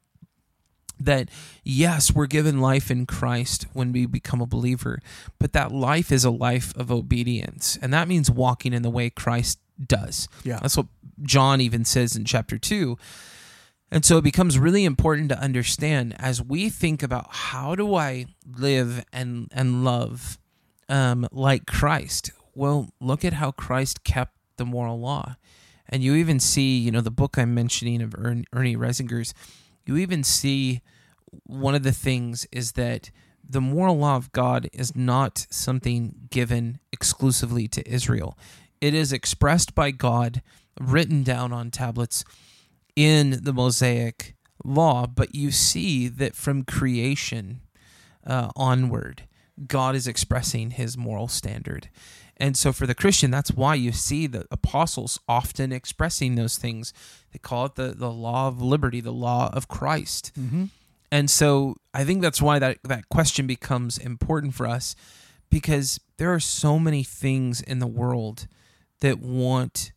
that 1.00 1.28
yes, 1.64 2.12
we're 2.12 2.26
given 2.26 2.60
life 2.60 2.90
in 2.90 3.06
Christ 3.06 3.66
when 3.72 3.92
we 3.92 4.06
become 4.06 4.40
a 4.40 4.46
believer, 4.46 5.00
but 5.38 5.52
that 5.52 5.72
life 5.72 6.10
is 6.10 6.24
a 6.24 6.30
life 6.30 6.76
of 6.76 6.90
obedience. 6.90 7.78
And 7.80 7.92
that 7.92 8.08
means 8.08 8.30
walking 8.30 8.72
in 8.72 8.82
the 8.82 8.90
way 8.90 9.10
Christ 9.10 9.58
does. 9.84 10.28
Yeah. 10.44 10.58
That's 10.60 10.76
what 10.76 10.86
John 11.22 11.60
even 11.60 11.84
says 11.84 12.16
in 12.16 12.24
chapter 12.24 12.58
2. 12.58 12.96
And 13.90 14.04
so 14.04 14.18
it 14.18 14.24
becomes 14.24 14.58
really 14.58 14.84
important 14.84 15.30
to 15.30 15.40
understand 15.40 16.14
as 16.18 16.42
we 16.42 16.68
think 16.68 17.02
about 17.02 17.28
how 17.30 17.74
do 17.74 17.94
I 17.94 18.26
live 18.46 19.04
and 19.12 19.48
and 19.52 19.82
love 19.82 20.38
um, 20.88 21.26
like 21.32 21.66
Christ. 21.66 22.30
Well, 22.54 22.90
look 23.00 23.24
at 23.24 23.34
how 23.34 23.50
Christ 23.52 24.04
kept 24.04 24.34
the 24.56 24.64
moral 24.64 24.98
law, 24.98 25.36
and 25.88 26.02
you 26.02 26.14
even 26.14 26.40
see, 26.40 26.78
you 26.78 26.90
know, 26.90 27.00
the 27.00 27.10
book 27.10 27.38
I'm 27.38 27.54
mentioning 27.54 28.02
of 28.02 28.14
Ern- 28.14 28.44
Ernie 28.52 28.76
Reisinger's. 28.76 29.34
You 29.86 29.96
even 29.96 30.22
see 30.24 30.82
one 31.44 31.74
of 31.74 31.82
the 31.82 31.92
things 31.92 32.46
is 32.52 32.72
that 32.72 33.10
the 33.48 33.60
moral 33.60 33.96
law 33.96 34.16
of 34.16 34.32
God 34.32 34.68
is 34.72 34.94
not 34.94 35.46
something 35.50 36.28
given 36.30 36.80
exclusively 36.92 37.66
to 37.68 37.88
Israel. 37.88 38.36
It 38.80 38.94
is 38.94 39.12
expressed 39.12 39.74
by 39.74 39.90
God, 39.90 40.42
written 40.78 41.22
down 41.22 41.52
on 41.52 41.70
tablets 41.70 42.24
in 42.94 43.40
the 43.42 43.52
Mosaic 43.52 44.34
law, 44.64 45.06
but 45.06 45.34
you 45.34 45.50
see 45.50 46.08
that 46.08 46.34
from 46.34 46.64
creation 46.64 47.60
uh, 48.26 48.50
onward, 48.56 49.22
God 49.66 49.94
is 49.94 50.06
expressing 50.06 50.70
his 50.72 50.96
moral 50.96 51.28
standard. 51.28 51.88
And 52.36 52.56
so 52.56 52.72
for 52.72 52.86
the 52.86 52.94
Christian, 52.94 53.30
that's 53.32 53.50
why 53.50 53.74
you 53.74 53.90
see 53.90 54.26
the 54.28 54.46
apostles 54.50 55.18
often 55.28 55.72
expressing 55.72 56.36
those 56.36 56.56
things. 56.56 56.92
They 57.32 57.38
call 57.40 57.66
it 57.66 57.74
the, 57.74 57.88
the 57.96 58.10
law 58.12 58.46
of 58.46 58.62
liberty, 58.62 59.00
the 59.00 59.12
law 59.12 59.50
of 59.52 59.66
Christ. 59.66 60.30
Mm-hmm. 60.38 60.66
And 61.10 61.28
so 61.30 61.74
I 61.92 62.04
think 62.04 62.22
that's 62.22 62.40
why 62.40 62.58
that, 62.60 62.78
that 62.84 63.08
question 63.08 63.46
becomes 63.46 63.98
important 63.98 64.54
for 64.54 64.66
us 64.66 64.94
because 65.50 65.98
there 66.18 66.32
are 66.32 66.38
so 66.40 66.78
many 66.78 67.02
things 67.02 67.60
in 67.60 67.78
the 67.80 67.86
world 67.86 68.46
that 69.00 69.18
want 69.18 69.92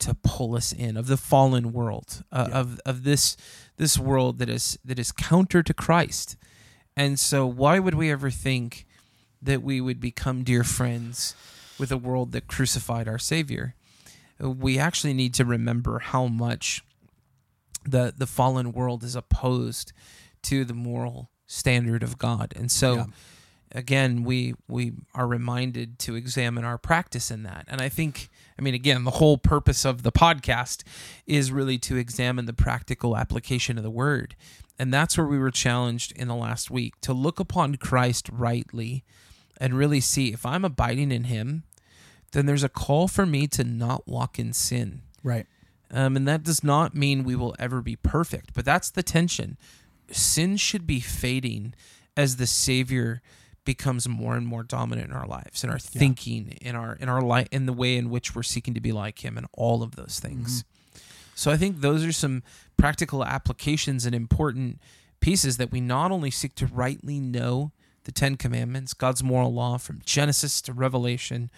to 0.00 0.14
pull 0.22 0.54
us 0.54 0.72
in 0.72 0.96
of 0.98 1.06
the 1.06 1.16
fallen 1.16 1.72
world 1.72 2.22
uh, 2.30 2.48
Yeah. 2.50 2.58
of 2.58 2.80
of 2.84 3.04
this 3.04 3.34
this 3.78 3.96
world 3.98 4.38
that 4.40 4.48
is 4.50 4.78
that 4.84 4.98
is 4.98 5.10
counter 5.12 5.62
to 5.62 5.72
Christ. 5.72 6.36
And 6.96 7.18
so 7.18 7.46
why 7.46 7.78
would 7.78 7.94
we 7.94 8.10
ever 8.10 8.30
think 8.30 8.86
that 9.42 9.62
we 9.62 9.80
would 9.80 10.00
become 10.00 10.42
dear 10.44 10.64
friends 10.64 11.34
with 11.78 11.92
a 11.92 11.96
world 11.96 12.32
that 12.32 12.46
crucified 12.48 13.06
our 13.08 13.18
savior? 13.18 13.74
We 14.40 14.78
actually 14.78 15.14
need 15.14 15.34
to 15.34 15.44
remember 15.44 15.98
how 15.98 16.26
much 16.26 16.82
the 17.84 18.12
the 18.16 18.26
fallen 18.26 18.72
world 18.72 19.02
is 19.04 19.14
opposed 19.16 19.92
to 20.42 20.64
the 20.64 20.74
moral 20.74 21.30
standard 21.46 22.02
of 22.02 22.18
God. 22.18 22.52
And 22.56 22.70
so 22.70 22.94
Yeah. 22.94 23.06
again 23.72 24.24
we 24.24 24.54
we 24.68 24.92
are 25.14 25.26
reminded 25.26 25.98
to 26.00 26.14
examine 26.14 26.64
our 26.64 26.78
practice 26.78 27.30
in 27.32 27.42
that 27.42 27.64
and 27.68 27.80
i 27.80 27.88
think 27.88 28.28
i 28.58 28.62
mean 28.62 28.74
again 28.74 29.04
the 29.04 29.12
whole 29.12 29.38
purpose 29.38 29.84
of 29.84 30.02
the 30.02 30.12
podcast 30.12 30.82
is 31.26 31.52
really 31.52 31.78
to 31.78 31.96
examine 31.96 32.46
the 32.46 32.52
practical 32.52 33.16
application 33.16 33.76
of 33.76 33.84
the 33.84 33.90
word 33.90 34.34
and 34.78 34.92
that's 34.92 35.16
where 35.16 35.26
we 35.26 35.38
were 35.38 35.50
challenged 35.50 36.12
in 36.12 36.28
the 36.28 36.34
last 36.34 36.70
week 36.70 36.94
to 37.00 37.12
look 37.12 37.40
upon 37.40 37.76
christ 37.76 38.28
rightly 38.32 39.04
and 39.58 39.74
really 39.74 40.00
see 40.00 40.32
if 40.32 40.44
i'm 40.44 40.64
abiding 40.64 41.10
in 41.12 41.24
him 41.24 41.62
then 42.32 42.46
there's 42.46 42.64
a 42.64 42.68
call 42.68 43.08
for 43.08 43.24
me 43.24 43.46
to 43.46 43.64
not 43.64 44.06
walk 44.06 44.38
in 44.38 44.52
sin 44.52 45.02
Right. 45.22 45.46
um, 45.90 46.16
and 46.16 46.28
that 46.28 46.42
does 46.42 46.62
not 46.62 46.94
mean 46.94 47.24
we 47.24 47.34
will 47.34 47.54
ever 47.58 47.80
be 47.80 47.96
perfect, 47.96 48.52
but 48.54 48.64
that's 48.64 48.90
the 48.90 49.02
tension. 49.02 49.56
Sin 50.10 50.56
should 50.56 50.86
be 50.86 51.00
fading 51.00 51.74
as 52.16 52.36
the 52.36 52.46
Savior 52.46 53.22
becomes 53.66 54.08
more 54.08 54.36
and 54.36 54.46
more 54.46 54.62
dominant 54.62 55.10
in 55.10 55.14
our 55.14 55.26
lives, 55.26 55.62
in 55.62 55.68
our 55.68 55.78
thinking, 55.78 56.56
in 56.62 56.74
our 56.74 56.94
in 56.94 57.10
our 57.10 57.20
life, 57.20 57.48
in 57.50 57.66
the 57.66 57.74
way 57.74 57.96
in 57.96 58.08
which 58.08 58.34
we're 58.34 58.42
seeking 58.42 58.72
to 58.72 58.80
be 58.80 58.92
like 58.92 59.22
Him, 59.22 59.36
and 59.36 59.46
all 59.52 59.82
of 59.82 59.96
those 59.96 60.18
things. 60.18 60.62
Mm-hmm. 60.62 60.98
So 61.34 61.50
I 61.50 61.58
think 61.58 61.82
those 61.82 62.02
are 62.02 62.12
some 62.12 62.42
practical 62.78 63.22
applications 63.22 64.06
and 64.06 64.14
important 64.14 64.80
pieces 65.20 65.58
that 65.58 65.70
we 65.70 65.82
not 65.82 66.10
only 66.10 66.30
seek 66.30 66.54
to 66.54 66.66
rightly 66.66 67.20
know 67.20 67.72
the 68.04 68.12
Ten 68.12 68.36
Commandments, 68.36 68.94
God's 68.94 69.22
moral 69.22 69.52
law 69.52 69.76
from 69.76 70.00
Genesis 70.04 70.62
to 70.62 70.72
Revelation, 70.72 71.50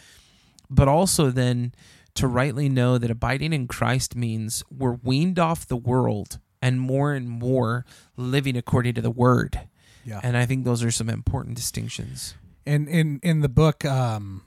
but 0.68 0.88
also 0.88 1.30
then 1.30 1.72
to 2.14 2.26
rightly 2.26 2.68
know 2.68 2.98
that 2.98 3.10
abiding 3.10 3.52
in 3.52 3.68
Christ 3.68 4.16
means 4.16 4.64
we're 4.76 4.98
weaned 5.04 5.38
off 5.38 5.68
the 5.68 5.76
world 5.76 6.40
and 6.60 6.80
more 6.80 7.12
and 7.12 7.28
more 7.28 7.84
living 8.16 8.56
according 8.56 8.94
to 8.94 9.00
the 9.00 9.10
word. 9.10 9.68
Yeah. 10.08 10.20
And 10.22 10.38
I 10.38 10.46
think 10.46 10.64
those 10.64 10.82
are 10.82 10.90
some 10.90 11.10
important 11.10 11.54
distinctions. 11.56 12.34
in 12.64 12.88
in 12.88 13.20
in 13.22 13.40
the 13.40 13.48
book 13.48 13.84
um 13.84 14.42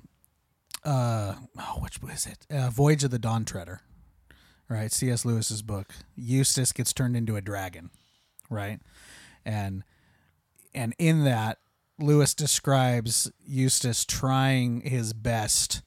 uh 0.83 1.35
oh 1.59 1.79
which 1.81 2.01
was 2.01 2.25
it? 2.25 2.47
Uh, 2.49 2.71
voyage 2.71 3.03
of 3.03 3.11
the 3.11 3.19
dawn 3.19 3.45
treader 3.45 3.81
right? 4.67 4.91
Cs 4.91 5.23
lewis's 5.23 5.61
book. 5.61 5.93
Eustace 6.15 6.71
gets 6.71 6.93
turned 6.93 7.15
into 7.15 7.35
a 7.35 7.41
dragon 7.41 7.91
right? 8.49 8.79
And 9.45 9.83
and 10.73 10.95
in 10.97 11.25
that 11.25 11.59
lewis 11.99 12.33
describes 12.33 13.31
eustace 13.45 14.03
trying 14.03 14.81
his 14.81 15.13
best 15.13 15.83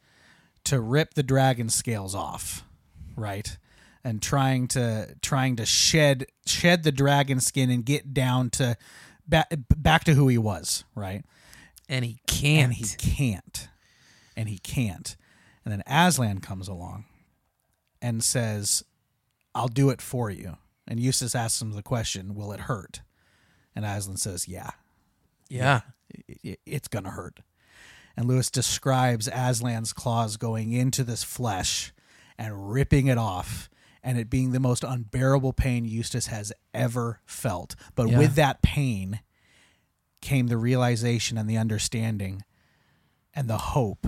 to 0.62 0.81
rip 0.81 1.14
the 1.14 1.25
dragon 1.25 1.68
scales 1.68 2.14
off 2.14 2.64
right? 3.16 3.59
And 4.05 4.22
trying 4.22 4.68
to 4.68 5.16
trying 5.20 5.57
to 5.57 5.66
shed 5.66 6.27
shed 6.47 6.85
the 6.85 6.93
dragon 6.93 7.41
skin 7.41 7.70
and 7.70 7.85
get 7.85 8.14
down 8.14 8.51
to 8.51 8.77
back 9.29 9.49
back 9.77 10.05
to 10.05 10.14
who 10.14 10.29
he 10.29 10.39
was 10.39 10.85
right? 10.95 11.25
And 11.89 12.05
he 12.05 12.18
can't. 12.27 12.64
and 12.64 12.72
he 12.75 12.85
can't. 12.97 13.68
and 14.37 14.49
he 14.49 14.59
can't. 14.59 15.16
And 15.64 15.72
then 15.72 15.83
aslan 15.87 16.41
comes 16.41 16.68
along 16.68 17.05
and 18.03 18.22
says 18.22 18.83
i'll 19.55 19.68
do 19.68 19.91
it 19.91 20.01
for 20.03 20.31
you. 20.31 20.57
And 20.87 21.01
eustace 21.01 21.35
asks 21.35 21.62
him 21.62 21.72
the 21.72 21.83
question 21.83 22.35
will 22.35 22.53
it 22.53 22.61
hurt? 22.61 23.01
And 23.75 23.85
aslan 23.85 24.16
says 24.16 24.47
yeah. 24.49 24.70
Yeah. 25.49 25.81
i- 26.45 26.59
it's 26.66 26.89
gonna 26.89 27.11
hurt. 27.11 27.41
And 28.16 28.27
lewis 28.29 28.51
describes 28.51 29.29
aslan's 29.29 29.93
claws 29.93 30.37
going 30.37 30.72
into 30.72 31.03
this 31.05 31.22
flesh 31.25 31.93
and 32.39 32.70
ripping 32.72 33.07
it 33.07 33.18
off 33.18 33.68
and 34.05 34.18
it 34.18 34.28
being 34.30 34.52
the 34.52 34.61
most 34.61 34.84
unbearable 34.84 35.52
pain 35.52 35.84
eustace 35.84 36.26
has 36.28 36.52
ever 36.72 37.20
felt 37.26 37.74
but 37.96 38.09
Yeah. 38.09 38.18
with 38.18 38.34
that 38.36 38.62
pain 38.62 39.20
came 40.20 40.46
the 40.46 40.57
realization 40.57 41.36
and 41.38 41.48
the 41.50 41.57
understanding 41.57 42.42
and 43.34 43.48
the 43.48 43.59
hope 43.59 44.07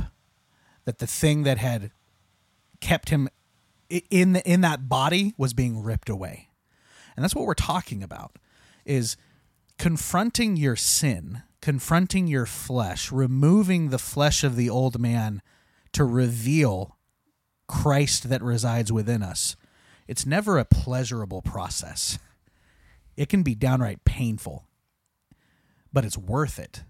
that 0.84 0.98
the 0.98 1.06
thing 1.06 1.42
that 1.42 1.58
had 1.58 1.90
kept 2.80 3.08
him 3.08 3.28
in 4.10 4.32
the, 4.34 4.50
in 4.50 4.60
that 4.62 4.88
body 4.88 5.34
was 5.36 5.52
being 5.54 5.82
ripped 5.82 6.08
away. 6.08 6.48
And 7.16 7.22
that's 7.24 7.34
what 7.34 7.44
we're 7.46 7.54
talking 7.54 8.02
about 8.02 8.36
is 8.84 9.16
confronting 9.78 10.56
your 10.56 10.76
sin, 10.76 11.42
confronting 11.60 12.26
your 12.28 12.46
flesh, 12.46 13.10
removing 13.12 13.90
the 13.90 13.98
flesh 13.98 14.44
of 14.44 14.56
the 14.56 14.70
old 14.70 14.98
man 14.98 15.42
to 15.92 16.04
reveal 16.04 16.96
Christ 17.68 18.28
that 18.28 18.42
resides 18.42 18.92
within 18.92 19.22
us. 19.22 19.56
It's 20.06 20.26
never 20.26 20.58
a 20.58 20.64
pleasurable 20.64 21.42
process. 21.42 22.18
It 23.16 23.28
can 23.28 23.42
be 23.42 23.54
downright 23.54 24.04
painful 24.04 24.66
but 25.96 26.04
it's 26.04 26.18
worth 26.18 26.58
it. 26.58 26.82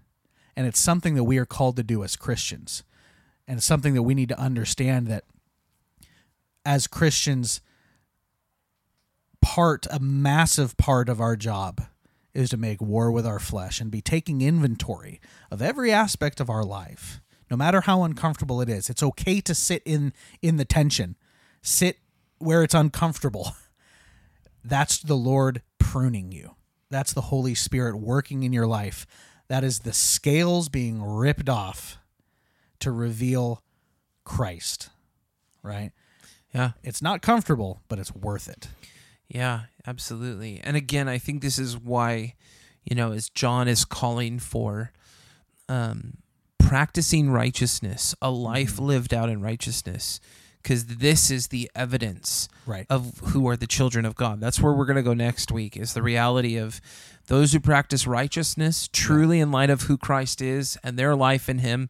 And 0.57 0.67
it's 0.67 0.81
something 0.81 1.15
that 1.15 1.23
we 1.23 1.37
are 1.37 1.45
called 1.45 1.77
to 1.77 1.83
do 1.83 2.03
as 2.03 2.17
Christians. 2.17 2.83
And 3.47 3.55
it's 3.55 3.65
something 3.65 3.93
that 3.93 4.03
we 4.03 4.13
need 4.13 4.27
to 4.27 4.37
understand 4.37 5.07
that 5.07 5.23
as 6.65 6.87
Christians, 6.87 7.61
part, 9.41 9.87
a 9.89 10.01
massive 10.01 10.75
part 10.75 11.07
of 11.07 11.21
our 11.21 11.37
job 11.37 11.83
is 12.33 12.49
to 12.49 12.57
make 12.57 12.81
war 12.81 13.09
with 13.09 13.25
our 13.25 13.39
flesh 13.39 13.79
and 13.79 13.89
be 13.89 14.01
taking 14.01 14.41
inventory 14.41 15.21
of 15.49 15.61
every 15.61 15.89
aspect 15.89 16.41
of 16.41 16.49
our 16.49 16.65
life, 16.65 17.21
no 17.49 17.55
matter 17.55 17.79
how 17.79 18.03
uncomfortable 18.03 18.59
it 18.59 18.67
is. 18.67 18.89
It's 18.89 19.01
okay 19.01 19.39
to 19.39 19.55
sit 19.55 19.81
in 19.85 20.11
in 20.41 20.57
the 20.57 20.65
tension, 20.65 21.15
sit 21.61 21.99
where 22.39 22.63
it's 22.63 22.73
uncomfortable. 22.73 23.53
That's 24.63 24.99
the 24.99 25.15
Lord 25.15 25.61
pruning 25.79 26.31
you. 26.31 26.55
That's 26.89 27.13
the 27.13 27.21
Holy 27.21 27.55
Spirit 27.55 27.97
working 27.97 28.43
in 28.43 28.53
your 28.53 28.67
life. 28.67 29.05
That 29.47 29.63
is 29.63 29.79
the 29.79 29.93
scales 29.93 30.69
being 30.69 31.01
ripped 31.01 31.49
off 31.49 31.97
to 32.79 32.91
reveal 32.91 33.61
Christ. 34.23 34.89
Right? 35.63 35.91
Yeah. 36.53 36.71
It's 36.83 37.01
not 37.01 37.21
comfortable, 37.21 37.81
but 37.87 37.99
it's 37.99 38.13
worth 38.13 38.47
it. 38.49 38.69
Yeah, 39.27 39.63
absolutely. 39.85 40.61
And 40.63 40.77
again, 40.77 41.07
I 41.07 41.17
think 41.17 41.41
this 41.41 41.59
is 41.59 41.77
why, 41.77 42.35
you 42.83 42.95
know, 42.95 43.11
as 43.11 43.29
John 43.29 43.67
is 43.67 43.83
calling 43.83 44.39
for 44.39 44.91
um, 45.67 46.17
practicing 46.57 47.29
righteousness, 47.29 48.15
a 48.21 48.31
life 48.31 48.79
lived 48.79 49.13
out 49.13 49.29
in 49.29 49.41
righteousness, 49.41 50.19
because 50.61 50.85
this 50.85 51.31
is 51.31 51.47
the 51.47 51.69
evidence 51.75 52.49
Right. 52.65 52.85
of 52.89 53.19
who 53.25 53.47
are 53.47 53.55
the 53.55 53.67
children 53.67 54.05
of 54.05 54.15
God. 54.15 54.39
That's 54.39 54.59
where 54.59 54.73
we're 54.73 54.85
going 54.85 54.97
to 54.97 55.03
go 55.03 55.13
next 55.13 55.51
week 55.51 55.77
is 55.77 55.93
the 55.93 56.01
reality 56.01 56.57
of 56.57 56.81
those 57.27 57.53
who 57.53 57.59
practice 57.59 58.05
righteousness 58.07 58.89
truly 58.91 59.39
in 59.39 59.51
light 59.51 59.69
of 59.69 59.83
who 59.83 59.97
Christ 59.97 60.41
is 60.41 60.77
and 60.83 60.97
their 60.97 61.15
life 61.15 61.47
in 61.49 61.59
him. 61.59 61.89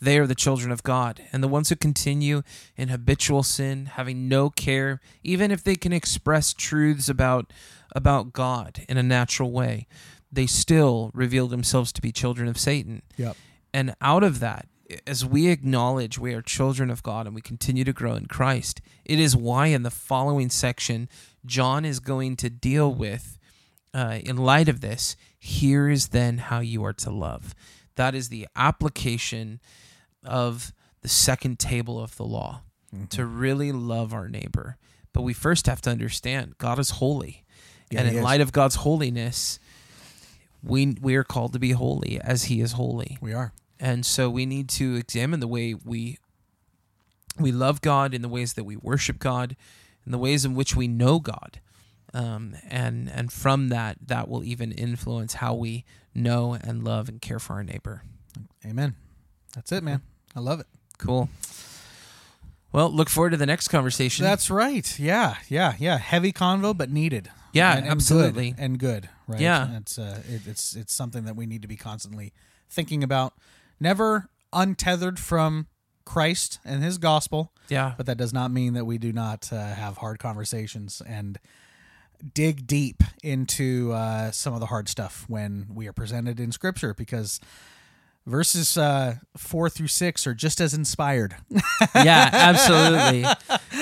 They 0.00 0.18
are 0.18 0.26
the 0.26 0.34
children 0.34 0.70
of 0.70 0.82
God. 0.82 1.22
And 1.32 1.42
the 1.42 1.48
ones 1.48 1.68
who 1.70 1.76
continue 1.76 2.42
in 2.76 2.88
habitual 2.88 3.42
sin, 3.42 3.86
having 3.86 4.28
no 4.28 4.50
care, 4.50 5.00
even 5.22 5.50
if 5.50 5.62
they 5.64 5.76
can 5.76 5.92
express 5.92 6.52
truths 6.52 7.08
about 7.08 7.52
about 7.96 8.32
God 8.32 8.84
in 8.88 8.96
a 8.98 9.02
natural 9.04 9.52
way, 9.52 9.86
they 10.32 10.46
still 10.46 11.10
reveal 11.14 11.46
themselves 11.46 11.92
to 11.92 12.02
be 12.02 12.10
children 12.10 12.48
of 12.48 12.58
Satan. 12.58 13.02
Yep. 13.16 13.36
And 13.72 13.94
out 14.00 14.24
of 14.24 14.40
that, 14.40 14.66
as 15.06 15.24
we 15.24 15.48
acknowledge 15.48 16.18
we 16.18 16.34
are 16.34 16.42
children 16.42 16.90
of 16.90 17.02
God 17.02 17.26
and 17.26 17.34
we 17.34 17.40
continue 17.40 17.84
to 17.84 17.92
grow 17.92 18.14
in 18.14 18.26
Christ, 18.26 18.80
it 19.04 19.18
is 19.18 19.36
why 19.36 19.68
in 19.68 19.82
the 19.82 19.90
following 19.90 20.50
section, 20.50 21.08
John 21.46 21.84
is 21.84 22.00
going 22.00 22.36
to 22.36 22.50
deal 22.50 22.92
with, 22.92 23.38
uh, 23.92 24.18
in 24.22 24.36
light 24.36 24.68
of 24.68 24.80
this, 24.80 25.16
here 25.38 25.88
is 25.88 26.08
then 26.08 26.38
how 26.38 26.60
you 26.60 26.84
are 26.84 26.92
to 26.94 27.10
love. 27.10 27.54
That 27.96 28.14
is 28.14 28.28
the 28.28 28.48
application 28.56 29.60
of 30.24 30.72
the 31.02 31.08
second 31.08 31.58
table 31.58 32.00
of 32.00 32.16
the 32.16 32.24
law 32.24 32.62
to 33.10 33.24
really 33.24 33.72
love 33.72 34.12
our 34.12 34.28
neighbor. 34.28 34.76
But 35.12 35.22
we 35.22 35.32
first 35.32 35.66
have 35.66 35.80
to 35.82 35.90
understand 35.90 36.58
God 36.58 36.78
is 36.78 36.90
holy. 36.90 37.44
Yeah, 37.90 38.00
and 38.00 38.16
in 38.16 38.22
light 38.22 38.40
of 38.40 38.52
God's 38.52 38.76
holiness, 38.76 39.58
we 40.62 40.96
we 41.00 41.14
are 41.16 41.24
called 41.24 41.52
to 41.52 41.58
be 41.58 41.72
holy 41.72 42.20
as 42.20 42.44
he 42.44 42.60
is 42.60 42.72
holy. 42.72 43.18
We 43.20 43.32
are. 43.32 43.52
And 43.84 44.06
so 44.06 44.30
we 44.30 44.46
need 44.46 44.70
to 44.70 44.94
examine 44.94 45.40
the 45.40 45.46
way 45.46 45.74
we 45.74 46.16
we 47.38 47.52
love 47.52 47.82
God, 47.82 48.14
in 48.14 48.22
the 48.22 48.30
ways 48.30 48.54
that 48.54 48.64
we 48.64 48.76
worship 48.76 49.18
God, 49.18 49.56
in 50.06 50.12
the 50.12 50.16
ways 50.16 50.46
in 50.46 50.54
which 50.54 50.74
we 50.74 50.88
know 50.88 51.18
God. 51.18 51.60
Um, 52.14 52.56
and 52.66 53.10
and 53.10 53.30
from 53.30 53.68
that, 53.68 53.98
that 54.06 54.26
will 54.26 54.42
even 54.42 54.72
influence 54.72 55.34
how 55.34 55.52
we 55.52 55.84
know 56.14 56.54
and 56.54 56.82
love 56.82 57.10
and 57.10 57.20
care 57.20 57.38
for 57.38 57.52
our 57.52 57.62
neighbor. 57.62 58.04
Amen. 58.64 58.94
That's 59.54 59.70
it, 59.70 59.84
man. 59.84 60.00
I 60.34 60.40
love 60.40 60.60
it. 60.60 60.66
Cool. 60.96 61.28
Well, 62.72 62.90
look 62.90 63.10
forward 63.10 63.30
to 63.30 63.36
the 63.36 63.44
next 63.44 63.68
conversation. 63.68 64.24
That's 64.24 64.50
right. 64.50 64.98
Yeah, 64.98 65.36
yeah, 65.48 65.74
yeah. 65.78 65.98
Heavy 65.98 66.32
convo, 66.32 66.74
but 66.74 66.90
needed. 66.90 67.30
Yeah, 67.52 67.72
and, 67.72 67.80
and 67.80 67.90
absolutely. 67.90 68.52
good, 68.52 68.60
and 68.60 68.78
good. 68.78 69.10
Right. 69.26 69.40
Yeah. 69.40 69.76
it's 69.76 69.98
uh, 69.98 70.22
it, 70.26 70.46
it's 70.46 70.74
it's 70.74 70.94
something 70.94 71.26
that 71.26 71.36
we 71.36 71.44
need 71.44 71.60
to 71.60 71.68
be 71.68 71.76
constantly 71.76 72.32
thinking 72.70 73.04
about. 73.04 73.34
Never 73.80 74.28
untethered 74.52 75.18
from 75.18 75.66
Christ 76.04 76.58
and 76.64 76.82
His 76.82 76.98
gospel. 76.98 77.52
yeah. 77.68 77.94
But 77.96 78.06
that 78.06 78.16
does 78.18 78.32
not 78.32 78.50
mean 78.50 78.74
that 78.74 78.84
we 78.84 78.98
do 78.98 79.12
not 79.12 79.52
uh, 79.52 79.74
have 79.74 79.98
hard 79.98 80.18
conversations 80.18 81.02
and 81.06 81.38
dig 82.32 82.66
deep 82.66 83.02
into 83.22 83.92
uh, 83.92 84.30
some 84.30 84.54
of 84.54 84.60
the 84.60 84.66
hard 84.66 84.88
stuff 84.88 85.24
when 85.28 85.66
we 85.74 85.86
are 85.88 85.92
presented 85.92 86.40
in 86.40 86.52
Scripture, 86.52 86.94
because 86.94 87.40
verses 88.26 88.76
uh, 88.78 89.16
four 89.36 89.68
through 89.68 89.88
six 89.88 90.26
are 90.26 90.34
just 90.34 90.60
as 90.60 90.74
inspired. 90.74 91.34
yeah, 91.94 92.28
absolutely. 92.32 93.24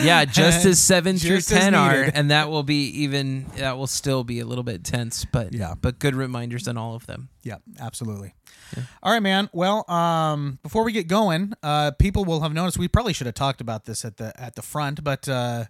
Yeah, 0.03 0.24
just 0.24 0.64
as 0.66 0.80
seven 0.80 1.16
through 1.18 1.36
Just 1.36 1.53
as 1.53 1.59
ten 1.59 1.74
are, 1.74 2.11
and 2.14 2.30
that 2.30 2.51
will 2.51 2.62
be 2.62 2.86
even 3.03 3.47
that 3.57 3.76
will 3.78 3.86
still 3.86 4.24
be 4.24 4.40
a 4.40 4.47
little 4.47 4.64
bit 4.64 4.84
tense, 4.84 5.24
but 5.24 5.53
Yeah. 5.53 5.74
but 5.80 5.99
good 5.99 6.14
reminders 6.14 6.66
on 6.68 6.76
all 6.76 6.95
of 6.95 7.07
them. 7.07 7.28
Yeah, 7.43 7.57
absolutely. 7.80 8.34
All 9.03 9.12
right, 9.12 9.22
man. 9.22 9.51
Well, 9.53 9.88
um, 9.90 10.59
before 10.62 10.82
we 10.84 10.93
get 10.93 11.07
going, 11.07 11.53
uh, 11.62 11.90
people 11.99 12.24
will 12.24 12.40
have 12.40 12.55
noticed 12.55 12.78
we 12.78 12.88
probably 12.88 13.12
should 13.12 13.26
have 13.26 13.34
talked 13.34 13.61
about 13.61 13.84
this 13.84 14.05
at 14.05 14.16
the 14.16 14.32
at 14.40 14.55
the 14.57 14.62
front, 14.62 15.05
but 15.05 15.28
uh, 15.28 15.64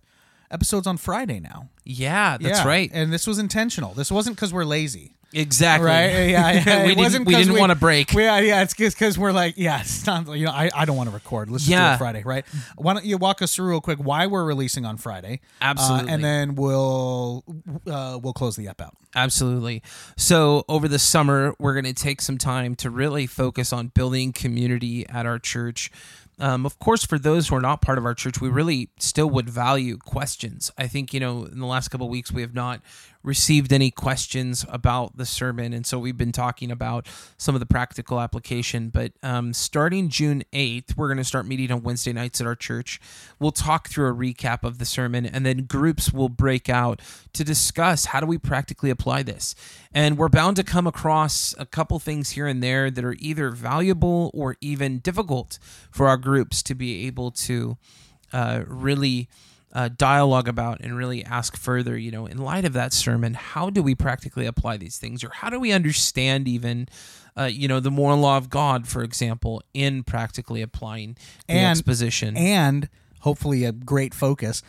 episodes 0.50 0.86
on 0.86 0.96
Friday 0.98 1.40
now. 1.40 1.68
Yeah, 1.84 2.38
that's 2.38 2.60
Yeah, 2.60 2.66
right. 2.68 2.90
And 2.92 3.12
this 3.12 3.26
was 3.26 3.38
intentional. 3.38 3.92
This 3.94 4.12
wasn't 4.12 4.36
because 4.36 4.52
we're 4.52 4.64
lazy. 4.64 5.16
Exactly. 5.34 5.86
Right? 5.88 6.02
Yeah, 6.32 6.50
yeah. 6.52 6.86
we 6.86 6.94
didn't, 6.94 7.24
we 7.24 7.34
didn't 7.34 7.58
want 7.58 7.70
to 7.70 7.76
break. 7.76 8.12
We, 8.12 8.24
yeah, 8.24 8.38
yeah, 8.40 8.62
it's 8.62 8.74
because 8.74 9.18
we're 9.18 9.32
like, 9.32 9.54
yeah, 9.56 9.80
it's 9.80 10.06
not, 10.06 10.26
you 10.36 10.46
know, 10.46 10.52
I, 10.52 10.70
I 10.74 10.84
don't 10.84 10.96
want 10.96 11.08
to 11.08 11.14
record. 11.14 11.50
Let's 11.50 11.64
just 11.64 11.70
do 11.70 11.74
Yeah. 11.74 11.94
it 11.94 11.98
Friday, 11.98 12.22
right? 12.24 12.44
Why 12.76 12.94
don't 12.94 13.04
you 13.04 13.16
walk 13.18 13.42
us 13.42 13.54
through 13.54 13.68
real 13.70 13.80
quick 13.80 13.98
why 13.98 14.26
we're 14.26 14.44
releasing 14.44 14.84
on 14.84 14.96
Friday? 14.96 15.40
Uh, 15.60 15.64
Absolutely. 15.64 16.12
and 16.12 16.24
then 16.24 16.54
we'll 16.54 17.44
uh, 17.86 18.18
we'll 18.22 18.32
close 18.32 18.56
the 18.56 18.68
app 18.68 18.80
out. 18.80 18.94
Absolutely. 19.14 19.82
So, 20.16 20.64
over 20.68 20.88
the 20.88 20.98
summer, 20.98 21.54
we're 21.58 21.74
going 21.74 21.84
to 21.84 21.92
take 21.94 22.20
some 22.22 22.38
time 22.38 22.74
to 22.76 22.88
really 22.90 23.26
focus 23.26 23.72
on 23.72 23.88
building 23.88 24.32
community 24.32 25.06
at 25.08 25.26
our 25.26 25.38
church. 25.38 25.90
Um, 26.38 26.64
of 26.66 26.78
course, 26.78 27.04
for 27.04 27.18
those 27.18 27.48
who 27.48 27.56
are 27.56 27.60
not 27.60 27.82
part 27.82 27.98
of 27.98 28.04
our 28.06 28.14
church, 28.14 28.40
we 28.40 28.48
really 28.48 28.88
still 28.98 29.28
would 29.30 29.48
value 29.50 29.98
questions. 29.98 30.70
I 30.78 30.86
think, 30.88 31.12
you 31.12 31.20
know, 31.20 31.44
in 31.44 31.60
the 31.60 31.66
last 31.66 31.88
couple 31.88 32.06
of 32.06 32.10
weeks, 32.10 32.32
we 32.32 32.40
have 32.40 32.54
not 32.54 32.80
received 33.22 33.72
any 33.72 33.90
questions 33.90 34.66
about 34.68 35.16
the 35.16 35.26
sermon. 35.26 35.72
And 35.72 35.86
so 35.86 35.98
we've 35.98 36.16
been 36.16 36.32
talking 36.32 36.70
about 36.70 37.06
some 37.36 37.54
of 37.54 37.60
the 37.60 37.66
practical 37.66 38.20
application. 38.20 38.88
But 38.88 39.12
um, 39.22 39.52
starting 39.52 40.08
June 40.08 40.42
8th, 40.52 40.96
we're 40.96 41.08
going 41.08 41.18
to 41.18 41.24
start 41.24 41.46
meeting 41.46 41.70
on 41.70 41.82
Wednesday 41.82 42.12
nights 42.12 42.40
at 42.40 42.46
our 42.46 42.54
church. 42.54 43.00
We'll 43.38 43.52
talk 43.52 43.88
through 43.88 44.08
a 44.08 44.14
recap 44.14 44.64
of 44.64 44.78
the 44.78 44.84
sermon, 44.84 45.24
and 45.24 45.46
then 45.46 45.64
groups 45.64 46.12
will 46.12 46.28
break 46.28 46.68
out 46.68 47.00
to 47.32 47.44
discuss 47.44 48.06
how 48.06 48.20
do 48.20 48.26
we 48.26 48.38
practically 48.38 48.90
apply 48.90 49.22
this. 49.22 49.54
And 49.94 50.18
we're 50.18 50.28
bound 50.28 50.56
to 50.56 50.64
come 50.64 50.86
across 50.86 51.54
a 51.58 51.66
couple 51.66 51.98
things 51.98 52.30
here 52.30 52.46
and 52.46 52.62
there 52.62 52.90
that 52.90 53.04
are 53.04 53.16
either 53.18 53.50
valuable 53.50 54.30
or 54.34 54.56
even 54.60 54.98
difficult 54.98 55.58
for 55.90 56.08
our 56.08 56.16
groups 56.16 56.62
to 56.64 56.74
be 56.74 57.06
able 57.06 57.30
to 57.30 57.76
uh, 58.32 58.62
really 58.66 59.28
uh, 59.72 59.88
dialogue 59.96 60.48
about 60.48 60.80
and 60.80 60.96
really 60.96 61.24
ask 61.24 61.56
further, 61.56 61.96
you 61.96 62.10
know, 62.10 62.26
in 62.26 62.38
light 62.38 62.64
of 62.64 62.72
that 62.74 62.92
sermon, 62.92 63.34
how 63.34 63.70
do 63.70 63.82
we 63.82 63.94
practically 63.94 64.44
apply 64.46 64.76
these 64.76 64.98
things? 64.98 65.24
Or 65.24 65.30
how 65.30 65.48
do 65.48 65.58
we 65.58 65.72
understand 65.72 66.46
even, 66.46 66.88
uh, 67.38 67.44
you 67.44 67.68
know, 67.68 67.80
the 67.80 67.90
moral 67.90 68.18
law 68.18 68.36
of 68.36 68.50
God, 68.50 68.86
for 68.86 69.02
example, 69.02 69.62
in 69.72 70.02
practically 70.04 70.60
applying 70.62 71.16
the 71.46 71.54
And- 71.54 71.70
exposition? 71.78 72.36
and 72.36 72.88
hopefully 73.20 73.64
a 73.64 73.72
great 73.72 74.12
focus. 74.12 74.62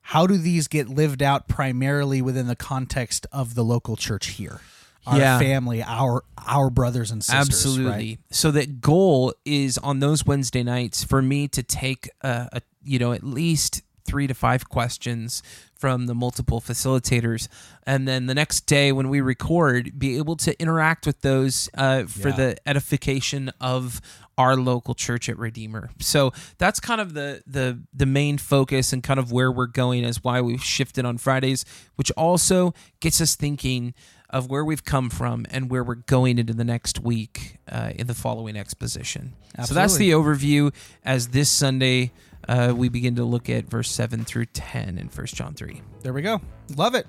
How 0.00 0.26
do 0.26 0.36
these 0.36 0.66
get 0.66 0.88
lived 0.88 1.22
out 1.22 1.46
primarily 1.46 2.20
within 2.20 2.48
the 2.48 2.56
context 2.56 3.26
of 3.30 3.54
the 3.54 3.62
local 3.62 3.94
church 3.96 4.28
here? 4.28 4.60
Our 5.06 5.18
Yeah. 5.18 5.38
family, 5.38 5.82
our 5.82 6.24
our 6.46 6.68
brothers 6.70 7.10
and 7.10 7.22
sisters. 7.24 7.48
Absolutely. 7.48 7.90
right? 7.92 8.18
So 8.30 8.50
that 8.50 8.80
goal 8.80 9.32
is 9.44 9.78
on 9.78 10.00
those 10.00 10.26
Wednesday 10.26 10.62
nights 10.62 11.04
for 11.04 11.22
me 11.22 11.46
to 11.48 11.62
take 11.62 12.10
a, 12.22 12.48
a 12.54 12.62
you 12.82 12.98
know 12.98 13.12
at 13.12 13.22
least 13.22 13.82
three 14.10 14.26
to 14.26 14.34
five 14.34 14.68
questions 14.68 15.42
from 15.78 16.06
the 16.06 16.14
multiple 16.14 16.60
facilitators, 16.60 17.48
and 17.86 18.06
then 18.06 18.26
the 18.26 18.34
next 18.34 18.66
day 18.66 18.92
when 18.92 19.08
we 19.08 19.20
record, 19.22 19.98
be 19.98 20.18
able 20.18 20.36
to 20.36 20.52
interact 20.60 21.06
with 21.06 21.20
those 21.22 21.70
uh, 21.74 22.04
for 22.04 22.28
Yeah. 22.28 22.36
the 22.36 22.56
edification 22.68 23.50
of 23.60 24.00
our 24.36 24.56
local 24.56 24.94
church 24.94 25.28
at 25.28 25.38
Redeemer. 25.38 25.90
So 25.98 26.32
that's 26.58 26.80
kind 26.80 27.00
of 27.00 27.14
the 27.14 27.42
the 27.46 27.78
the 27.94 28.06
main 28.06 28.38
focus 28.38 28.92
and 28.92 29.02
kind 29.02 29.18
of 29.20 29.32
where 29.32 29.50
we're 29.52 29.66
going 29.84 30.04
as 30.04 30.22
why 30.24 30.40
we've 30.40 30.62
shifted 30.64 31.04
on 31.04 31.18
Fridays, 31.18 31.64
which 31.96 32.10
also 32.12 32.74
gets 33.00 33.20
us 33.20 33.34
thinking 33.36 33.94
of 34.30 34.48
where 34.50 34.64
we've 34.64 34.84
come 34.84 35.10
from 35.10 35.44
and 35.50 35.70
where 35.70 35.82
we're 35.84 36.04
going 36.06 36.38
into 36.38 36.52
the 36.54 36.64
next 36.64 37.00
week 37.00 37.56
uh, 37.70 37.90
in 37.96 38.06
the 38.06 38.14
following 38.14 38.56
exposition. 38.56 39.32
So 39.66 39.74
that's 39.74 39.96
the 39.96 40.10
overview. 40.12 40.72
As 41.04 41.28
this 41.28 41.50
Sunday, 41.50 42.12
uh, 42.48 42.72
we 42.76 42.88
begin 42.88 43.16
to 43.16 43.24
look 43.24 43.48
at 43.48 43.64
verse 43.66 43.90
seven 43.90 44.24
through 44.24 44.46
ten 44.46 44.98
in 44.98 45.08
First 45.08 45.34
John 45.34 45.54
three. 45.54 45.82
There 46.02 46.12
we 46.12 46.22
go. 46.22 46.40
Love 46.76 46.94
it. 46.94 47.06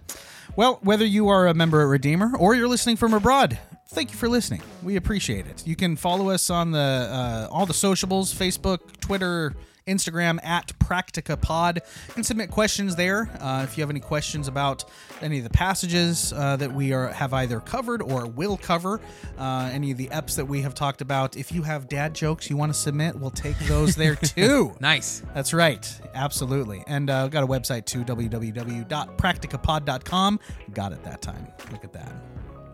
Well, 0.56 0.80
whether 0.82 1.06
you 1.06 1.30
are 1.30 1.48
a 1.48 1.54
member 1.54 1.82
at 1.82 1.88
Redeemer 1.88 2.36
or 2.38 2.56
you're 2.56 2.68
listening 2.68 2.98
from 2.98 3.14
abroad, 3.14 3.58
thank 3.90 4.12
you 4.12 4.18
for 4.18 4.28
listening. 4.28 4.62
We 4.84 4.96
appreciate 4.98 5.48
it. 5.48 5.66
You 5.66 5.76
can 5.76 5.96
follow 5.96 6.30
us 6.30 6.50
on 6.50 6.72
the 6.72 6.80
uh, 6.80 7.48
all 7.52 7.66
the 7.66 7.74
sociables: 7.74 8.34
Facebook, 8.34 9.00
Twitter, 9.00 9.54
Instagram 9.92 10.44
at 10.44 10.68
Practica 10.80 11.40
Pod. 11.40 11.82
You 12.08 12.14
can 12.14 12.24
submit 12.24 12.50
questions 12.50 12.96
there 12.96 13.30
uh, 13.40 13.62
if 13.64 13.78
you 13.78 13.82
have 13.82 13.90
any 13.90 14.00
questions 14.00 14.48
about 14.48 14.86
any 15.22 15.40
of 15.40 15.44
the 15.44 15.50
passages 15.50 16.34
uh, 16.34 16.56
that 16.58 16.72
we 16.72 16.94
are 16.94 17.10
have 17.10 17.34
either 17.34 17.60
covered 17.60 18.02
or 18.02 18.28
will 18.28 18.58
cover. 18.58 19.00
Uh, 19.38 19.70
any 19.72 19.92
of 19.92 19.98
the 19.98 20.08
eps 20.08 20.36
that 20.36 20.46
we 20.46 20.62
have 20.62 20.74
talked 20.74 21.02
about. 21.02 21.38
If 21.38 21.52
you 21.52 21.64
have 21.64 21.88
dad 21.88 22.14
jokes 22.14 22.50
you 22.50 22.58
want 22.58 22.74
to 22.74 22.80
submit, 22.80 23.16
we'll 23.16 23.32
take 23.32 23.58
those 23.60 23.96
there 23.96 24.16
too. 24.16 24.74
Nice. 24.80 25.24
That's 25.34 25.54
right. 25.54 26.02
Absolutely. 26.14 26.84
And 26.88 27.10
uh, 27.10 27.28
got 27.28 27.44
a 27.44 27.48
website 27.48 27.86
too, 27.86 28.04
www.practicapod.com. 28.04 30.40
Got 30.74 30.94
it 30.94 31.04
that 31.04 31.22
time. 31.22 31.48
Look 31.72 31.84
at 31.84 31.94
that. 31.94 32.14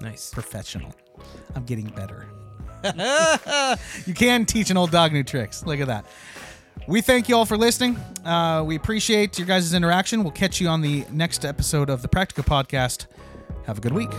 Nice. 0.01 0.31
Professional. 0.31 0.93
I'm 1.55 1.65
getting 1.65 1.87
better. 1.87 2.27
you 4.05 4.13
can 4.13 4.45
teach 4.45 4.69
an 4.69 4.77
old 4.77 4.91
dog 4.91 5.11
new 5.11 5.23
tricks. 5.23 5.65
Look 5.65 5.79
at 5.79 5.87
that. 5.87 6.05
We 6.87 7.01
thank 7.01 7.27
you 7.29 7.35
all 7.35 7.45
for 7.45 7.57
listening. 7.57 7.97
Uh, 8.23 8.63
we 8.65 8.75
appreciate 8.75 9.37
your 9.37 9.47
guys' 9.47 9.73
interaction. 9.73 10.23
We'll 10.23 10.31
catch 10.31 10.61
you 10.61 10.67
on 10.67 10.81
the 10.81 11.05
next 11.11 11.45
episode 11.45 11.89
of 11.89 12.01
the 12.01 12.07
Practica 12.07 12.45
Podcast. 12.45 13.07
Have 13.65 13.77
a 13.79 13.81
good 13.81 13.93
week. 13.93 14.11